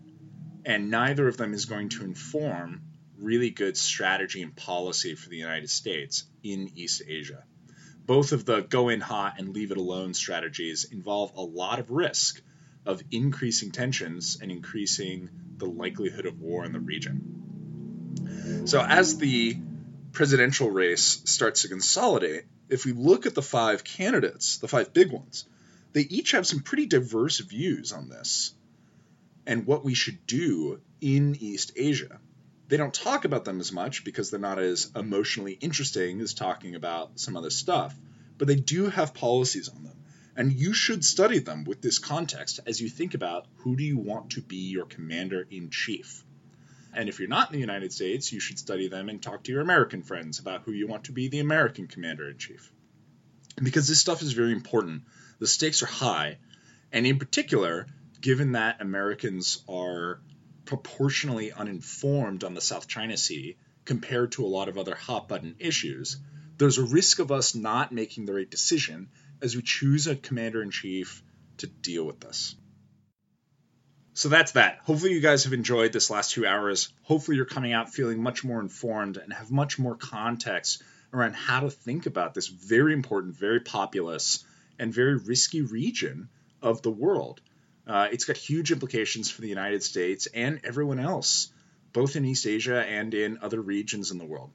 and 0.68 0.90
neither 0.90 1.26
of 1.26 1.38
them 1.38 1.54
is 1.54 1.64
going 1.64 1.88
to 1.88 2.04
inform 2.04 2.82
really 3.18 3.48
good 3.48 3.76
strategy 3.76 4.42
and 4.42 4.54
policy 4.54 5.14
for 5.14 5.30
the 5.30 5.36
United 5.36 5.70
States 5.70 6.24
in 6.44 6.70
East 6.76 7.02
Asia. 7.08 7.42
Both 8.04 8.32
of 8.32 8.44
the 8.44 8.60
go 8.60 8.90
in 8.90 9.00
hot 9.00 9.36
and 9.38 9.54
leave 9.54 9.70
it 9.70 9.78
alone 9.78 10.12
strategies 10.12 10.84
involve 10.84 11.32
a 11.36 11.40
lot 11.40 11.78
of 11.78 11.90
risk 11.90 12.42
of 12.84 13.02
increasing 13.10 13.70
tensions 13.70 14.38
and 14.40 14.50
increasing 14.50 15.30
the 15.56 15.66
likelihood 15.66 16.26
of 16.26 16.38
war 16.38 16.66
in 16.66 16.72
the 16.72 16.80
region. 16.80 18.62
So, 18.66 18.80
as 18.80 19.16
the 19.16 19.56
presidential 20.12 20.70
race 20.70 21.22
starts 21.24 21.62
to 21.62 21.68
consolidate, 21.68 22.44
if 22.68 22.84
we 22.84 22.92
look 22.92 23.24
at 23.24 23.34
the 23.34 23.42
five 23.42 23.84
candidates, 23.84 24.58
the 24.58 24.68
five 24.68 24.92
big 24.92 25.12
ones, 25.12 25.46
they 25.94 26.02
each 26.02 26.32
have 26.32 26.46
some 26.46 26.60
pretty 26.60 26.86
diverse 26.86 27.40
views 27.40 27.92
on 27.92 28.10
this 28.10 28.52
and 29.49 29.66
what 29.66 29.82
we 29.82 29.94
should 29.94 30.26
do 30.26 30.78
in 31.01 31.34
East 31.40 31.72
Asia. 31.74 32.20
They 32.68 32.76
don't 32.76 32.92
talk 32.92 33.24
about 33.24 33.46
them 33.46 33.61
as 33.61 33.72
much 33.72 34.05
because 34.05 34.30
they're 34.30 34.38
not 34.38 34.59
as 34.59 34.90
emotionally 34.94 35.55
interesting 35.55 36.20
as 36.20 36.34
talking 36.34 36.74
about 36.74 37.18
some 37.18 37.34
other 37.34 37.49
stuff, 37.49 37.96
but 38.36 38.46
they 38.46 38.57
do 38.57 38.90
have 38.90 39.14
policies 39.14 39.70
on 39.70 39.82
them. 39.84 39.96
And 40.36 40.53
you 40.53 40.74
should 40.74 41.03
study 41.03 41.38
them 41.38 41.64
with 41.64 41.80
this 41.80 41.99
context 41.99 42.61
as 42.66 42.78
you 42.78 42.90
think 42.90 43.14
about 43.14 43.46
who 43.57 43.74
do 43.74 43.82
you 43.82 43.96
want 43.96 44.32
to 44.32 44.42
be 44.42 44.68
your 44.68 44.84
commander 44.84 45.46
in 45.51 45.70
chief. 45.70 46.22
And 46.92 47.09
if 47.09 47.18
you're 47.18 47.28
not 47.28 47.49
in 47.49 47.55
the 47.55 47.61
United 47.61 47.90
States, 47.92 48.30
you 48.30 48.40
should 48.40 48.59
study 48.59 48.88
them 48.88 49.09
and 49.09 49.20
talk 49.20 49.44
to 49.44 49.53
your 49.53 49.62
American 49.62 50.03
friends 50.03 50.40
about 50.40 50.62
who 50.64 50.72
you 50.72 50.86
want 50.86 51.05
to 51.05 51.12
be 51.12 51.28
the 51.28 51.40
American 51.40 51.86
commander 51.86 52.28
in 52.28 52.36
chief. 52.36 52.70
Because 53.61 53.88
this 53.88 53.99
stuff 53.99 54.20
is 54.20 54.32
very 54.32 54.53
important. 54.53 55.05
The 55.38 55.46
stakes 55.46 55.82
are 55.82 55.86
high. 55.86 56.36
And 56.92 57.07
in 57.07 57.18
particular, 57.18 57.86
given 58.20 58.52
that 58.52 58.80
Americans 58.80 59.62
are 59.68 60.20
proportionally 60.64 61.52
uninformed 61.52 62.44
on 62.44 62.54
the 62.54 62.60
South 62.60 62.88
China 62.88 63.16
Sea 63.16 63.56
compared 63.84 64.32
to 64.32 64.44
a 64.44 64.48
lot 64.48 64.68
of 64.68 64.76
other 64.76 64.94
hot 64.94 65.28
button 65.28 65.56
issues, 65.58 66.18
there's 66.58 66.78
a 66.78 66.84
risk 66.84 67.20
of 67.20 67.32
us 67.32 67.54
not 67.54 67.92
making 67.92 68.26
the 68.26 68.34
right 68.34 68.50
decision 68.50 69.08
as 69.40 69.54
we 69.54 69.62
choose 69.62 70.06
a 70.06 70.16
commander 70.16 70.62
in 70.62 70.70
chief 70.70 71.22
to 71.58 71.66
deal 71.66 72.04
with 72.04 72.20
this. 72.20 72.56
So 74.14 74.28
that's 74.28 74.52
that. 74.52 74.80
Hopefully, 74.82 75.12
you 75.12 75.20
guys 75.20 75.44
have 75.44 75.52
enjoyed 75.52 75.92
this 75.92 76.10
last 76.10 76.32
two 76.32 76.44
hours. 76.44 76.92
Hopefully, 77.02 77.36
you're 77.36 77.46
coming 77.46 77.72
out 77.72 77.94
feeling 77.94 78.20
much 78.20 78.42
more 78.42 78.60
informed 78.60 79.16
and 79.16 79.32
have 79.32 79.52
much 79.52 79.78
more 79.78 79.94
context 79.94 80.82
around 81.12 81.34
how 81.34 81.60
to 81.60 81.70
think 81.70 82.06
about 82.06 82.34
this 82.34 82.48
very 82.48 82.92
important, 82.92 83.36
very 83.36 83.60
populous, 83.60 84.44
and 84.78 84.92
very 84.92 85.16
risky 85.16 85.62
region 85.62 86.28
of 86.60 86.82
the 86.82 86.90
world. 86.90 87.40
Uh, 87.89 88.09
it's 88.12 88.26
got 88.26 88.36
huge 88.36 88.70
implications 88.70 89.30
for 89.30 89.41
the 89.41 89.49
United 89.49 89.82
States 89.82 90.28
and 90.34 90.61
everyone 90.62 91.01
else, 91.01 91.51
both 91.95 92.16
in 92.16 92.24
East 92.24 92.47
Asia 92.47 92.84
and 92.84 93.14
in 93.14 93.39
other 93.41 93.61
regions 93.61 94.11
in 94.11 94.18
the 94.18 94.26
world. 94.26 94.51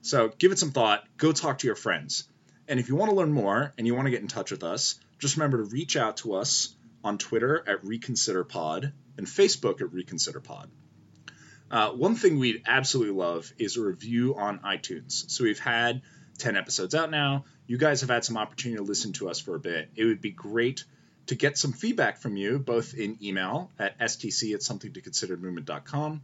So 0.00 0.28
give 0.38 0.52
it 0.52 0.58
some 0.58 0.70
thought. 0.70 1.04
Go 1.18 1.32
talk 1.32 1.58
to 1.58 1.66
your 1.66 1.76
friends. 1.76 2.26
And 2.66 2.80
if 2.80 2.88
you 2.88 2.96
want 2.96 3.10
to 3.10 3.16
learn 3.16 3.32
more 3.32 3.74
and 3.76 3.86
you 3.86 3.94
want 3.94 4.06
to 4.06 4.10
get 4.10 4.22
in 4.22 4.28
touch 4.28 4.50
with 4.50 4.64
us, 4.64 4.98
just 5.18 5.36
remember 5.36 5.58
to 5.58 5.64
reach 5.64 5.96
out 5.96 6.18
to 6.18 6.34
us 6.34 6.74
on 7.04 7.18
Twitter 7.18 7.62
at 7.66 7.84
ReconsiderPod 7.84 8.92
and 9.18 9.26
Facebook 9.26 9.80
at 9.80 9.88
ReconsiderPod. 9.88 10.68
Uh, 11.70 11.90
one 11.90 12.14
thing 12.14 12.38
we'd 12.38 12.62
absolutely 12.66 13.14
love 13.14 13.52
is 13.58 13.76
a 13.76 13.82
review 13.82 14.34
on 14.36 14.60
iTunes. 14.60 15.30
So 15.30 15.44
we've 15.44 15.58
had 15.58 16.02
10 16.38 16.56
episodes 16.56 16.94
out 16.94 17.10
now. 17.10 17.44
You 17.66 17.76
guys 17.76 18.00
have 18.00 18.10
had 18.10 18.24
some 18.24 18.36
opportunity 18.36 18.78
to 18.78 18.84
listen 18.84 19.12
to 19.14 19.28
us 19.28 19.40
for 19.40 19.56
a 19.56 19.60
bit. 19.60 19.90
It 19.96 20.04
would 20.04 20.20
be 20.20 20.30
great 20.30 20.84
to 21.26 21.34
get 21.34 21.58
some 21.58 21.72
feedback 21.72 22.18
from 22.18 22.36
you, 22.36 22.58
both 22.58 22.94
in 22.94 23.18
email 23.22 23.70
at 23.78 23.98
stc 23.98 24.54
at 24.54 24.60
somethingtoconsidermovement.com 24.60 26.22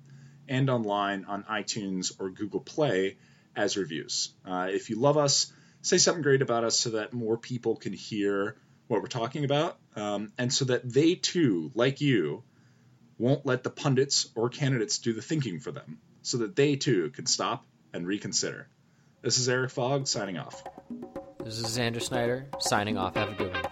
and 0.48 0.70
online 0.70 1.24
on 1.24 1.44
iTunes 1.44 2.12
or 2.20 2.30
Google 2.30 2.60
Play 2.60 3.16
as 3.54 3.76
reviews. 3.76 4.32
Uh, 4.44 4.68
if 4.70 4.90
you 4.90 4.96
love 4.96 5.16
us, 5.16 5.52
say 5.82 5.98
something 5.98 6.22
great 6.22 6.42
about 6.42 6.64
us 6.64 6.78
so 6.78 6.90
that 6.90 7.12
more 7.12 7.36
people 7.36 7.76
can 7.76 7.92
hear 7.92 8.56
what 8.88 9.00
we're 9.00 9.08
talking 9.08 9.44
about 9.44 9.78
um, 9.96 10.32
and 10.38 10.52
so 10.52 10.64
that 10.66 10.88
they 10.90 11.14
too, 11.14 11.70
like 11.74 12.00
you, 12.00 12.42
won't 13.18 13.46
let 13.46 13.62
the 13.62 13.70
pundits 13.70 14.28
or 14.34 14.48
candidates 14.48 14.98
do 14.98 15.12
the 15.12 15.22
thinking 15.22 15.60
for 15.60 15.70
them 15.70 15.98
so 16.22 16.38
that 16.38 16.56
they 16.56 16.76
too 16.76 17.10
can 17.10 17.26
stop 17.26 17.64
and 17.92 18.06
reconsider. 18.06 18.68
This 19.22 19.38
is 19.38 19.48
Eric 19.48 19.70
Fogg 19.70 20.06
signing 20.06 20.38
off. 20.38 20.62
This 21.44 21.58
is 21.58 21.76
Xander 21.76 22.02
Snyder 22.02 22.46
signing 22.58 22.98
off. 22.98 23.14
Have 23.14 23.30
a 23.30 23.34
good 23.34 23.52
one. 23.52 23.71